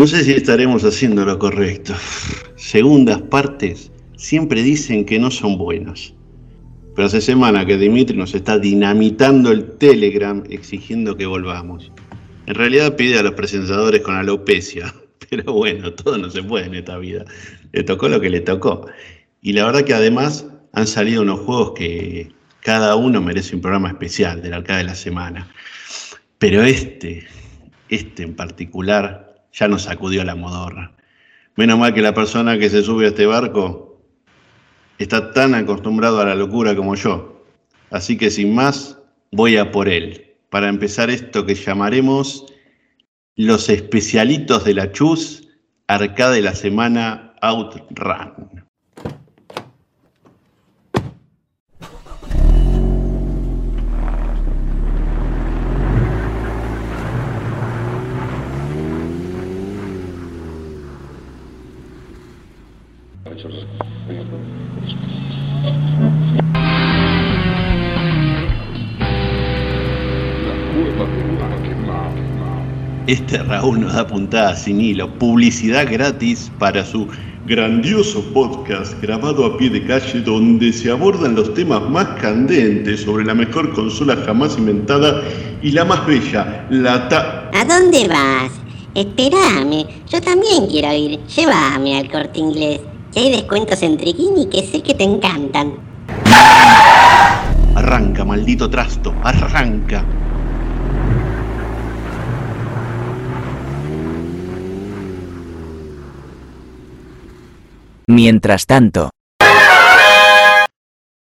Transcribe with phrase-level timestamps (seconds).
[0.00, 1.92] No sé si estaremos haciendo lo correcto.
[2.56, 6.14] Segundas partes siempre dicen que no son buenas.
[6.96, 11.92] Pero hace semana que Dimitri nos está dinamitando el Telegram exigiendo que volvamos.
[12.46, 14.94] En realidad pide a los presentadores con alopecia.
[15.28, 17.26] Pero bueno, todo no se puede en esta vida.
[17.72, 18.86] Le tocó lo que le tocó.
[19.42, 23.90] Y la verdad que además han salido unos juegos que cada uno merece un programa
[23.90, 25.52] especial del Arcade de la Semana.
[26.38, 27.26] Pero este,
[27.90, 30.92] este en particular, ya nos sacudió la modorra.
[31.56, 34.00] Menos mal que la persona que se sube a este barco
[34.98, 37.44] está tan acostumbrado a la locura como yo.
[37.90, 38.98] Así que sin más,
[39.32, 42.46] voy a por él, para empezar esto que llamaremos
[43.36, 45.48] los especialitos de la Chus,
[45.88, 48.69] Arcade de la Semana Outrun.
[73.06, 77.08] Este Raúl nos da puntada sin hilo, publicidad gratis para su
[77.46, 83.24] grandioso podcast grabado a pie de calle donde se abordan los temas más candentes sobre
[83.24, 85.22] la mejor consola jamás inventada
[85.62, 87.50] y la más bella, la ta...
[87.54, 88.52] ¿A dónde vas?
[88.94, 91.18] Espérame, yo también quiero ir.
[91.26, 92.80] Llévame al corte inglés.
[93.12, 95.72] Que hay descuentos en Triquini que sé que te encantan.
[97.74, 100.04] Arranca, maldito trasto, arranca.
[108.10, 109.10] Mientras tanto.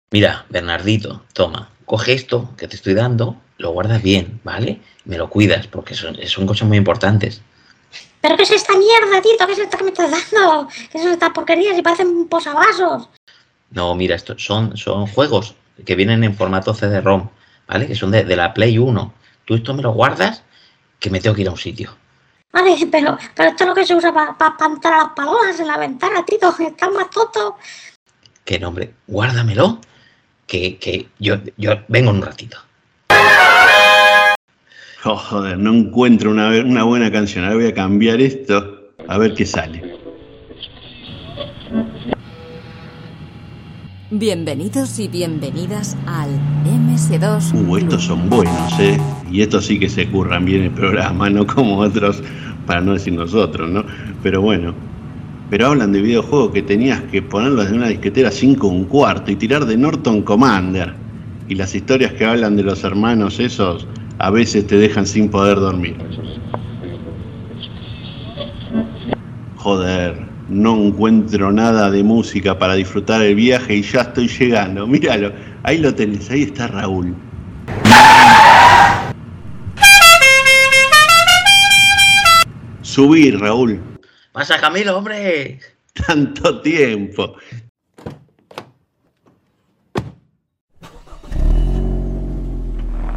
[0.10, 4.82] Mira, Bernardito, toma, coge esto que te estoy dando, lo guardas bien, ¿vale?
[5.05, 7.44] Me lo cuidas, porque son, son cosas muy importantes.
[8.22, 9.45] ¿Pero qué es esta mierda, Tito?
[9.45, 10.67] ¿Qué es esto que me estás dando?
[10.92, 11.76] ¿Qué es esta porquería?
[11.76, 13.10] Si parecen posavasos.
[13.70, 15.54] No, mira, esto son, son juegos
[15.86, 17.30] que vienen en formato CD-ROM,
[17.67, 17.86] ¿vale?
[17.86, 19.14] Que son de, de la Play 1.
[19.45, 20.42] Tú esto me lo guardas,
[21.00, 21.95] que me tengo que ir a un sitio.
[22.54, 25.10] Vale, pero, pero esto es lo que se usa para pa, pa entrar a las
[25.14, 26.54] palomas en la ventana, Tito.
[26.60, 27.58] Está más tonto.
[28.44, 29.80] Que nombre, guárdamelo,
[30.48, 32.58] que, que yo, yo vengo en un ratito.
[35.04, 37.45] Oh, joder, no encuentro una, una buena canción.
[37.45, 39.98] Ahora voy a cambiar esto, a ver qué sale.
[44.11, 46.30] Bienvenidos y bienvenidas al
[46.92, 47.54] MS2.
[47.54, 48.98] Uh, estos son buenos, ¿eh?
[49.32, 52.22] Y estos sí que se curran bien el programa, no como otros,
[52.66, 53.84] para no decir nosotros, ¿no?
[54.22, 54.74] Pero bueno.
[55.50, 59.36] Pero hablan de videojuegos que tenías que ponerlos en una disquetera 5 un cuarto y
[59.36, 60.94] tirar de Norton Commander.
[61.50, 63.86] Y las historias que hablan de los hermanos esos
[64.20, 65.98] a veces te dejan sin poder dormir.
[69.58, 74.86] Joder, no encuentro nada de música para disfrutar el viaje y ya estoy llegando.
[74.86, 75.32] Míralo,
[75.64, 77.16] ahí lo tenés, ahí está Raúl.
[82.82, 83.80] Subir, Raúl.
[84.34, 85.60] ¡Pasa, Camilo, hombre!
[86.06, 87.36] Tanto tiempo.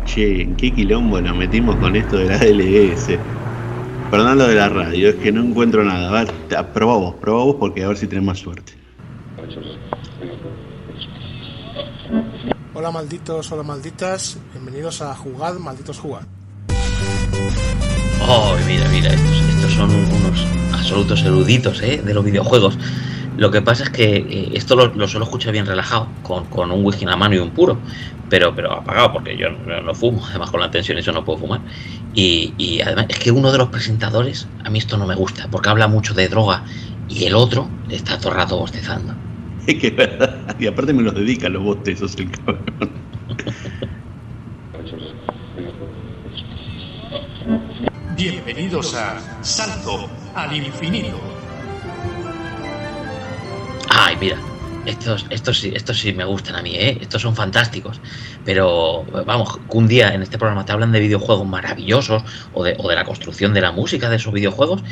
[0.05, 3.19] Che, ¿en qué quilombo nos metimos con esto de la DLS?
[4.15, 6.09] Perdón lo de la radio, es que no encuentro nada.
[6.09, 6.33] A ver,
[6.73, 8.73] probá vos, probá vos porque a ver si tenés más suerte.
[12.75, 16.23] Hola malditos, hola malditas, bienvenidos a Jugad, malditos Jugad.
[18.21, 22.01] Oh, mira, mira, estos, estos son unos absolutos eruditos ¿eh?
[22.01, 22.79] de los videojuegos.
[23.37, 26.71] Lo que pasa es que eh, esto lo, lo, suelo escuchar bien relajado, con, con,
[26.71, 27.79] un whisky en la mano y un puro,
[28.31, 31.39] pero, pero apagado, porque yo no, no fumo, además con la tensión eso no puedo
[31.39, 31.61] fumar.
[32.15, 35.49] Y, y, además es que uno de los presentadores, a mí esto no me gusta,
[35.51, 36.65] porque habla mucho de droga,
[37.09, 39.15] y el otro está todo el rato bostezando.
[39.67, 42.61] Es que es verdad, y aparte me los dedica los bostezos el cabrón.
[48.15, 51.34] Bienvenidos a Salto al Infinito.
[53.97, 54.37] Ay, mira,
[54.87, 56.99] estos, estos, sí, estos sí me gustan a mí, ¿eh?
[57.01, 58.01] Estos son fantásticos.
[58.45, 62.89] Pero, vamos, un día en este programa te hablan de videojuegos maravillosos o de, o
[62.89, 64.83] de la construcción de la música de esos videojuegos,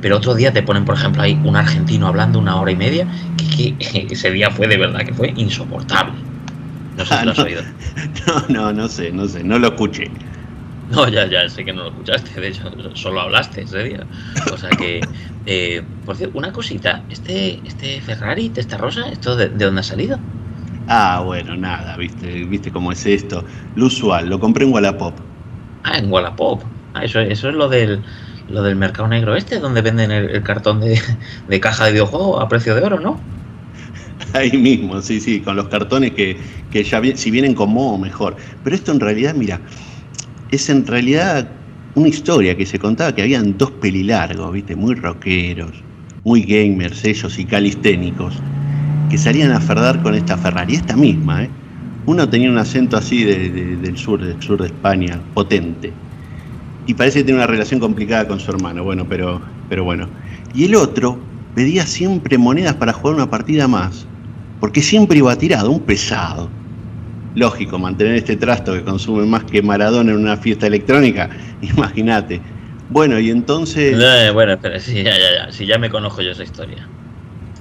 [0.00, 3.06] pero otro día te ponen, por ejemplo, ahí un argentino hablando una hora y media,
[3.36, 6.14] que, que ese día fue de verdad que fue insoportable.
[6.96, 7.44] No sé si Ah, lo has no.
[7.44, 7.62] oído.
[8.26, 10.10] No, no, no sé, no sé, no lo escuché.
[10.90, 12.62] No, ya, ya sé que no lo escuchaste, de hecho,
[12.94, 14.06] solo hablaste ese día.
[14.52, 15.00] O sea que,
[15.50, 20.26] eh, por cierto, una cosita, este, este Ferrari, Testarossa, ¿esto de, de dónde ha salido?
[20.86, 23.44] Ah, bueno, nada, viste, viste cómo es esto.
[23.74, 25.20] Lo usual, lo compré en Wallapop.
[25.82, 26.64] Ah, en Wallapop.
[26.92, 28.06] Ah, eso, eso es lo del,
[28.46, 31.00] lo del mercado negro este, donde venden el, el cartón de,
[31.46, 33.28] de caja de videojuego a precio de oro, ¿no?
[34.32, 36.40] Ahí mismo, sí, sí, con los cartones que,
[36.70, 38.36] que ya vi- si vienen con moho, mejor.
[38.62, 39.62] Pero esto en realidad, mira,
[40.48, 41.57] es en realidad
[41.98, 44.74] una historia que se contaba que habían dos pelilargos, ¿viste?
[44.76, 45.72] Muy rockeros,
[46.24, 48.34] muy gamers ellos y calisténicos,
[49.10, 51.50] que salían a ferdar con esta Ferrari, esta misma, ¿eh?
[52.06, 55.92] Uno tenía un acento así de- de- del sur, del sur de España, potente.
[56.86, 60.08] Y parece que tiene una relación complicada con su hermano, bueno, pero, pero bueno.
[60.54, 61.18] Y el otro
[61.54, 64.06] pedía siempre monedas para jugar una partida más,
[64.60, 66.48] porque siempre iba tirado, un pesado.
[67.34, 71.28] Lógico, mantener este trasto que consume más que Maradona en una fiesta electrónica,
[71.62, 72.40] imagínate.
[72.90, 73.98] Bueno, y entonces...
[74.00, 76.88] Eh, bueno, espera, sí, ya, ya, ya, sí, ya me conozco yo esa historia.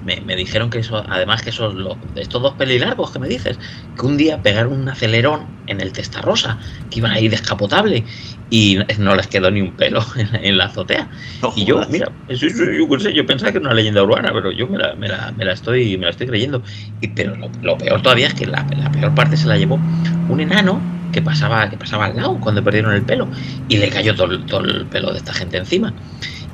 [0.07, 3.59] Me, me dijeron que eso, además que esos, lo- estos dos pelilargos que me dices,
[3.95, 6.59] que un día pegaron un acelerón en el Testarrosa,
[6.89, 8.05] que iban ahí descapotable,
[8.49, 11.09] y no les quedó ni un pelo en, la- en la azotea.
[11.41, 14.51] no Y yo, mira, eso- eso- yo, yo pensaba que era una leyenda urbana, pero
[14.51, 16.63] yo me la, me la, me la estoy, me la estoy creyendo.
[16.99, 19.85] Y, pero lo, lo peor todavía es que la, la peor parte se la llevó
[20.25, 23.31] un enano que pasaba, que pasaba al lado cuando perdieron el pelo.
[23.67, 25.95] Y le cayó todo, el- todo el pelo de esta gente encima.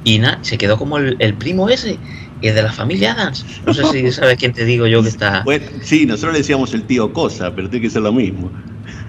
[0.04, 2.02] Y nada, se quedó como el, el primo ese,
[2.48, 3.46] el de la familia Adams.
[3.66, 5.44] No sé si sabes quién te digo yo que está.
[5.44, 8.52] Bueno, sí, nosotros le decíamos el tío Cosa, pero tiene que ser lo mismo.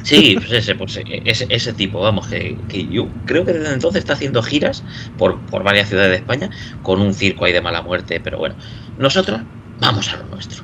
[0.03, 4.01] Sí, pues ese, pues ese, ese tipo, vamos, que, que yo creo que desde entonces
[4.01, 4.85] está haciendo giras
[5.17, 6.51] por, por varias ciudades de España
[6.83, 8.55] con un circo ahí de mala muerte, pero bueno,
[8.99, 9.41] nosotros
[9.81, 10.63] vamos a lo nuestro.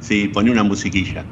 [0.00, 1.24] Sí, pone una musiquilla.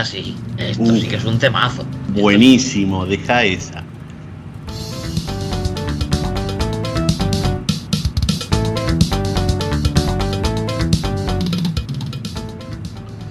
[0.00, 0.96] Esta sí, esto Uh.
[0.96, 1.84] sí que es un temazo.
[2.14, 3.84] Buenísimo, deja esa.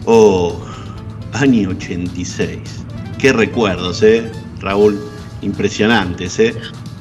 [0.06, 0.60] Oh,
[1.34, 2.60] año 86.
[3.20, 4.32] Qué recuerdos, ¿eh?
[4.60, 5.00] Raúl,
[5.42, 6.56] impresionantes, ¿eh?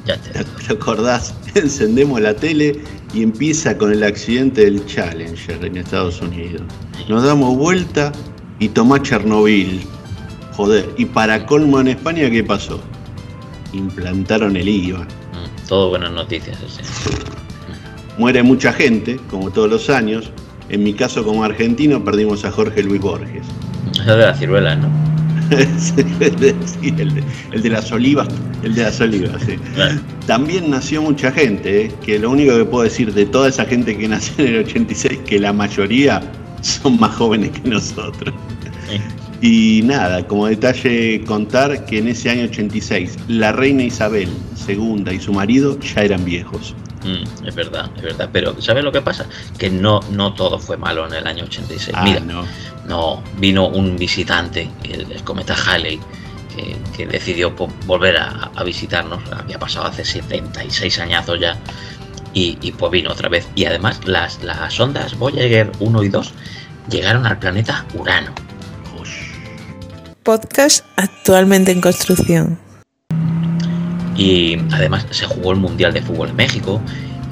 [0.05, 1.33] Ya te ¿Te te acordás?
[1.55, 2.81] Encendemos la tele
[3.13, 6.61] y empieza con el accidente del Challenger en Estados Unidos.
[7.07, 8.11] Nos damos vuelta
[8.59, 9.81] y tomá Chernobyl.
[10.53, 12.81] Joder, y para colmo en España, ¿qué pasó?
[13.73, 14.99] Implantaron el IVA.
[14.99, 16.81] Mm, Todo buenas noticias ese.
[18.17, 20.31] Muere mucha gente, como todos los años.
[20.69, 23.43] En mi caso, como argentino, perdimos a Jorge Luis Borges.
[23.93, 24.89] Eso de la ciruela, ¿no?
[25.79, 27.23] Sí, el, de, sí, el de-
[27.53, 28.27] el de las olivas,
[28.61, 29.55] el de las olivas, sí.
[29.73, 29.99] Claro.
[30.27, 31.91] También nació mucha gente, ¿eh?
[32.05, 35.21] que lo único que puedo decir de toda esa gente que nació en el 86,
[35.25, 36.21] que la mayoría
[36.61, 38.33] son más jóvenes que nosotros.
[39.41, 44.27] Y nada, como detalle contar que en ese año 86 la reina Isabel
[44.67, 46.75] II y su marido ya eran viejos.
[47.05, 48.29] Mm, es verdad, es verdad.
[48.33, 49.25] Pero ¿sabes lo que pasa?
[49.57, 51.95] Que no, no todo fue malo en el año 86.
[51.97, 52.43] Ah, Mira, no.
[52.87, 55.97] no, vino un visitante, el, el cometa Halley,
[56.53, 57.51] que, que decidió
[57.85, 59.21] volver a, a visitarnos.
[59.31, 61.57] Había pasado hace 76 añazos ya.
[62.33, 63.47] Y, y pues vino otra vez.
[63.55, 66.33] Y además las, las ondas Voyager 1 y 2
[66.89, 68.33] llegaron al planeta Urano.
[70.23, 72.59] Podcast actualmente en construcción.
[74.15, 76.81] Y además se jugó el Mundial de Fútbol en México.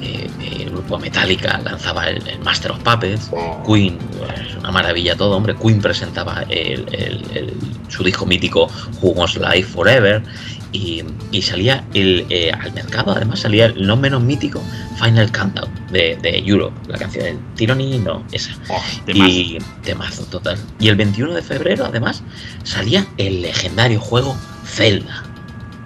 [0.00, 0.28] eh,
[0.60, 3.30] el grupo Metallica lanzaba el, el Master of Puppets.
[3.66, 3.98] Queen,
[4.40, 5.54] es una maravilla todo, hombre.
[5.54, 7.54] Queen presentaba el-
[7.88, 8.68] su disco mítico
[9.02, 10.22] Who Wants Life Forever.
[10.72, 14.62] Y, y salía el, eh, al mercado, además salía el no menos mítico
[15.02, 18.50] Final Countdown de, de Europe, la canción del Tyranny, no, esa.
[18.68, 19.30] Oh, temazo.
[19.30, 20.58] Y temazo total.
[20.78, 22.22] Y el 21 de febrero, además,
[22.64, 25.24] salía el legendario juego Zelda.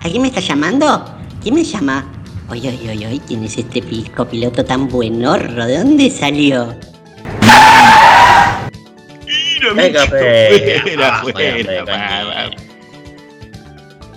[0.00, 1.04] ¿Alguien me está llamando?
[1.42, 2.04] ¿Quién me llama?
[2.48, 5.64] Oye, oye, oye, oye, ¿quién es este pisco piloto tan buenorro?
[5.64, 6.74] ¿De dónde salió?
[9.76, 11.22] Venga, Fuera, venga.
[11.22, 12.50] fuera, fuera.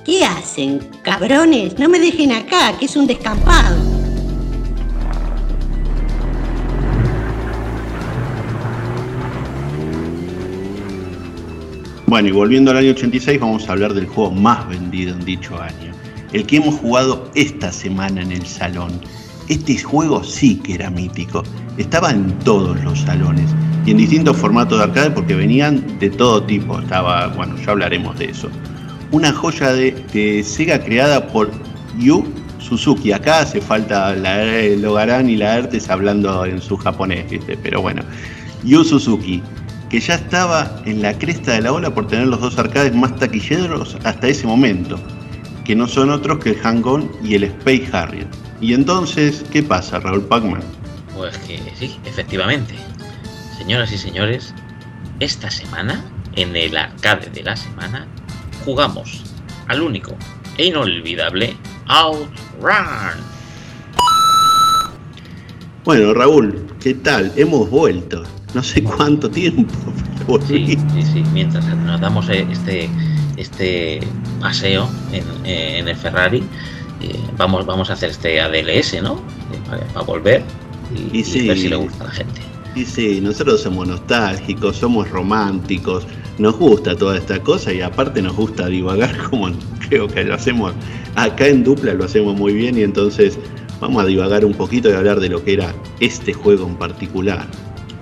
[0.05, 1.79] ¿Qué hacen, cabrones?
[1.79, 3.75] No me dejen acá, que es un descampado.
[12.05, 15.59] Bueno, y volviendo al año 86, vamos a hablar del juego más vendido en dicho
[15.59, 15.91] año.
[16.33, 19.01] El que hemos jugado esta semana en el salón.
[19.49, 21.41] Este juego sí que era mítico.
[21.77, 23.49] Estaba en todos los salones
[23.87, 26.77] y en distintos formatos de arcade porque venían de todo tipo.
[26.79, 28.51] Estaba, bueno, ya hablaremos de eso.
[29.11, 31.51] Una joya de, Sega creada por
[31.97, 32.25] Yu
[32.59, 33.11] Suzuki.
[33.11, 37.25] Acá hace falta la, el Ogaran y la Ertes hablando en su japonés,
[37.63, 38.03] pero bueno.
[38.63, 39.41] Yu Suzuki,
[39.89, 42.93] que que ya estaba en la cresta de la ola por tener los dos arcades
[42.93, 44.99] más taquilleros hasta ese momento,
[45.63, 48.27] que no son otros que el Hang-On y el Space Harrier.
[48.59, 50.61] Y entonces, ¿qué pasa, Raúl Pacman?
[51.15, 52.73] Pues que sí, efectivamente.
[53.57, 54.53] Señoras y señores,
[55.21, 56.03] esta semana,
[56.35, 58.05] en el arcade de la semana,
[58.65, 59.21] jugamos
[59.67, 60.15] al único
[60.57, 61.55] e inolvidable
[61.87, 63.23] Outrun.
[65.83, 67.31] Bueno, Raúl, ¿qué tal?
[67.35, 68.23] Hemos vuelto.
[68.55, 69.73] No sé cuánto tiempo.
[70.27, 71.23] pero Sí, sí, sí.
[71.33, 72.89] Mientras nos damos eh, este,
[73.37, 73.99] este
[74.39, 76.43] paseo en, eh, en el Ferrari,
[77.01, 79.21] eh, vamos, vamos a hacer este ADLS, ¿no?
[79.69, 80.43] Para, para volver
[80.95, 81.47] y, Y y sí.
[81.47, 82.41] ver si le gusta a la gente.
[82.75, 86.05] Y sí, nosotros somos nostálgicos, somos románticos,
[86.37, 89.49] nos gusta toda esta cosa y aparte nos gusta divagar como
[89.87, 90.73] creo que lo hacemos
[91.15, 93.39] acá en dupla, lo hacemos muy bien y entonces
[93.79, 97.45] vamos a divagar un poquito y hablar de lo que era este juego en particular.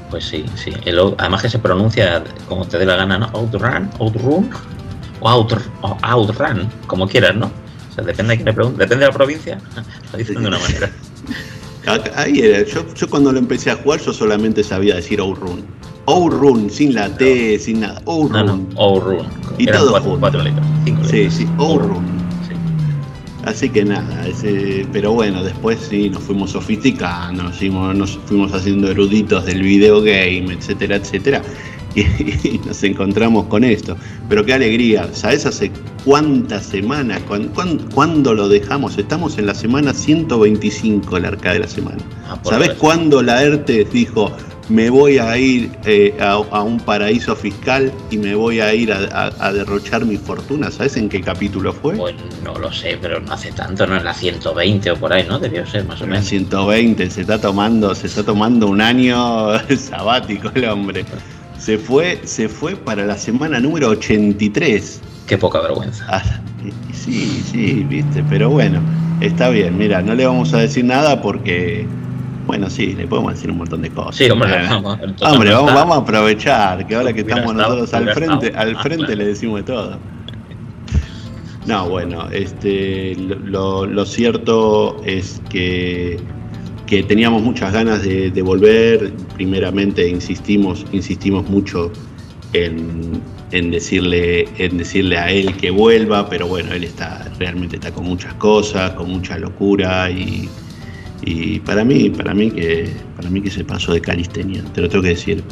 [0.10, 0.72] Pues sí, sí.
[0.86, 3.30] El out- además que se pronuncia como te dé la gana, ¿no?
[3.34, 4.50] Outrun, Outrun,
[5.20, 7.46] o Outr, o Outrun, como quieras, ¿no?
[7.46, 9.60] O sea, depende de quién le pregunte, depende de la provincia,
[10.12, 10.90] lo dicen de una manera.
[12.16, 15.64] Ahí era, yo, yo cuando lo empecé a jugar yo solamente sabía decir Outrun.
[16.06, 18.02] Outrun, sin la T, sin nada.
[18.06, 18.46] No, Outrun.
[18.46, 19.26] no, Outrun.
[19.58, 20.20] Y Eran todo cuatro, junto.
[20.22, 21.34] cuatro letras, cinco Sí, letras.
[21.36, 22.06] sí, Outrun.
[22.48, 22.54] Sí.
[23.46, 28.54] Así que nada, ese- pero bueno, después sí nos fuimos sofisticando, nos fuimos, nos fuimos
[28.54, 31.42] haciendo eruditos del videogame, etcétera, etcétera,
[31.96, 32.02] y,
[32.48, 33.96] y nos encontramos con esto.
[34.30, 35.72] Pero qué alegría, ¿sabes hace
[36.06, 37.22] cuántas semanas?
[37.28, 38.98] ¿Cuán- cuán- ¿Cuándo lo dejamos?
[38.98, 41.98] Estamos en la semana 125, el arcade de la semana.
[42.28, 44.32] Ah, ¿Sabes cuándo la ERTE dijo,
[44.70, 48.94] me voy a ir eh, a, a un paraíso fiscal y me voy a ir
[48.94, 50.72] a, a- a derrochar mi fortuna?
[50.72, 51.96] ¿Sabes en qué capítulo fue?
[51.96, 55.26] Pues no lo sé, pero no hace tanto, no en la 120 o por ahí,
[55.28, 55.38] ¿no?
[55.40, 56.30] Debió ser más o En la menos.
[56.30, 61.06] 120, se está tomando, se está tomando un año sabático el hombre.
[61.64, 65.02] Se fue, se fue para la semana número 83.
[65.28, 66.06] Qué poca vergüenza.
[66.10, 66.22] Ah,
[66.92, 68.82] sí, sí, viste, pero bueno,
[69.22, 69.78] está bien.
[69.78, 71.88] Mira, no le vamos a decir nada porque,
[72.48, 74.18] bueno, sí, le podemos decir un montón de cosas.
[74.18, 78.48] Sí, hombre, vamos, hombre, vamos, a aprovechar que ahora que estamos estado, nosotros al frente,
[78.48, 78.70] estado.
[78.70, 79.98] al Ah, frente le decimos de todo.
[81.66, 86.20] No, bueno, este, lo, lo cierto es que,
[86.86, 89.14] que teníamos muchas ganas de, volver.
[89.36, 91.92] Primeramente insistimos, insistimos mucho
[92.54, 93.22] en,
[93.52, 98.06] en decirle, en decirle a él que vuelva, pero bueno, él está realmente está con
[98.06, 100.50] muchas cosas, con mucha locura y,
[101.26, 104.90] y para mí, para mí que, para mí que se pasó de calistenia, te lo
[104.90, 105.44] tengo que decir.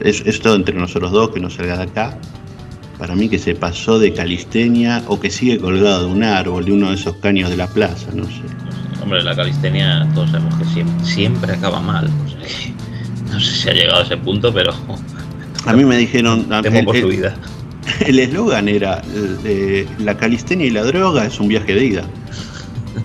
[0.00, 2.18] Es, es todo entre nosotros dos que no salga de acá.
[2.98, 6.72] Para mí que se pasó de calistenia o que sigue colgado de un árbol, de
[6.72, 8.67] uno de esos caños de la plaza, no sé.
[9.08, 12.10] Hombre, la calistenia todos sabemos que siempre, siempre acaba mal.
[12.26, 12.72] O sea que
[13.32, 14.74] no sé si ha llegado a ese punto, pero
[15.64, 17.34] A mí me dijeron, temo el- por su vida.
[18.04, 19.00] El eslogan era
[19.46, 22.02] eh, la calistenia y la droga es un viaje de ida.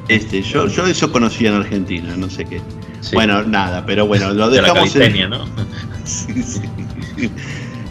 [0.09, 2.59] Este, yo, yo eso conocía en Argentina, no sé qué.
[2.99, 3.11] Sí.
[3.15, 5.45] Bueno, nada, pero bueno, lo de la en- calistenia, ¿no?
[6.03, 6.59] Sí, sí.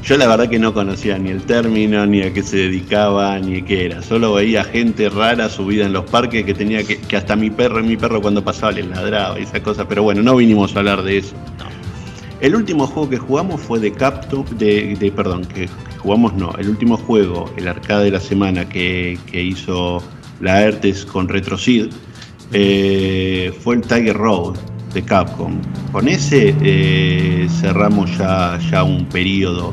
[0.02, 3.62] Yo la verdad que no conocía ni el término, ni a qué se dedicaba, ni
[3.62, 4.02] qué era.
[4.02, 7.82] Solo veía gente rara subida en los parques que tenía que, que hasta mi perro,
[7.84, 9.86] mi perro cuando pasaba le ladraba y esa cosa.
[9.86, 11.34] Pero bueno, no vinimos a hablar de eso.
[12.40, 15.68] El último juego que jugamos fue de Capto, de, de- perdón, que
[15.98, 16.52] jugamos no.
[16.58, 20.02] El último juego, el arcade de la semana que, que hizo
[20.40, 21.90] la ERTES con RetroSeed,
[22.52, 24.56] eh, fue el Tiger Road
[24.92, 25.54] de Capcom.
[25.92, 29.72] Con ese eh, cerramos ya, ya un periodo,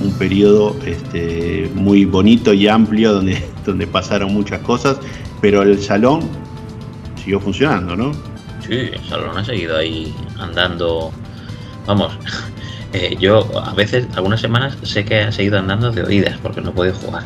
[0.00, 4.98] un periodo este, muy bonito y amplio donde, donde pasaron muchas cosas,
[5.40, 6.20] pero el salón
[7.16, 8.12] siguió funcionando, ¿no?
[8.66, 11.10] Sí, el salón ha seguido ahí andando.
[11.86, 12.12] Vamos,
[12.92, 16.70] eh, yo a veces, algunas semanas, sé que ha seguido andando de oídas porque no
[16.70, 17.24] he podido jugar,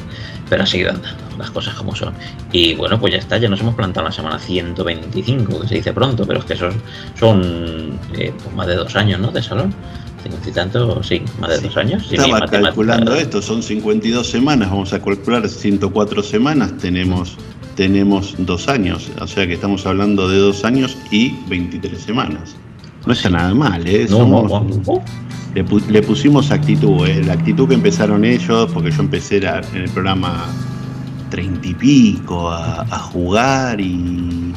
[0.48, 2.14] pero ha seguido andando, las cosas como son.
[2.52, 5.92] Y bueno, pues ya está, ya nos hemos plantado la semana 125, que se dice
[5.92, 6.72] pronto, pero es que son,
[7.18, 9.30] son eh, pues más de dos años, ¿no?
[9.30, 9.74] De salón.
[10.22, 11.62] Cincuenta y tanto, sí, más de Sí.
[11.64, 12.06] dos años.
[12.08, 17.36] Sí, Estaba calculando esto, son 52 semanas, vamos a calcular 104 semanas, tenemos,
[17.74, 22.54] tenemos dos años, o sea que estamos hablando de dos años y 23 semanas.
[23.04, 24.06] No está nada mal, ¿eh?
[24.08, 24.60] No, Somos- no,
[24.94, 25.02] no.
[25.54, 27.22] Le, pu- le pusimos actitud, ¿eh?
[27.24, 30.46] la actitud que empezaron ellos, porque yo empecé en el programa
[31.30, 34.52] treinta y pico a, a jugar y,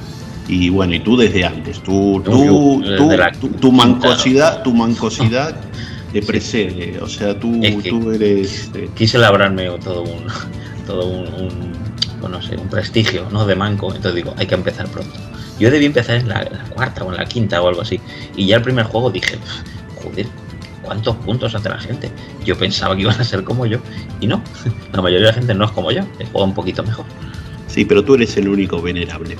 [0.47, 5.55] y bueno, y tú desde antes, tú, tú, Yo, tú- la tu, mancosidad, tu mancosidad
[6.13, 8.71] te precede, o sea, tú, Es que- tú eres...
[8.75, 10.25] eh, quise labrarme todo un
[10.87, 11.27] todo un,
[12.23, 15.11] un, no sé un prestigio no de manco entonces digo hay que empezar pronto
[15.59, 17.99] yo debí empezar en la, en la cuarta o en la quinta o algo así
[18.35, 19.37] y ya el primer juego dije
[20.03, 20.27] joder
[20.85, 22.11] ¿cuántos puntos hace la gente?
[22.45, 23.79] Yo pensaba que iban a ser como yo,
[24.21, 24.39] y no,
[24.93, 27.05] la mayoría de la gente no es como yo, juega un poquito mejor.
[27.67, 29.35] Sí, pero tú eres el único venerable.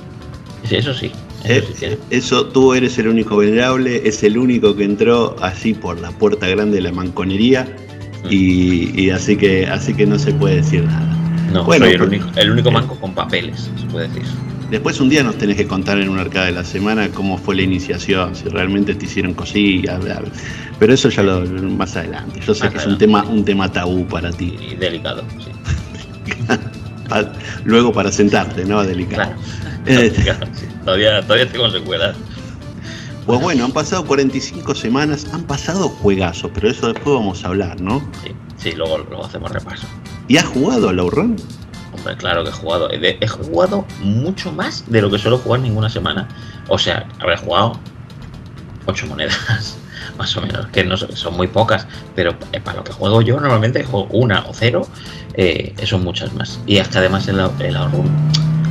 [0.66, 1.12] Sí, eso sí.
[1.44, 1.98] Eh, Eso sí tiene.
[2.10, 6.48] Eso, tú eres el único venerable, es el único que entró así por la puerta
[6.48, 7.68] grande de la manconería
[8.30, 11.16] y, y así que así que no se puede decir nada.
[11.54, 14.24] No, Bueno, soy el único, el único manco con papeles, se puede decir.
[14.72, 17.56] Después un día nos tenés que contar en un arcade de la semana cómo fue
[17.56, 20.32] la iniciación, si realmente te hicieron cosillas, bla, bla.
[20.80, 22.40] pero eso ya lo más adelante.
[22.46, 24.56] Yo sé Más que es un tema un tema tabú para ti.
[24.72, 25.52] Y delicado, sí.
[27.66, 28.84] Luego para sentarte, ¿no?
[28.84, 29.34] Delicado.
[29.34, 29.42] Claro.
[29.86, 30.12] Eh.
[30.86, 32.16] Todavía, todavía tengo secuelas.
[33.26, 37.82] Pues bueno, han pasado 45 semanas, han pasado juegazos, pero eso después vamos a hablar,
[37.82, 38.00] ¿no?
[38.24, 39.88] Sí, sí, luego, luego hacemos repaso.
[40.28, 41.36] ¿Y has jugado a la Run?
[41.92, 42.90] Hombre, claro que he jugado.
[42.92, 46.28] He, jugado mucho más de lo que suelo jugar ninguna semana.
[46.68, 47.80] O sea, habré jugado
[48.86, 49.78] ocho monedas,
[50.20, 53.40] más o menos, que no son, muy pocas, pero eh, para lo que juego yo
[53.40, 54.88] normalmente juego una o cero,
[55.34, 56.60] eh, son muchas más.
[56.68, 58.04] Y que además el, el ahorro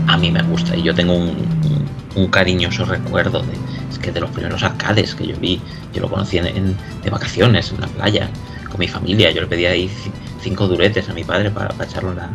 [0.07, 3.53] a mí me gusta y yo tengo un, cariñoso recuerdo de,
[3.91, 5.61] es que de los primeros arcades que yo vi,
[5.93, 8.29] yo lo conocí en, de vacaciones en la playa
[8.71, 12.11] con mi familia, yo le pedía ahí ci- cinco duretes a mi padre para, echarlo
[12.11, 12.31] en la,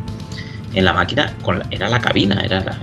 [0.73, 1.33] en la máquina,
[1.71, 2.77] era la cabina, era la-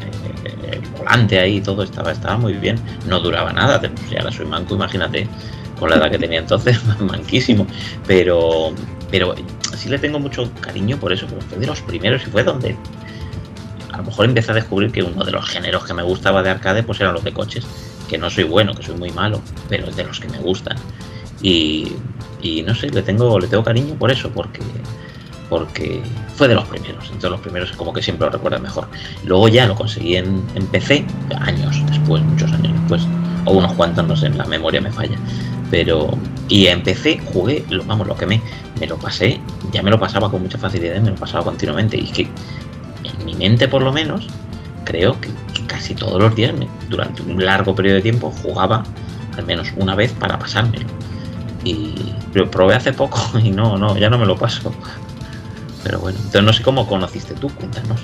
[0.44, 4.32] el, el volante ahí, todo estaba, estaba muy bien, no duraba nada, te- pues ahora
[4.32, 5.28] soy manco, imagínate,
[5.78, 7.66] con la edad que tenía entonces, manquísimo,
[8.06, 8.72] pero,
[9.10, 9.34] pero
[9.76, 12.74] sí le tengo mucho cariño por eso, porque fue de los primeros y fue donde
[13.96, 16.50] a lo mejor empecé a descubrir que uno de los géneros que me gustaba de
[16.50, 17.66] arcade pues eran los de coches,
[18.08, 20.76] que no soy bueno, que soy muy malo, pero de los que me gustan.
[21.42, 21.92] Y,
[22.66, 24.60] no sé, le tengo, le tengo cariño por eso, porque
[25.48, 26.02] porque
[26.34, 28.88] fue de los primeros, entonces los primeros como que siempre lo recuerdo mejor.
[29.24, 31.06] Luego ya lo conseguí en, PC,
[31.40, 33.02] años después, muchos años después,
[33.44, 35.16] o unos cuantos, no sé, la memoria me falla.
[35.70, 36.10] Pero,
[36.48, 38.40] y en PC jugué, lo- vamos, lo que me,
[38.80, 39.40] me lo pasé,
[39.72, 41.96] ya me lo pasaba con mucha facilidad, me lo pasaba continuamente.
[41.96, 42.28] Y es que
[43.26, 44.26] mi mente, por lo menos,
[44.84, 45.28] creo que,
[45.66, 46.54] casi todos los días,
[46.88, 48.84] durante un largo periodo de tiempo, jugaba
[49.36, 50.86] al menos una vez para pasármelo.
[51.64, 51.92] Y
[52.32, 54.72] lo probé hace poco y no, no, ya no me lo paso.
[55.82, 58.00] Pero bueno, entonces no sé cómo conociste tú, cuéntanos.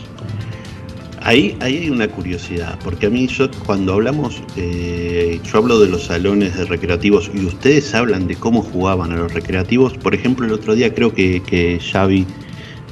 [1.24, 5.88] Ahí, ahí hay una curiosidad, porque a mí yo cuando hablamos, eh, yo hablo de
[5.88, 9.92] los salones de recreativos y ustedes hablan de cómo jugaban a los recreativos.
[9.94, 12.26] Por ejemplo, el otro día creo que, que Xavi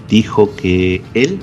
[0.09, 1.41] dijo que él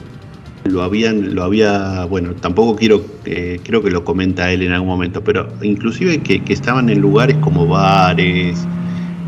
[0.71, 4.89] lo habían, lo había, bueno, tampoco quiero, eh, creo que lo comenta él en algún
[4.89, 8.65] momento, pero inclusive que, estaban en lugares como bares,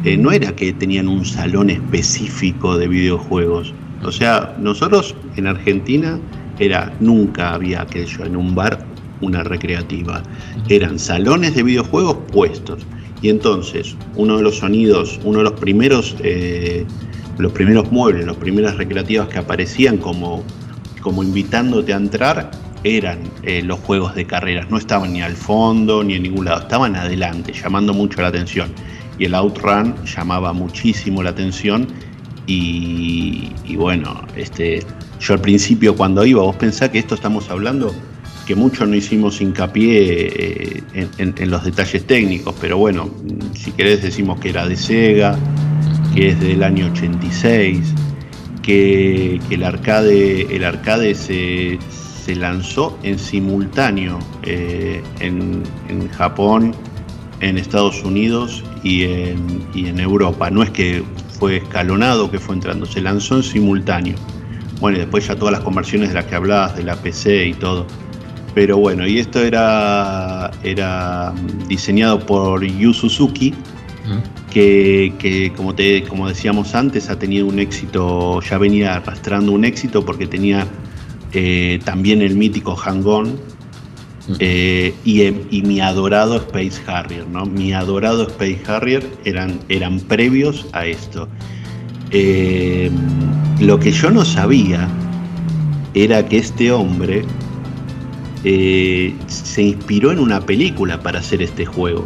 [0.03, 3.73] eh, no era que tenían un salón específico de videojuegos.
[4.03, 6.19] O sea, nosotros en Argentina
[6.59, 8.85] era nunca había aquello en un bar
[9.21, 10.23] una recreativa.
[10.69, 12.85] Eran salones de videojuegos puestos.
[13.21, 16.85] Y entonces, uno de los sonidos, uno de los primeros, eh,
[17.37, 20.43] los primeros muebles, las primeras recreativas que aparecían como,
[21.01, 22.51] como invitándote a entrar,
[22.83, 24.69] eran eh, los juegos de carreras.
[24.69, 28.71] No estaban ni al fondo ni en ningún lado, estaban adelante, llamando mucho la atención.
[29.17, 31.87] Y el Outrun llamaba muchísimo la atención.
[32.47, 34.83] Y, bueno, este,
[35.19, 37.93] yo al principio cuando iba, vos pensás que esto estamos hablando,
[38.47, 40.83] que mucho no hicimos hincapié eh,
[41.19, 43.09] en, en- los detalles técnicos, pero bueno,
[43.55, 45.37] si querés decimos que era de Sega,
[46.15, 47.93] que es del año 86,
[48.69, 51.79] que, el arcade, el arcade se,
[52.23, 56.75] se lanzó en simultáneo eh, en, en Japón,
[57.39, 60.51] en Estados Unidos y en, y en Europa.
[60.51, 61.03] No es que
[61.39, 64.15] fue escalonado, que fue entrando, se lanzó en simultáneo.
[64.79, 67.53] Bueno, y después ya todas las conversiones de las que hablabas, de la PC y
[67.55, 67.87] todo.
[68.53, 71.33] Pero bueno, y esto era, era
[71.67, 73.55] diseñado por Yu Suzuki,
[74.51, 79.65] que, que, como, te, como decíamos antes, ha tenido un éxito, ya venía arrastrando un
[79.65, 80.67] éxito porque tenía
[81.33, 83.39] eh, también el mítico Hang-On
[84.39, 87.45] eh, y, em- y mi adorado Space Harrier, ¿no?
[87.45, 91.27] Mi adorado Space Harrier eran, eran previos a esto.
[92.11, 92.89] Eh,
[93.59, 94.87] lo que yo no sabía
[95.93, 97.23] era que este hombre
[98.41, 102.05] se inspiró en una película para hacer este juego,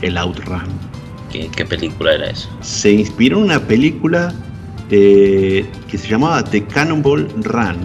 [0.00, 0.87] el Outrun.
[1.30, 2.48] ¿Qué, qué película era eso?
[2.60, 4.32] Se inspiró en una película
[4.90, 7.76] eh, que se llamaba The Cannonball Run.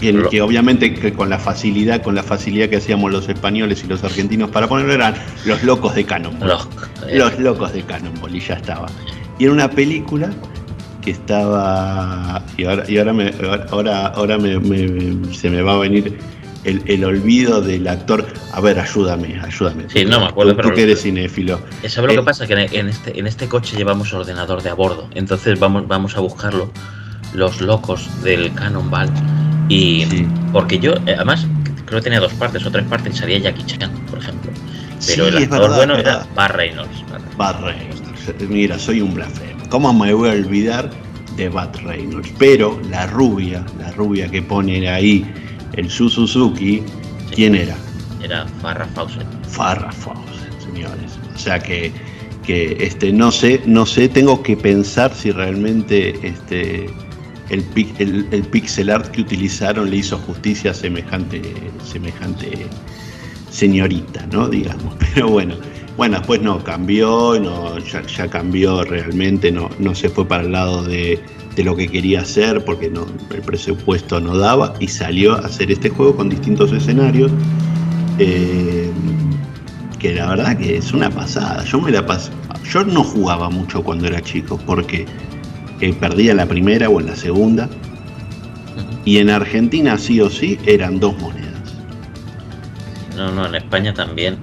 [0.00, 3.82] En el que obviamente que con la facilidad, con la facilidad que hacíamos los españoles
[3.84, 5.14] y los argentinos para ponerlo eran
[5.46, 6.48] los locos de Cannonball.
[6.48, 6.68] Los,
[7.08, 8.86] eh, Los locos de Cannonball y ya estaba.
[9.38, 10.30] Y era una película
[11.00, 13.32] que estaba y ahora y ahora me
[13.70, 16.18] ahora ahora me- me- se me va a venir
[16.64, 18.26] el, el olvido del actor.
[18.52, 19.84] A ver, ayúdame, ayúdame.
[19.88, 21.60] Sí, no me acuerdo, Tú, pero- tú que eres cinéfilo.
[21.86, 22.46] ¿Sabes lo Eh, que pasa?
[22.46, 25.08] Que en- este, en este coche llevamos ordenador de a bordo.
[25.14, 26.70] Entonces vamos, vamos a buscarlo,
[27.34, 29.08] los locos del Cannonball.
[29.68, 30.26] Y Sí.
[30.52, 31.46] porque yo, eh, además,
[31.84, 34.50] creo que tenía dos partes o tres partes y salía Jackie Chan, por ejemplo.
[35.06, 36.26] Pero Sí, el actor verdad, bueno era.
[36.34, 37.04] Bar Reynolds.
[37.36, 38.02] Bar Reynolds.
[38.48, 39.62] Mira, soy un blasfemo.
[39.70, 40.90] ¿Cómo me voy a olvidar
[41.36, 42.30] de Bad Reynolds?
[42.38, 45.24] Pero la rubia, la rubia que pone ahí
[45.78, 46.82] el Yu Suzuki,
[47.34, 47.76] ¿quién era?
[48.22, 49.26] Era Farrah Fawcett.
[49.46, 51.18] Farrah Fawcett, señores.
[51.34, 51.92] O sea que,
[52.44, 56.90] que este, no sé, no sé, tengo que pensar si realmente este,
[57.50, 61.40] el, el pixel art que utilizaron le hizo justicia a semejante,
[61.84, 62.66] semejante
[63.50, 64.48] señorita, ¿no?
[64.48, 64.96] Digamos.
[65.14, 65.54] Pero bueno,
[65.96, 70.50] bueno, después no, cambió, no, ya, ya cambió realmente, no, no se fue para el
[70.50, 71.20] lado de,
[71.56, 75.70] de lo que quería hacer porque no, el presupuesto no daba y salió a hacer
[75.72, 77.30] este juego con distintos escenarios.
[78.18, 78.90] eh,
[79.98, 81.64] que la verdad que es una pasada.
[81.64, 82.30] Yo me la pas-
[82.72, 85.06] Yo no jugaba mucho cuando era chico porque
[85.80, 87.68] eh, perdía en la primera o en la segunda.
[89.04, 91.48] Y en Argentina sí o sí eran dos monedas.
[93.16, 94.36] No, no, en España también.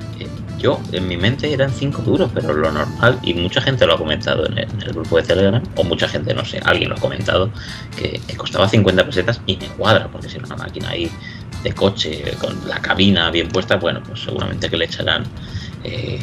[0.57, 3.97] Yo, en mi mente eran 5 duros, pero lo normal, y mucha gente lo ha
[3.97, 6.95] comentado en el, en el grupo de Telegram, o mucha gente, no sé, alguien lo
[6.95, 7.51] ha comentado,
[7.97, 11.09] que, costaba 50 pesetas y me cuadra, porque si era una máquina ahí
[11.63, 15.23] de coche, con la cabina bien puesta, bueno, pues seguramente que le echarán,
[15.83, 16.19] eh,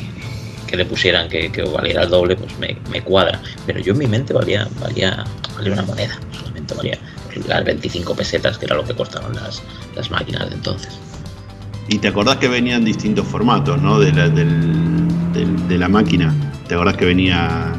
[0.67, 3.41] que le pusieran que, valiera el doble, pues me, me cuadra.
[3.67, 5.25] Pero yo en mi mente valía, valía,
[5.57, 6.99] valía una moneda, solamente valía
[7.47, 9.63] las 25 pesetas, que era lo que costaban las,
[9.95, 10.99] las máquinas de entonces.
[11.89, 13.99] Y te acordás que venían distintos formatos, ¿no?
[13.99, 16.33] De la, del- del- de la máquina.
[16.69, 17.73] ¿Te acordás que venía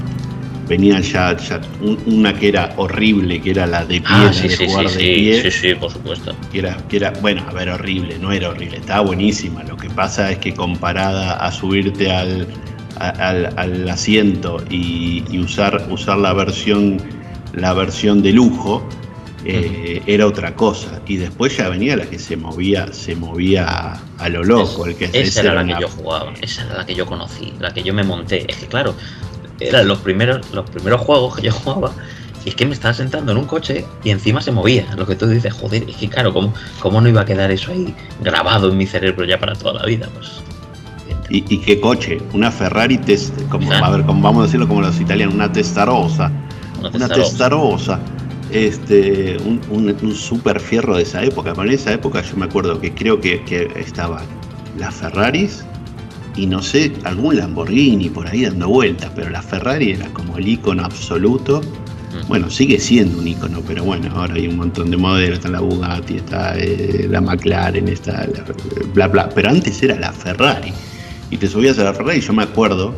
[0.67, 4.47] venía ya, ya un- una que era horrible, que era la de pie, Ah, sí,
[4.47, 5.41] de sí, jugar sí, de sí, pie?
[5.41, 6.33] sí, sí, por supuesto.
[6.51, 9.63] que era, que era, bueno, a ver, horrible, no era horrible, estaba buenísima.
[9.63, 12.47] Lo que pasa es que comparada a subirte al,
[12.97, 16.97] al asiento y, y usar, usar la versión,
[17.53, 18.87] la versión de lujo,
[19.45, 21.01] eh, era otra cosa.
[21.07, 25.09] Y después ya venía la que se movía, se movía a, lo loco, el que
[25.13, 27.93] Esa era la que yo jugaba, esa era la que yo conocí, la que yo
[27.93, 28.45] me monté.
[28.49, 28.95] Es que claro,
[29.59, 31.93] eran los primeros, los primeros juegos que yo jugaba.
[32.45, 34.85] Y es que me estaba sentando en un coche y encima se movía.
[34.97, 37.71] Lo que tú dices, joder, es que claro, ¿cómo, cómo no iba a quedar eso
[37.71, 40.09] ahí grabado en mi cerebro ya para toda la vida?
[40.13, 40.41] Pues
[41.29, 44.81] Y, y qué coche, una Ferrari, test, como, a ver, como, vamos a decirlo como
[44.81, 46.31] los italianos, una testarosa.
[46.79, 47.29] una una testarossa.
[47.29, 47.99] testarosa.
[48.53, 51.53] Este, un, un, un super fierro de esa época.
[51.53, 54.23] Pero en esa época yo me acuerdo que creo que, que estaban
[54.77, 55.65] las Ferraris
[56.35, 60.47] y no sé, algún Lamborghini por ahí dando vueltas, pero la Ferrari era como el
[60.47, 61.61] icono absoluto.
[61.61, 62.27] Mm.
[62.27, 65.59] Bueno, sigue siendo un icono, pero bueno, ahora hay un montón de modelos, está la
[65.59, 68.45] Bugatti, está eh, la McLaren, está la,
[68.93, 70.73] bla bla, pero antes era la Ferrari.
[71.29, 72.93] Y te subías a la Ferrari y yo me acuerdo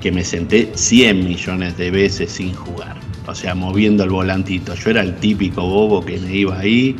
[0.00, 2.96] que me senté 100 millones de veces sin jugar.
[3.28, 4.74] O sea, moviendo el volantito.
[4.74, 6.96] Yo era el típico bobo que me iba ahí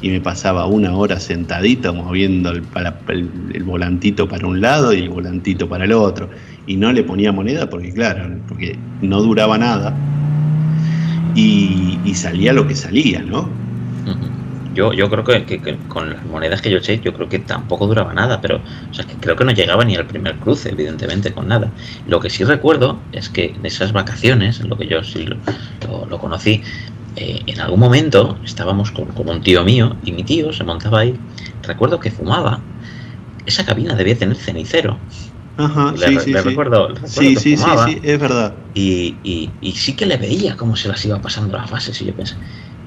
[0.00, 5.68] y me pasaba una hora sentadito moviendo el, volantito para un lado y el volantito
[5.68, 6.30] para el otro.
[6.68, 9.92] Y no le ponía moneda porque, claro, porque no duraba nada.
[11.34, 13.48] Y, y salía lo que salía, ¿no?
[14.74, 17.38] Yo, yo creo que, que- que con las monedas que yo eché, yo creo que
[17.40, 20.70] tampoco duraba nada, pero o sea, que creo que no llegaba ni al primer cruce,
[20.70, 21.74] evidentemente, con nada.
[22.04, 25.40] Lo que sí recuerdo es que en esas vacaciones, en lo que yo sí lo,
[25.86, 26.62] lo- lo conocí,
[27.16, 31.00] eh, en algún momento estábamos con, con un tío mío y mi tío se montaba
[31.00, 31.20] ahí.
[31.62, 32.64] Recuerdo que fumaba.
[33.44, 35.00] Esa cabina debía tener cenicero.
[35.56, 36.48] Ajá, Le- sí, le sí, sí.
[36.50, 37.86] recuerdo- recuerdo Sí, sí, sí, fumaba.
[37.86, 38.56] sí, es verdad.
[38.74, 42.06] Y, y- y sí que le veía cómo se las iba pasando las fases y
[42.06, 42.36] yo pensé,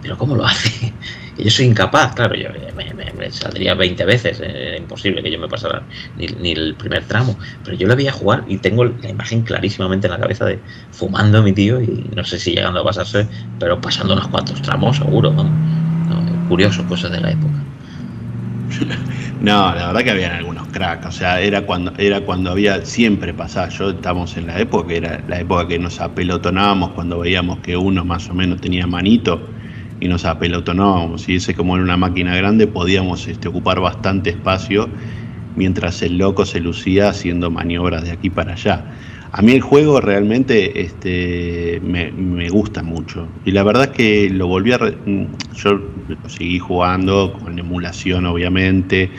[0.06, 1.00] pero ¿cómo lo hace?
[1.36, 5.32] Que yo soy incapaz, claro, yo me, me- saldría 20 veces, eh, era imposible que
[5.32, 9.10] yo me pasara ni, el primer tramo, pero yo le veía jugar y tengo la
[9.10, 12.84] imagen clarísimamente en la cabeza de fumando mi tío y no sé si llegando a
[12.86, 15.60] pasarse, pero pasando unos cuantos tramos seguro, vamos.
[16.08, 17.68] No, curioso, cosas de la época.
[19.40, 23.34] No, la verdad que habían algunos cracks, o sea, era cuando, era cuando había, siempre
[23.34, 27.78] pasaba, yo estamos en la época, era la época que nos apelotonábamos cuando veíamos que
[27.78, 29.55] uno más o menos tenía manito
[30.06, 34.88] y nos apelotonábamos, y ese como era una máquina grande podíamos este, ocupar bastante espacio
[35.56, 38.84] mientras el loco se lucía haciendo maniobras de aquí para allá.
[39.32, 43.28] A mí el juego realmente este, me, me gusta mucho.
[43.46, 44.78] Y la verdad es que lo volví a...
[44.78, 49.10] re- mm, yo lo seguí jugando con emulación, obviamente.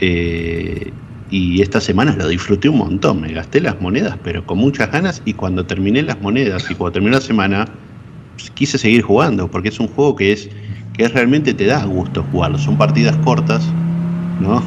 [0.00, 0.92] eh,
[1.30, 3.20] y esta semana lo disfruté un montón.
[3.22, 5.22] Me gasté las monedas, pero con muchas ganas.
[5.24, 7.66] Y cuando terminé las monedas y cuando terminó la semana,
[8.54, 9.48] quise seguir jugando.
[9.50, 10.48] Porque es un juego que es
[10.94, 12.58] que realmente te da gusto jugarlo.
[12.58, 13.66] Son partidas cortas
[14.40, 14.62] ¿no?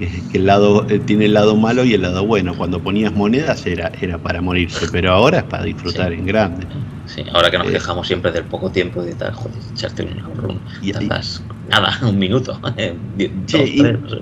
[0.00, 2.54] Eh, Que el lado eh, tiene el lado malo y el lado bueno.
[2.56, 6.66] Cuando ponías monedas era, era para morirse, pero ahora es para disfrutar en grande.
[7.04, 7.72] Sí, ahora que nos Eh.
[7.72, 11.98] quejamos siempre del poco tiempo y de tal, joder, echarte un, un Y- tardas nada,
[12.08, 14.16] un minuto, eh, die- Che, dos, y- tres, no sé.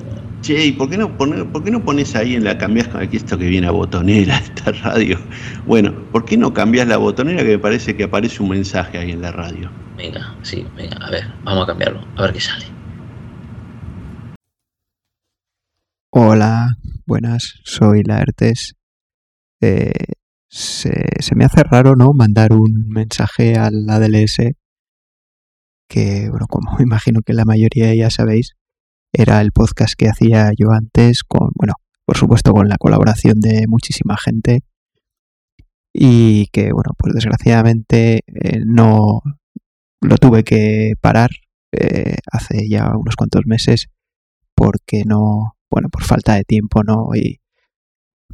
[0.44, 3.00] Che, ¿y por qué no, poner, por qué no pones ahí en la cambiás con
[3.00, 5.18] aquí esto que viene a botonera, esta radio?
[5.64, 9.12] Bueno, ¿por qué no cambias la botonera que me parece que aparece un mensaje ahí
[9.12, 9.70] en la radio?
[9.96, 12.66] Venga, sí, venga, a ver, vamos a cambiarlo, a ver qué sale.
[16.10, 16.76] Hola,
[17.06, 18.74] buenas, soy Laertes.
[19.62, 19.92] Eh,
[20.50, 22.12] se, se me hace raro, ¿no?
[22.12, 24.36] Mandar un mensaje al ADLS
[25.88, 28.52] que, bueno, como me imagino que la mayoría ya sabéis,
[29.14, 31.74] era el podcast que hacía yo antes con, bueno,
[32.04, 34.62] por supuesto con la colaboración de muchísima gente
[35.92, 39.22] y que, bueno, pues desgraciadamente eh, no
[40.00, 41.30] lo tuve que parar
[41.72, 43.88] eh, hace ya unos cuantos meses
[44.54, 47.08] porque no, bueno, por falta de tiempo, ¿no?
[47.14, 47.40] Y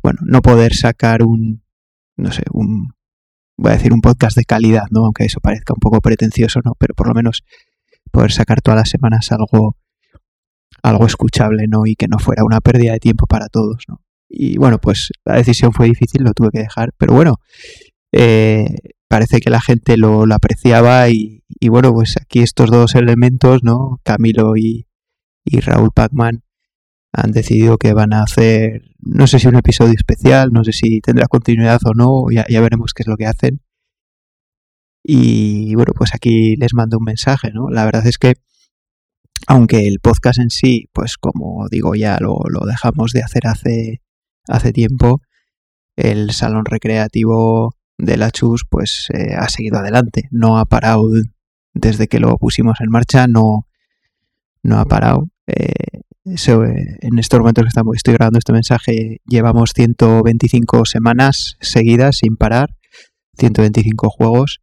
[0.03, 1.63] bueno, no poder sacar un,
[2.17, 2.95] no sé, un,
[3.59, 5.05] voy a decir un podcast de calidad, ¿no?
[5.05, 6.75] Aunque eso parezca un poco pretencioso, ¿no?
[6.79, 7.45] Pero por lo menos
[8.11, 9.77] poder sacar todas las semanas algo,
[10.83, 11.87] algo escuchable, ¿no?
[11.87, 14.03] Y que no fuera una pérdida de tiempo para todos, ¿no?
[14.29, 17.37] Y bueno, pues la decisión fue difícil, lo tuve que dejar, pero bueno,
[18.13, 18.67] eh,
[19.09, 24.01] parece que la gente lo, apreciaba y, y bueno, pues aquí estos dos elementos, ¿no?
[24.05, 24.87] Camilo y,
[25.45, 26.45] y Raúl Pacman
[27.13, 31.01] han decidido que van a hacer, no sé si un episodio especial, no sé si
[31.01, 33.61] tendrá continuidad o no, ya, ya veremos qué es lo que hacen.
[35.03, 37.69] Y bueno, pues aquí les mando un mensaje, ¿no?
[37.71, 38.35] La verdad es que,
[39.51, 44.01] aunque el podcast en sí, pues como digo, ya lo, dejamos de hacer hace,
[44.47, 45.23] hace tiempo,
[45.97, 51.11] el salón recreativo de la Chus, pues eh, ha seguido adelante, no ha parado
[51.75, 53.67] desde que lo pusimos en marcha, no,
[54.63, 55.27] no ha parado.
[55.49, 62.19] Eh, eh, en estos momentos que estamos, estoy grabando este mensaje, llevamos 125 semanas seguidas
[62.19, 62.77] sin parar,
[63.37, 64.61] 125 juegos.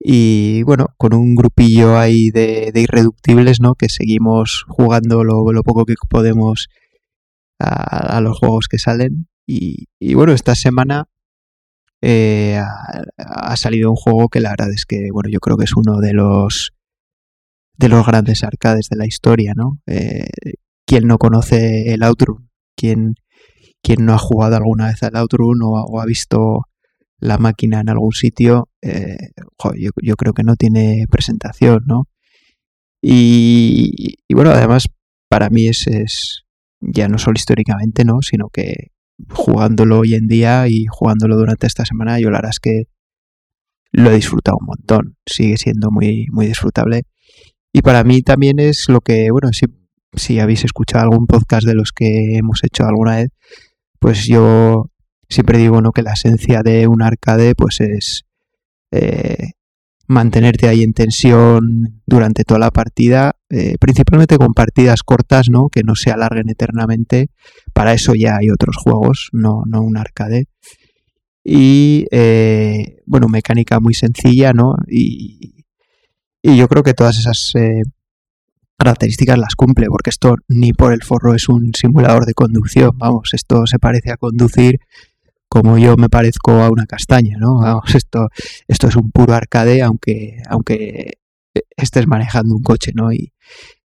[0.00, 3.74] Y bueno, con un grupillo ahí de, de irreductibles, ¿no?
[3.74, 6.68] Que seguimos jugando lo, lo poco que podemos
[7.58, 9.28] a, a, los juegos que salen.
[9.46, 11.08] Y, bueno, esta semana
[12.02, 12.60] eh,
[13.16, 15.98] ha, salido un juego que la verdad es que, bueno, yo creo que es uno
[16.00, 16.72] de los
[17.76, 19.78] de los grandes arcades de la historia, ¿no?
[19.86, 20.26] Eh,
[20.84, 22.50] ¿Quién no conoce el Outrun?
[22.76, 23.14] ¿Quién,
[23.82, 26.64] quién no ha jugado alguna vez al Outrun o ha visto
[27.18, 28.68] la máquina en algún sitio?
[28.82, 29.16] Eh,
[29.76, 32.08] yo, creo que no tiene presentación, ¿no?
[33.02, 34.88] Y, y bueno, además,
[35.28, 36.44] para mí es, es,
[36.80, 38.22] ya no solo históricamente, ¿no?
[38.22, 38.88] Sino que
[39.30, 42.84] jugándolo hoy en día y jugándolo durante esta semana, yo la verdad es que
[43.92, 45.16] lo he disfrutado un montón.
[45.26, 47.02] Sigue siendo muy, muy disfrutable.
[47.72, 49.66] Y para mí también es lo que, bueno, si,
[50.14, 53.28] si habéis escuchado algún podcast de los que hemos hecho alguna vez,
[53.98, 54.90] pues yo
[55.28, 55.92] siempre digo ¿no?
[55.92, 58.24] que la esencia de un arcade pues es
[58.90, 59.52] eh,
[60.06, 65.68] mantenerte ahí en tensión durante toda la partida, eh, principalmente con partidas cortas, ¿no?
[65.68, 67.28] Que no se alarguen eternamente.
[67.74, 70.46] Para eso ya hay otros juegos, no, no un arcade.
[71.44, 74.76] Y eh, bueno, mecánica muy sencilla, ¿no?
[74.88, 75.66] Y,
[76.40, 77.52] y yo creo que todas esas
[78.78, 83.30] características las cumple, porque esto ni por el forro es un simulador de conducción, vamos,
[83.34, 84.78] esto se parece a conducir
[85.48, 87.60] como yo me parezco a una castaña, ¿no?
[87.60, 88.28] Vamos, esto,
[88.66, 91.12] esto es un puro arcade, aunque, aunque
[91.76, 93.12] estés manejando un coche, ¿no?
[93.12, 93.32] Y,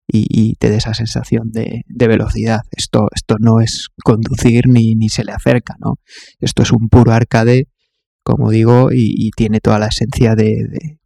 [0.06, 2.60] y, y te dé esa sensación de, de, velocidad.
[2.70, 5.98] Esto, esto no es conducir ni, ni se le acerca, ¿no?
[6.40, 7.68] Esto es un puro arcade,
[8.22, 10.98] como digo, y, y tiene toda la esencia de, de,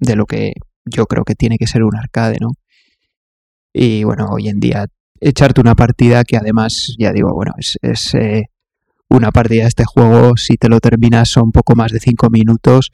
[0.00, 0.52] de lo que
[0.84, 2.50] yo creo que tiene que ser un arcade, ¿no?
[3.72, 4.86] Y bueno, hoy en día
[5.20, 8.44] echarte una partida que además, ya digo, bueno, es, es eh,
[9.08, 12.90] una partida de este juego, si te lo terminas son poco más de 5 minutos,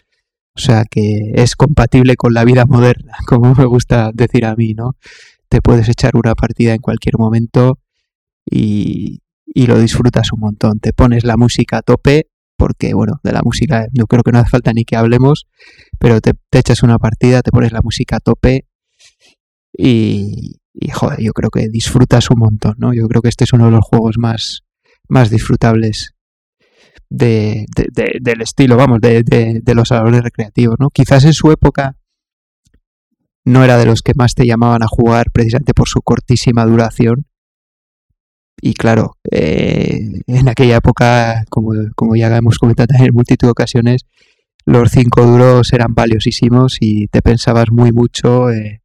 [0.55, 4.75] o sea que es compatible con la vida moderna, como me gusta decir a mí,
[4.75, 4.97] ¿no?
[5.49, 7.79] Te puedes echar una partida en cualquier momento
[8.45, 10.79] y, y lo disfrutas un montón.
[10.79, 14.39] Te pones la música a tope, porque bueno, de la música yo creo que no
[14.39, 15.47] hace falta ni que hablemos,
[15.99, 18.67] pero te, te echas una partida, te pones la música a tope
[19.73, 22.93] y, y, joder, yo creo que disfrutas un montón, ¿no?
[22.93, 24.63] Yo creo que este es uno de los juegos más,
[25.11, 26.15] más disfrutables
[27.11, 30.91] de, de, de, del estilo, vamos, de, los salones recreativos, ¿no?
[30.91, 31.97] Quizás en su época
[33.45, 37.27] no era de los que más te llamaban a jugar precisamente por su cortísima duración.
[38.63, 44.03] Y claro, eh, en aquella época, como, como ya hemos comentado en multitud de ocasiones,
[44.67, 48.83] los cinco duros eran valiosísimos y te pensabas muy mucho eh,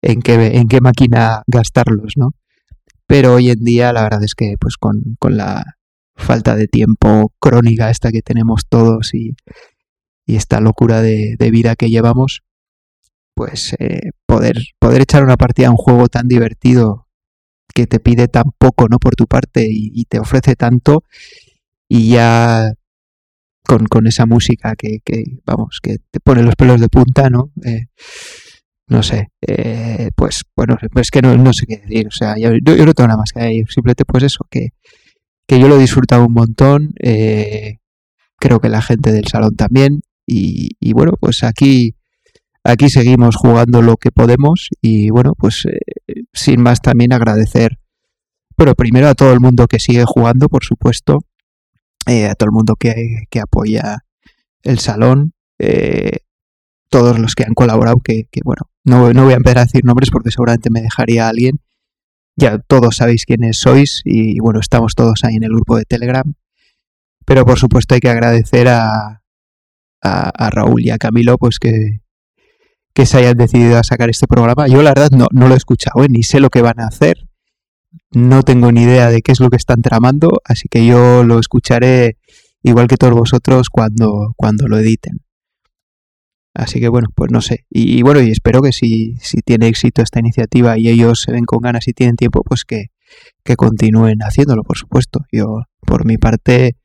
[0.00, 2.30] en, qué, en qué máquina gastarlos, ¿no?
[3.06, 5.76] Pero hoy en día la verdad es que pues con, con la
[6.16, 9.36] falta de tiempo crónica esta que tenemos todos y,
[10.26, 12.42] y esta locura de, de, vida que llevamos,
[13.34, 17.06] pues eh, poder, poder echar una partida a un juego tan divertido
[17.74, 18.98] que te pide tan poco ¿no?
[18.98, 21.04] por tu parte y, te ofrece tanto
[21.88, 22.72] y ya
[23.64, 27.50] con, con esa música que, que, vamos, que te pone los pelos de punta, ¿no?
[27.64, 27.86] Eh,
[28.88, 32.50] no sé, eh, pues bueno, es que no, no, sé qué decir, o sea, yo,
[32.62, 34.68] yo, no tengo nada más que decir, simplemente pues eso, que,
[35.46, 37.78] que yo lo he disfrutado un montón, eh,
[38.38, 41.96] creo que la gente del salón también, y, y, bueno, pues aquí,
[42.64, 47.78] aquí seguimos jugando lo que podemos, y bueno, pues eh, sin más también agradecer,
[48.56, 51.18] bueno, primero a todo el mundo que sigue jugando, por supuesto,
[52.06, 53.98] eh, a todo el mundo que, que apoya
[54.62, 56.18] el salón, eh,
[56.88, 59.84] todos los que han colaborado, que, que bueno, no, no, voy a empezar a decir
[59.84, 61.60] nombres porque seguramente me dejaría alguien.
[62.36, 66.34] Ya todos sabéis quiénes sois y bueno, estamos todos ahí en el grupo de Telegram.
[67.24, 69.22] Pero por supuesto hay que agradecer a,
[70.02, 72.00] a, Raúl y a Camilo pues que,
[72.94, 74.68] que se hayan decidido a sacar este programa.
[74.68, 76.08] Yo la verdad no, no lo he escuchado, ¿eh?
[76.08, 77.26] ni sé lo que van a hacer,
[78.12, 81.38] no tengo ni idea de qué es lo que están tramando, así que yo lo
[81.38, 82.18] escucharé
[82.62, 85.25] igual que todos vosotros cuando, cuando lo editen.
[86.56, 87.66] Así que bueno, pues no sé.
[87.68, 91.44] Y, bueno, y espero que si, si tiene éxito esta iniciativa y ellos se ven
[91.44, 92.86] con ganas y tienen tiempo, pues que,
[93.44, 95.20] que continúen haciéndolo, por supuesto.
[95.30, 96.76] Yo, por mi parte,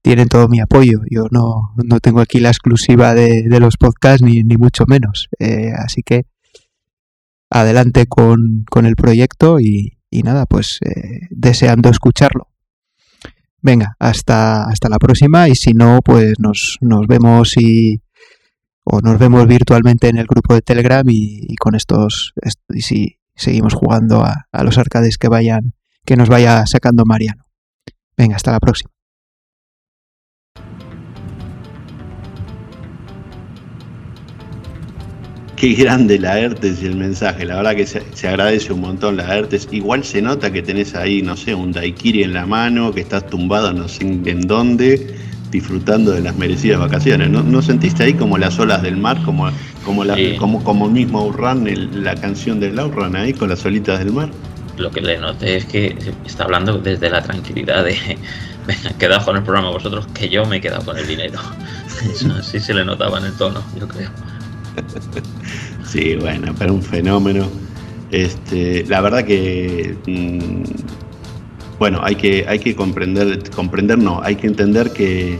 [0.00, 1.00] tienen todo mi apoyo.
[1.10, 5.28] Yo no, no tengo aquí la exclusiva de, de los podcasts, ni, ni mucho menos.
[5.38, 6.22] Eh, así que
[7.50, 12.48] adelante con, con el proyecto y, y nada, pues eh, deseando escucharlo.
[13.60, 18.00] Venga, hasta, hasta la próxima y si no, pues nos, nos vemos y
[18.90, 22.32] o nos vemos virtualmente en el grupo de Telegram y, con estos
[22.70, 25.74] y si seguimos jugando a, los arcades que vayan
[26.06, 27.44] que nos vaya sacando Mariano.
[28.16, 28.90] Venga, hasta la próxima.
[35.54, 39.16] Qué grande la ERTES y el mensaje, la verdad que se, se, agradece un montón
[39.16, 39.68] la ERTES.
[39.72, 43.26] Igual se nota que tenés ahí, no sé, un daiquiri en la mano, que estás
[43.26, 47.30] tumbado no sé en dónde, disfrutando de las merecidas vacaciones.
[47.30, 49.50] ¿No, ¿No, sentiste ahí como las olas del mar, como,
[49.84, 50.36] como, la, sí.
[50.38, 54.12] como, como el mismo Outrun, el, la canción del Outrun ahí con las olitas del
[54.12, 54.30] mar?
[54.76, 57.96] Lo que le noté es que está hablando desde la tranquilidad de
[58.66, 61.38] venga, quedaos con el programa vosotros, que yo me he quedado con el dinero.
[62.12, 64.10] Eso sí se le notaba en el tono, yo creo.
[65.84, 67.48] Sí, bueno, pero un fenómeno.
[68.10, 70.62] Este, la verdad que mmm,
[71.78, 75.38] bueno, hay que, hay que comprender, comprender no, hay que entender que,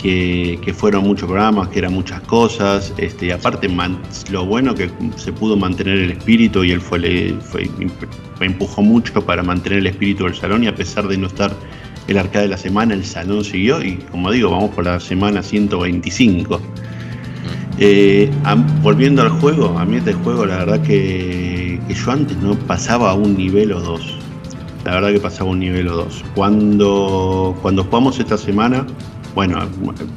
[0.00, 3.98] que, fueron muchos programas, que eran muchas cosas, este, aparte man,
[4.30, 7.68] lo bueno que se pudo mantener el espíritu y él fue, fue,
[8.36, 11.52] fue, empujó mucho para mantener el espíritu del salón y a pesar de no estar
[12.06, 15.42] el arcade de la semana, el salón siguió y como digo, vamos por la semana
[15.42, 16.60] 125.
[17.80, 18.28] Eh,
[18.82, 23.14] volviendo al juego, a mí este juego la verdad que, yo antes no pasaba a
[23.14, 24.16] un nivel o dos.
[24.88, 26.24] La verdad que pasaba un nivel o dos.
[26.34, 28.86] Cuando, cuando jugamos esta semana,
[29.34, 29.68] bueno,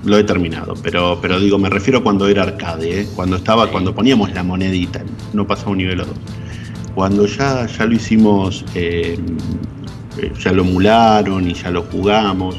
[0.05, 3.07] lo he terminado, pero, pero digo, me refiero a cuando era arcade, ¿eh?
[3.13, 5.03] cuando estaba, cuando poníamos la monedita,
[5.34, 6.15] no pasaba un nivel o dos.
[6.95, 9.19] Cuando ya, ya lo hicimos, eh,
[10.39, 12.55] ya lo emularon y ya lo jugamos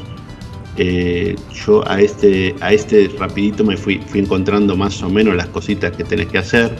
[0.77, 5.47] eh, yo a este, a este rapidito me fui, fui, encontrando más o menos las
[5.47, 6.75] cositas que tenés que hacer,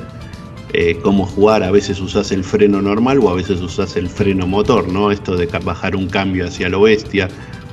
[0.74, 4.48] eh, cómo jugar, a veces usás el freno normal o a veces usás el freno
[4.48, 5.12] motor, ¿no?
[5.12, 7.28] Esto de bajar un cambio hacia lo bestia,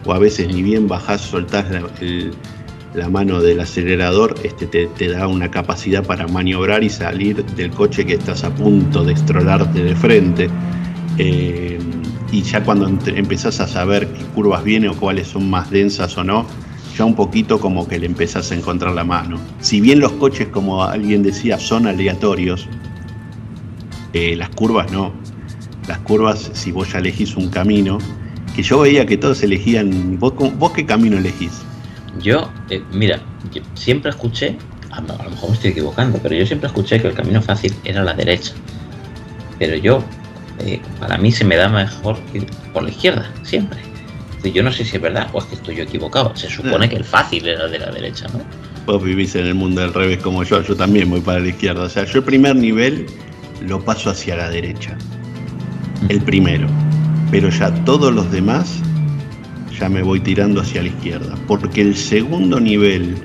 [0.04, 1.64] o a veces ni bien bajás, soltás
[2.94, 7.70] la, mano del acelerador, este te, te, da una capacidad para maniobrar y salir del
[7.70, 10.50] coche que estás a punto de estrolarte de frente.
[11.16, 11.78] Eh,
[12.32, 16.24] y ya cuando empezás a saber qué curvas vienen o cuáles son más densas o
[16.24, 16.46] no,
[16.96, 19.38] ya un poquito como que le empezás a encontrar la mano.
[19.60, 22.68] Si bien los coches, como alguien decía, son aleatorios,
[24.12, 25.12] eh, las curvas no.
[25.88, 27.98] Las curvas, si vos ya elegís un camino,
[28.54, 31.62] que yo veía que todos elegían, ¿vos, vos qué camino elegís?
[32.20, 33.20] Yo, eh, mira,
[33.52, 34.56] yo siempre escuché,
[34.90, 38.02] a lo mejor me estoy equivocando, pero yo siempre escuché que el camino fácil era
[38.02, 38.52] la derecha.
[39.58, 40.02] Pero yo
[40.66, 43.78] eh, para mí se me da mejor ir por la izquierda, siempre.
[44.42, 46.34] Yo no sé si es verdad o es que estoy yo equivocado.
[46.34, 48.40] Se supone que el fácil era de la derecha, ¿no?
[48.86, 51.82] Vos vivís en el mundo del revés como yo, yo también voy para la izquierda.
[51.82, 53.06] O sea, yo el primer nivel
[53.66, 54.96] lo paso hacia la derecha.
[56.08, 56.66] El primero.
[57.30, 58.80] Pero ya todos los demás
[59.78, 61.34] ya me voy tirando hacia la izquierda.
[61.46, 63.16] Porque el segundo nivel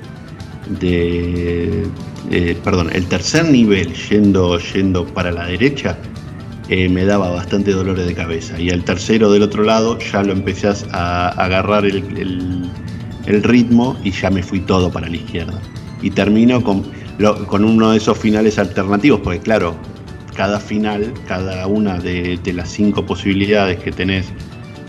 [0.80, 1.86] de.
[2.30, 5.96] Eh, perdón, el tercer nivel yendo, yendo para la derecha
[6.68, 8.60] eh, me daba bastante dolores de cabeza.
[8.60, 12.68] Y al tercero del otro lado ya lo empecé a agarrar el,
[13.26, 15.60] ritmo y ya me fui todo para la izquierda.
[16.02, 16.84] Y termino con,
[17.46, 19.76] con uno de esos finales alternativos, porque claro,
[20.36, 24.26] cada final, cada una de, de las cinco posibilidades que tenés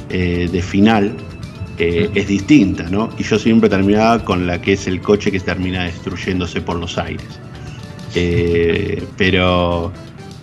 [0.09, 1.15] eh, de final
[1.77, 3.09] eh, es distinta, ¿no?
[3.17, 6.97] Y yo siempre terminaba con la que es el coche que termina destruyéndose por los
[6.97, 7.27] aires.
[8.15, 9.91] Eh, pero,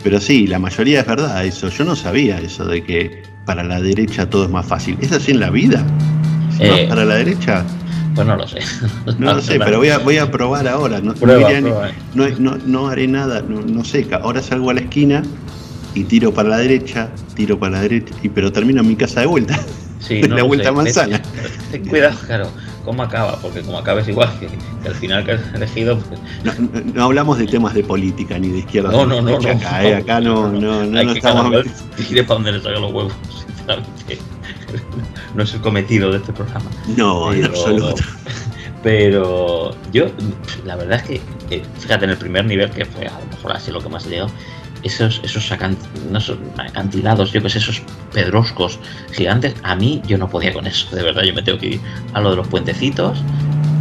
[0.02, 1.68] pero sí, la mayoría es verdad eso.
[1.68, 4.96] Yo no sabía eso de que para la derecha todo es más fácil.
[5.00, 5.84] ¿Es así en la vida?
[6.56, 7.64] Si vas para la derecha?
[8.14, 8.58] Pues no lo sé.
[9.18, 11.00] No lo sé, pero voy a, voy a probar ahora.
[11.00, 11.60] No, no Prueba, eh.
[12.14, 14.06] no, no- no haré nada, no, no sé.
[14.22, 15.22] Ahora salgo a la esquina
[15.94, 19.20] y tiro para la derecha, tiro para la derecha, y, pero termino en mi casa
[19.20, 19.58] de vuelta.
[20.00, 20.72] Sí, de no la vuelta sé.
[20.72, 21.22] manzana.
[21.22, 22.48] Ten, ten cuidado, claro,
[22.84, 24.46] cómo acaba, porque como acabes igual que,
[24.82, 28.38] que al final que has elegido, pues, No, no- no hablamos de temas de política
[28.38, 28.90] ni de izquierda.
[28.92, 31.52] No, no, no, no, acá, eh, acá no, no, no, hay no que estamos.
[31.96, 33.12] tire para donde le salgan los huevos,
[33.56, 34.18] sinceramente.
[35.34, 36.70] No es el cometido de este programa.
[36.96, 37.94] No, en absoluto.
[38.82, 40.06] Pero yo,
[40.64, 43.70] la verdad es que, fíjate, en el primer nivel, que fue a lo mejor así
[43.72, 44.30] lo que más he llegado,
[44.82, 45.76] esos, esos acan-
[46.10, 47.80] no son acantilados, yo que sé, esos
[48.12, 48.78] pedroscos
[49.12, 51.80] gigantes, a mí yo no podía con eso, de verdad, yo me tengo que ir
[52.12, 53.18] a lo de los puentecitos,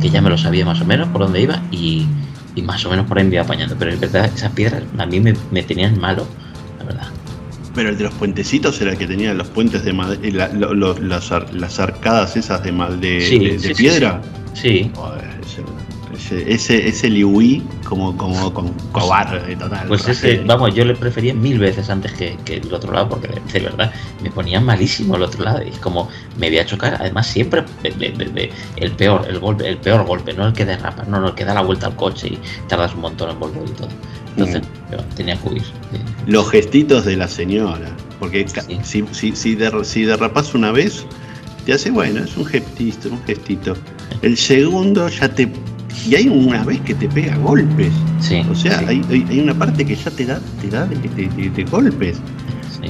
[0.01, 2.07] que ya me lo sabía más o menos por dónde iba, y,
[2.55, 5.05] y más o menos por ahí me iba apañando, pero es verdad, esas piedras a
[5.05, 6.25] mí me, me tenían malo,
[6.79, 7.07] la verdad.
[7.75, 11.53] Pero el de los puentecitos era el que tenía los puentes de madera, las, ar-
[11.53, 14.21] las arcadas esas de, de, Sí, de- de sí, sí, piedra.
[14.53, 15.63] Sí, Joder, ese,
[16.13, 19.87] ese, ese, ese Liui como, como con cobarde total.
[19.87, 23.29] Pues ese, vamos, yo le prefería mil veces antes que, que el otro lado, porque
[23.51, 25.63] de, verdad me ponía malísimo el otro lado.
[25.63, 29.39] Y es como me voy a chocar, además siempre de- de- de- el peor, el
[29.39, 31.87] golpe, el peor golpe, no el que derrapa, no, no, el que da la vuelta
[31.87, 33.89] al coche y tardas un montón en volver y todo.
[34.37, 34.61] Entonces,
[34.91, 35.61] yo tenía que huir.
[35.91, 37.89] de- Los gestitos de la señora.
[38.19, 41.05] Porque ca- si, si, si, der- si derrapas una vez,
[41.65, 43.75] te hace, bueno, es un gestito, un gestito.
[44.21, 45.49] El segundo ya te...
[46.09, 47.91] Y hay una vez que te pega golpes.
[48.49, 51.27] O sea, hay, hay, hay una parte que ya te da, te da de, de-
[51.29, 52.17] de- de golpes.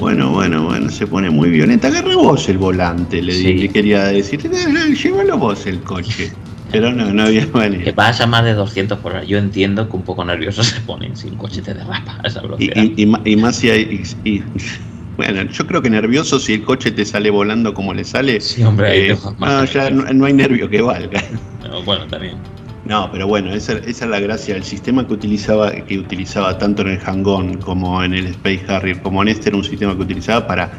[0.00, 1.86] Bueno, bueno, bueno, se pone muy violenta.
[1.88, 3.54] Agarra vos el volante, le, Sí.
[3.54, 4.40] le quería decir.
[4.52, 6.32] "Eh, Llévalo vos el coche.
[6.74, 7.84] Pero no, no había manera.
[7.84, 9.24] Que vas a más de 200 por hora.
[9.24, 12.40] Yo entiendo que un poco nervioso se ponen si un coche te derrapa a esa
[12.42, 12.74] velocidad.
[12.82, 14.02] y- y ma- y más si hay.
[15.16, 18.40] bueno, yo creo que nervioso si el coche te sale volando como le sale.
[18.40, 21.22] Sí, hombre, eh, no, ya no, no hay nervio que valga.
[21.62, 22.36] Pero bueno, también.
[22.84, 24.56] No, pero bueno, esa, esa es la gracia.
[24.56, 29.00] El sistema que utilizaba, que utilizaba tanto en el Hang-On como en el Space Harrier,
[29.00, 30.70] como en este, era un sistema que utilizaba para,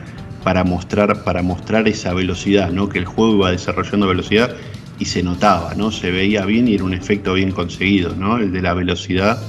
[0.43, 2.89] para, mostrar, para mostrar esa velocidad, ¿no?
[2.89, 4.55] Que el juego iba desarrollando velocidad
[4.99, 5.91] y se notaba, ¿no?
[5.91, 8.37] Se veía bien y era un efecto bien conseguido, ¿no?
[8.37, 9.41] El de la velocidad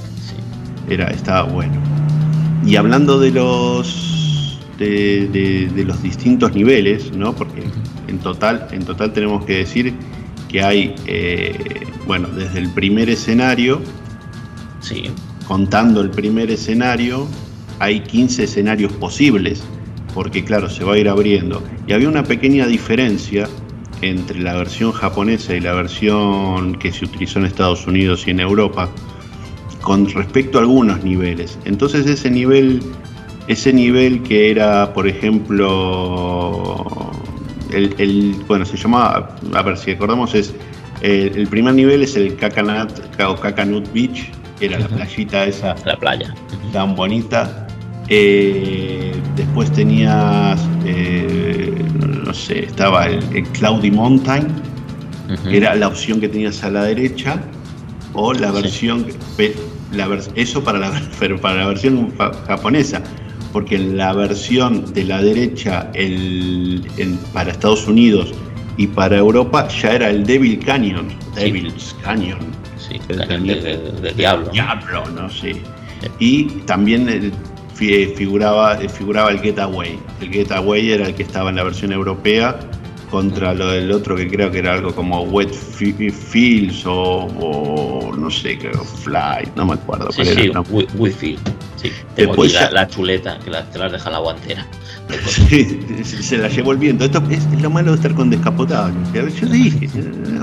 [0.88, 1.74] era, estaba bueno.
[2.64, 7.34] Y hablando de los de, de- de los distintos niveles, ¿no?
[7.34, 7.62] Porque
[8.08, 9.94] en total, en total tenemos que decir
[10.48, 13.80] que hay, eh, bueno, desde el primer escenario,
[14.80, 15.04] sí.
[15.46, 17.26] contando el primer escenario,
[17.78, 19.62] hay 15 escenarios posibles,
[20.14, 21.62] porque claro, se va a ir abriendo.
[21.86, 23.48] Y había una pequeña diferencia
[24.02, 28.40] entre la versión japonesa y la versión que se utilizó en Estados Unidos y en
[28.40, 28.88] Europa,
[29.82, 31.58] con respecto a algunos niveles.
[31.64, 32.82] Entonces ese nivel,
[33.48, 37.10] ese nivel que era, por ejemplo,
[37.72, 40.54] el, el- bueno, se llamaba, a ver si recordamos, es
[41.02, 45.74] eh, el primer nivel es el Kakanat o Kakanut Beach, que era la playita esa,
[45.84, 46.34] la playa,
[46.72, 47.66] tan bonita.
[48.08, 51.74] Eh, después tenías, eh,
[52.24, 54.46] no sé, estaba el, el Cloudy Mountain,
[55.50, 57.40] que era la opción que tenías a la derecha,
[58.12, 59.06] o la versión,
[59.92, 60.92] la eso para la,
[61.42, 62.12] para la versión
[62.46, 63.02] japonesa,
[63.52, 66.86] porque en la versión de la derecha el,
[67.32, 68.32] para Estados Unidos
[68.76, 72.38] y para Europa ya era el Devil Canyon, Devil's Canyon,
[72.78, 75.56] Sí, el cañón de- de- del diablo, diablo, no sé.
[76.20, 77.32] Y también fi-
[77.76, 79.98] figuraba, eh, figuraba el Getaway.
[80.20, 82.58] El Getaway era el que estaba en la versión europea
[83.10, 88.16] contra lo del otro que creo que era algo como Wet Fi- Fields o, o
[88.16, 90.10] no sé, creo, Fly, no me acuerdo.
[90.10, 90.62] Sí, era
[91.20, 91.38] sí.
[91.76, 94.66] Sí, tengo Después la chuleta que la, te la deja la guantera.
[95.26, 97.04] Sí, se la llevó el viento.
[97.04, 98.94] Esto es, lo malo de estar con descapotable.
[99.14, 99.88] Yo dije,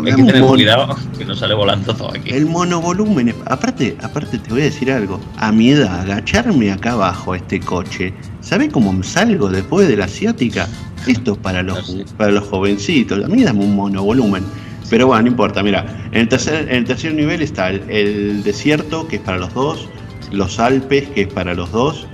[0.05, 2.29] Hay que tener cuidado que no sale volando todo aquí.
[2.33, 7.33] El monovolumen, aparte, aparte te voy a decir algo, a mi edad, agacharme acá abajo
[7.33, 10.67] a este coche, ¿sabe cómo salgo después de la asiática?
[11.07, 14.43] Esto es para los, para los jovencitos, a mí dame un monovolumen.
[14.89, 18.43] Pero bueno, no importa, mira, en el tercer, en el tercer nivel está el, el
[18.43, 19.89] desierto, que es para los dos,
[20.31, 22.07] los Alpes, que es para los dos,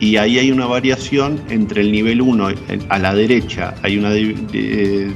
[0.00, 2.48] y ahí hay una variación entre el nivel 1
[2.88, 5.10] a la derecha, hay una di- de-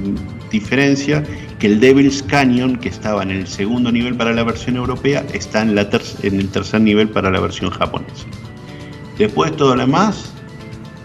[0.50, 1.22] diferencia
[1.58, 5.62] que el Devil's Canyon, que estaba en el segundo nivel para la versión europea, está
[5.62, 8.26] en, la ter- en el tercer nivel para la versión japonesa.
[9.18, 10.32] Después todo lo demás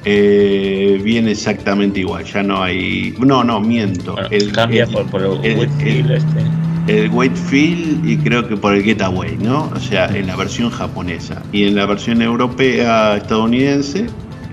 [0.05, 3.13] eh, viene exactamente igual, ya no hay...
[3.19, 4.13] No, no, miento.
[4.13, 6.43] Bueno, El- cambia el- por, por el, el- el- este.
[6.87, 9.71] El Wakefield y creo que por el Getaway, ¿no?
[9.75, 11.41] O sea, en la versión japonesa.
[11.51, 14.05] Y en la versión europea estadounidense,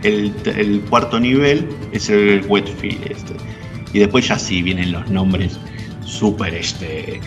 [0.02, 3.34] el, el cuarto nivel es el Wetfield este.
[3.92, 5.58] Y después ya sí vienen los nombres
[6.04, 7.20] súper este,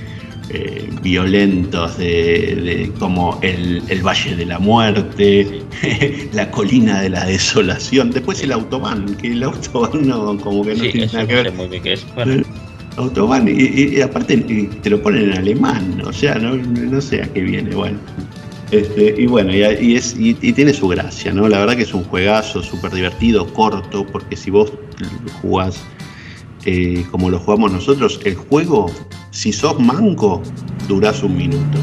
[0.49, 5.61] eh, violentos de, de como el, el Valle de la Muerte,
[6.33, 8.09] la colina de la desolación.
[8.11, 11.53] Después el Autobahn, que el Autobahn no, como que no Sí, tiene nada que ver.
[11.53, 12.05] muy bien qué es.
[12.15, 12.43] Bueno,
[12.97, 14.37] Autobahn, y, y- y aparte
[14.81, 17.99] te lo ponen en alemán, o sea, no, no sé a qué viene, bueno.
[18.71, 21.47] Este, y bueno, y, y es, y, y tiene su gracia, ¿no?
[21.47, 24.71] La verdad que es un juegazo súper divertido, corto, porque si vos
[25.41, 25.79] jugás
[26.65, 28.91] eh, como lo jugamos nosotros, el juego,
[29.31, 30.41] si sos manco,
[30.87, 31.77] durás un minuto.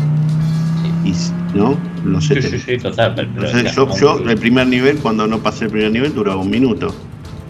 [1.04, 1.14] Y,
[1.56, 1.78] ¿No?
[2.04, 2.40] No sé.
[2.42, 3.14] sí, te- sí, sí, total.
[3.14, 6.14] Pero, no pero sé, ya, yo, el primer nivel, cuando no pasé el primer nivel,
[6.14, 6.88] duraba un minuto.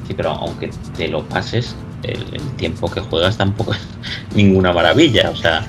[0.07, 1.75] Sí, pero aunque te lo pases,
[2.05, 3.81] el, el tiempo que juegas tampoco es
[4.35, 5.31] ninguna maravilla.
[5.31, 5.67] O sea,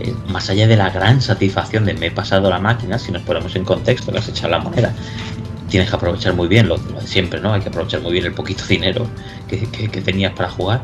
[0.00, 3.22] eh, más allá de la gran satisfacción de me he pasado la máquina, si nos
[3.22, 4.92] ponemos en contexto que has echado la moneda,
[5.68, 7.52] tienes que aprovechar muy bien lo, lo de siempre, ¿no?
[7.52, 9.06] Hay que aprovechar muy bien el poquito dinero
[9.48, 10.82] que, que- que tenías para jugar.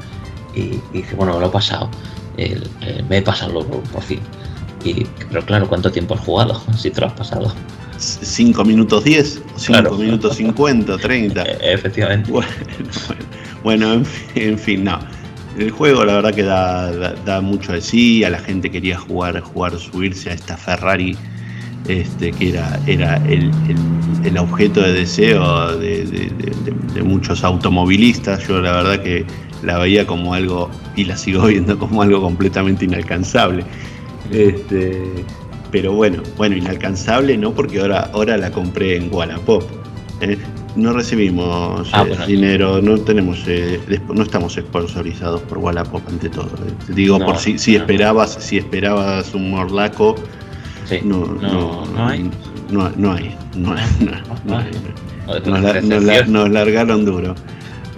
[0.54, 1.88] Y, y dices, bueno, me lo he pasado.
[2.36, 4.20] el- el- me he pasado por, por fin.
[4.84, 6.60] Y, pero claro, ¿cuánto tiempo has jugado?
[6.78, 7.52] Si te lo has pasado.
[7.98, 9.92] 5 minutos 10, 5 Claro.
[9.98, 11.42] minutos 50, 30.
[11.42, 12.30] Eh, efectivamente.
[12.30, 12.48] Bueno,
[13.08, 13.22] bueno,
[13.62, 14.02] bueno,
[14.34, 14.98] en, fin, no.
[15.58, 16.90] El juego la verdad que da,
[17.24, 21.16] da- mucho de sí, a la gente quería jugar, jugar, subirse a esta Ferrari,
[21.88, 23.50] este, que era, era el,
[24.24, 28.46] el- objeto de deseo de, de- de- de- de muchos automovilistas.
[28.46, 29.24] Yo la verdad que
[29.62, 33.64] la veía como algo, y la sigo viendo como algo completamente inalcanzable.
[34.30, 35.02] Este,
[35.72, 39.64] pero bueno, bueno, inalcanzable no porque ahora, ahora la compré en Wallapop.
[40.20, 40.38] ¿eh?
[40.76, 42.26] No recibimos Ah, eh, bueno.
[42.26, 43.80] dinero, no tenemos, eh,
[44.12, 46.46] no estamos sponsorizados por Wallapop ante todo.
[46.66, 46.72] eh.
[46.86, 47.78] Te digo, No, por si, si no.
[47.80, 50.14] esperabas, si esperabas un morlaco,
[50.86, 51.00] Sí.
[51.04, 52.30] no, no, no hay.
[52.70, 53.76] no, hay, no hay, Nos,
[55.40, 56.32] la- nos la- recepción.
[56.32, 57.34] nos largaron duro.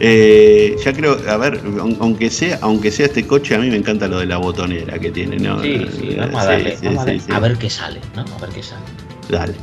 [0.01, 3.77] Eh, ya creo, a ver, aun- aunque sea, aunque sea este coche, a mí me
[3.77, 5.63] encanta lo de la botonera que tiene, ¿no?
[5.63, 7.21] Sí, sí, vamos a darle, sí, vamos a, sí.
[7.33, 8.23] a ver qué sale, ¿no?
[8.23, 8.83] A ver qué sale.
[9.31, 9.55] Dale.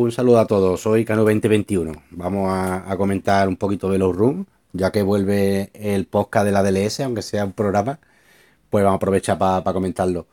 [0.00, 1.92] Un saludo a todos, soy Cano 2021.
[2.12, 6.62] Vamos a, comentar un poquito de los Room, ya que vuelve el podcast de la
[6.62, 8.00] DLS, aunque sea un programa,
[8.70, 10.26] pues vamos a aprovechar para comentarlo.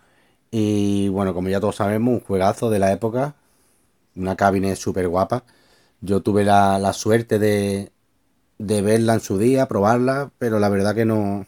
[0.52, 3.36] Y bueno, como ya todos sabemos, un juegazo de la época,
[4.16, 5.44] una cabine súper guapa.
[6.02, 7.92] Yo tuve la, la suerte de,
[8.60, 11.46] de verla en su día, probarla, pero la verdad que no,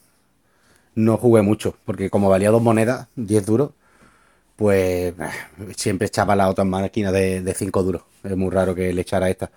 [0.95, 3.71] no jugué mucho, porque como valía dos monedas, 10 duros,
[4.57, 5.31] pues eh,
[5.77, 8.08] siempre echaba las otras máquinas de 5 duros.
[8.23, 9.51] Es muy raro que le echara esta.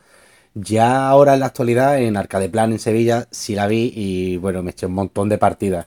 [0.55, 4.63] Ya ahora en la actualidad, en Arcade Plan en Sevilla, sí la vi y bueno,
[4.63, 5.87] me eché un montón de partidas.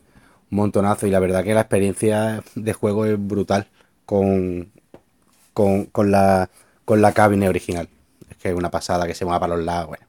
[0.52, 1.08] Un montonazo.
[1.08, 3.68] Y la verdad que la experiencia de juego es brutal
[4.06, 4.72] con,
[5.54, 6.50] con, con la,
[6.86, 7.90] con la cabine original.
[8.30, 9.88] Es que es una pasada que se mueva para los lados.
[9.90, 10.06] Bueno,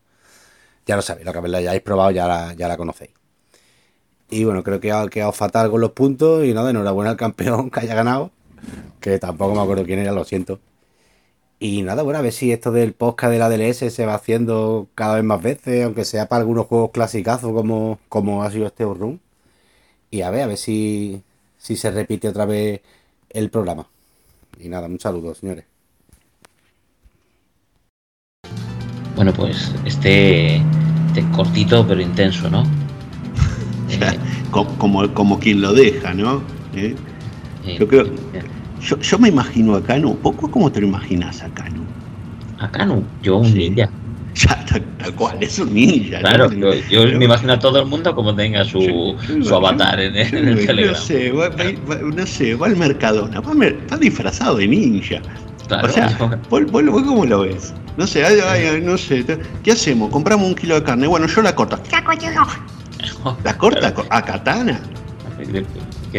[0.87, 3.11] ya lo sabéis, lo que la hayáis probado ya la, ya la conocéis.
[4.31, 6.45] Y bueno, creo que ha quedado fatal con los puntos.
[6.45, 8.31] Y nada, enhorabuena al campeón que haya ganado.
[9.01, 10.61] Que tampoco me acuerdo quién era, lo siento.
[11.59, 14.89] Y nada, bueno, a ver si esto del podcast de la DLS se va haciendo
[14.95, 18.85] cada vez más veces, aunque sea para algunos juegos clasicazos como, como ha sido este
[18.85, 19.21] Outrun.
[20.11, 21.23] Y a ver, a ver si,
[21.59, 22.81] si se repite otra vez
[23.31, 23.89] el programa.
[24.61, 25.65] Y nada, un saludo, señores.
[29.15, 32.65] Bueno, pues este, este cortito pero intenso, ¿no?
[33.89, 34.19] Eh,
[34.51, 36.43] Co- como, como quien lo deja, ¿no?
[36.75, 36.95] ¿Eh?
[37.65, 38.05] eh, Yo creo,
[38.87, 41.83] yo, yo me imagino a Canu, ¿poco cómo te lo imaginas a Canu?
[42.59, 43.71] Acá no, yo un Sí.
[43.71, 43.89] ninja.
[44.37, 46.17] Ya, tal, tal cual, es un ninja.
[46.21, 46.29] ¿no?
[46.29, 50.15] Claro, yo, yo me imagino a todo el mundo como tenga su, su avatar en,
[50.15, 50.95] el- en el No Telegram.
[50.95, 55.21] sé, va, va- va- no sé, va al Mercadona, va, va disfrazado de ninja.
[55.69, 57.73] Claro, o sea, yo- vos, vos- vos cómo lo ves?
[57.97, 59.25] No sé, ay, ay, no sé,
[59.63, 60.11] ¿qué hacemos?
[60.11, 61.79] Compramos un kilo de carne, bueno, yo la corto.
[63.43, 64.79] ¿La corta co- a katana?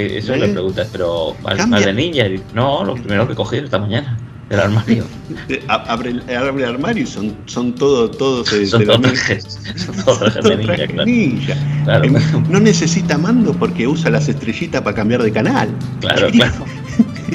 [0.07, 0.39] Que eso ¿Eh?
[0.39, 1.77] le preguntas, pero ¿vas, Cambia.
[1.79, 2.27] vas de ninja?
[2.27, 4.17] Y, No, lo primero que cogí esta mañana,
[4.49, 5.03] del armario.
[5.49, 9.01] Eh, Abre, el- abre el armario y son, son todo, todos eh, Son de todos
[9.01, 11.05] trajes, son todos trajes de ninja, traje claro.
[11.05, 11.55] ninja.
[11.83, 12.11] Claro, Eh,
[12.49, 15.69] No necesita mando porque usa las estrellitas para cambiar de canal.
[15.99, 16.65] claro, claro.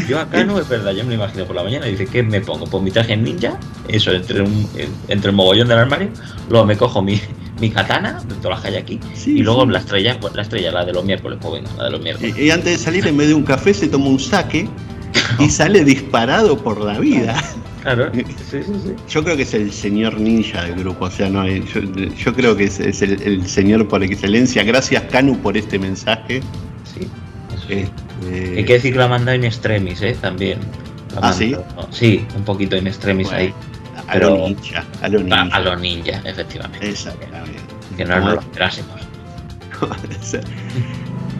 [0.08, 1.84] Yo acá no es verdad, yo me lo imagino por la mañana.
[1.84, 2.64] Dice, ¿qué me pongo?
[2.64, 3.58] Pues mi traje ninja,
[3.88, 4.66] eso entre, un,
[5.08, 6.08] entre el mogollón del armario.
[6.48, 7.20] Luego me cojo mi,
[7.62, 9.00] mi katana de todas las que hay aquí.
[9.14, 9.70] Sí, y luego sí.
[9.70, 12.34] la estrella, pues, la estrella, la de los miércoles, pues venga, la de los miércoles.
[12.36, 14.68] Y, y antes de salir, en vez de un café, se toma un saque
[15.38, 17.40] y sale disparado por la vida.
[17.82, 18.94] Claro, sí, sí, sí.
[19.08, 21.80] Yo creo que es el señor ninja del grupo, o sea, no, yo,
[22.16, 24.64] yo creo que es, es el, el señor por excelencia.
[24.64, 26.40] Gracias, Canu, por este mensaje.
[26.84, 27.08] Sí.
[27.54, 30.16] Este, Hay que decir que lo ha mandado in extremis, ¿eh?
[30.20, 30.58] También.
[31.20, 31.54] ¿Ah, sí?
[31.90, 33.54] Sí, un poquito in extremis Bueno, ahí.
[34.09, 35.42] A lo ninja, a lo ninja.
[35.42, 36.88] a lo ninja, efectivamente.
[36.90, 37.59] Exactamente.
[37.96, 38.90] Que no nos lo esperásemos.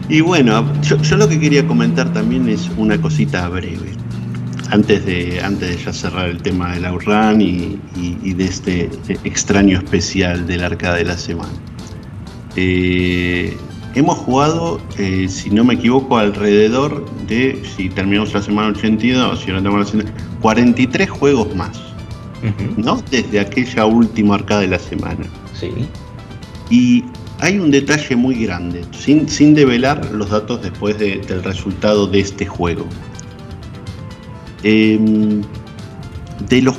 [0.09, 3.93] Y bueno, yo, yo lo que quería comentar también es una cosita breve.
[4.69, 8.89] Antes de, antes de ya cerrar el tema del Outrun y, y- y de este
[9.23, 11.53] extraño especial del arcade de la semana.
[12.57, 13.55] Eh,
[13.95, 19.51] hemos jugado, eh, si no me equivoco, alrededor de, si terminamos la semana 82, si
[19.51, 20.11] no tenemos la semana,
[20.41, 21.79] 43 juegos más,
[22.77, 23.01] ¿no?
[23.11, 25.25] Desde aquella última arcade de la semana.
[25.59, 25.69] Sí.
[26.69, 27.03] Y
[27.39, 32.19] hay un detalle muy grande, sin, sin develar los datos después de- del resultado de
[32.21, 32.85] este juego.
[34.63, 35.41] Em,
[36.49, 36.75] de los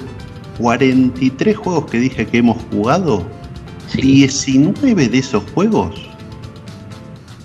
[0.59, 3.25] 43 juegos que dije que hemos jugado,
[3.89, 4.01] Sí.
[4.01, 5.95] 19 de esos juegos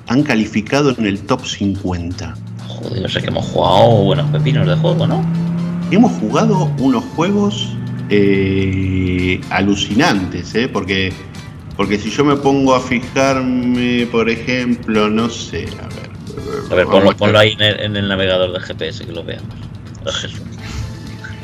[0.07, 2.35] han calificado en el top 50.
[2.67, 5.21] Joder, yo sé que hemos jugado buenos pepinos de juego, ¿no?
[5.91, 7.75] Hemos jugado unos juegos
[8.09, 10.67] eh, alucinantes, ¿eh?
[10.67, 11.11] porque,
[11.75, 16.09] porque si yo me pongo a fijarme, por ejemplo, no sé, a ver.
[16.71, 19.55] A ver, ponlo, ahí en el, en el navegador de GPS que lo veamos.
[20.05, 20.41] Oh, Jesús.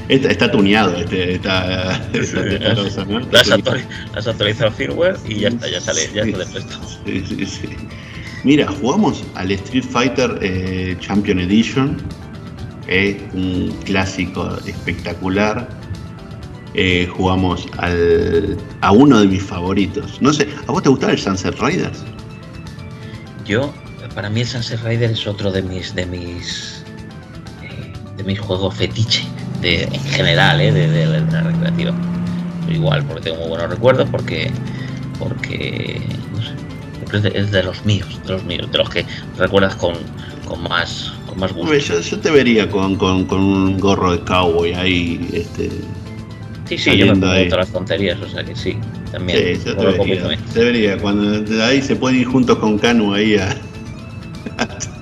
[0.08, 3.20] Está, está tuneado, este, está, esta- esta cosa, ¿no?
[3.20, 3.84] Está Le
[4.16, 6.80] has, actualizado el firmware y ya está, ya sale, ya Sí, está puesto.
[7.06, 7.70] sí, sí, sí.
[8.44, 11.98] Mira, jugamos al Street Fighter eh, Champion Edition,
[12.88, 15.68] es un clásico espectacular.
[16.78, 20.22] Eh, jugamos al, a uno de mis favoritos.
[20.22, 22.04] No sé, ¿a vos te gustaba el Sunset Riders?
[23.46, 23.74] Yo,
[24.14, 26.84] para mí el Sunset Rider es otro de mis de mis
[27.64, 29.24] eh, de mis juegos fetiche
[29.62, 31.94] de, en general, eh, de, de- de la recreativa.
[32.70, 34.52] Igual, porque tengo muy buenos recuerdos, porque
[35.20, 36.02] porque
[36.34, 39.06] no sé, es de, es de los míos, de los míos, de los que
[39.38, 39.94] recuerdas con,
[40.46, 41.74] con más con más gusto.
[41.78, 45.30] Yo, yo te vería con, con- con un gorro de cowboy ahí.
[45.32, 45.70] Este,
[46.66, 47.48] Sí, sí, yo me pongo ahí.
[47.48, 48.78] todas las tonterías, o sea que sí,
[49.12, 49.56] también.
[49.56, 50.98] sí, yo te vería, te vería.
[50.98, 53.56] Cuando ahí se pueden ir juntos con Canu ahí a.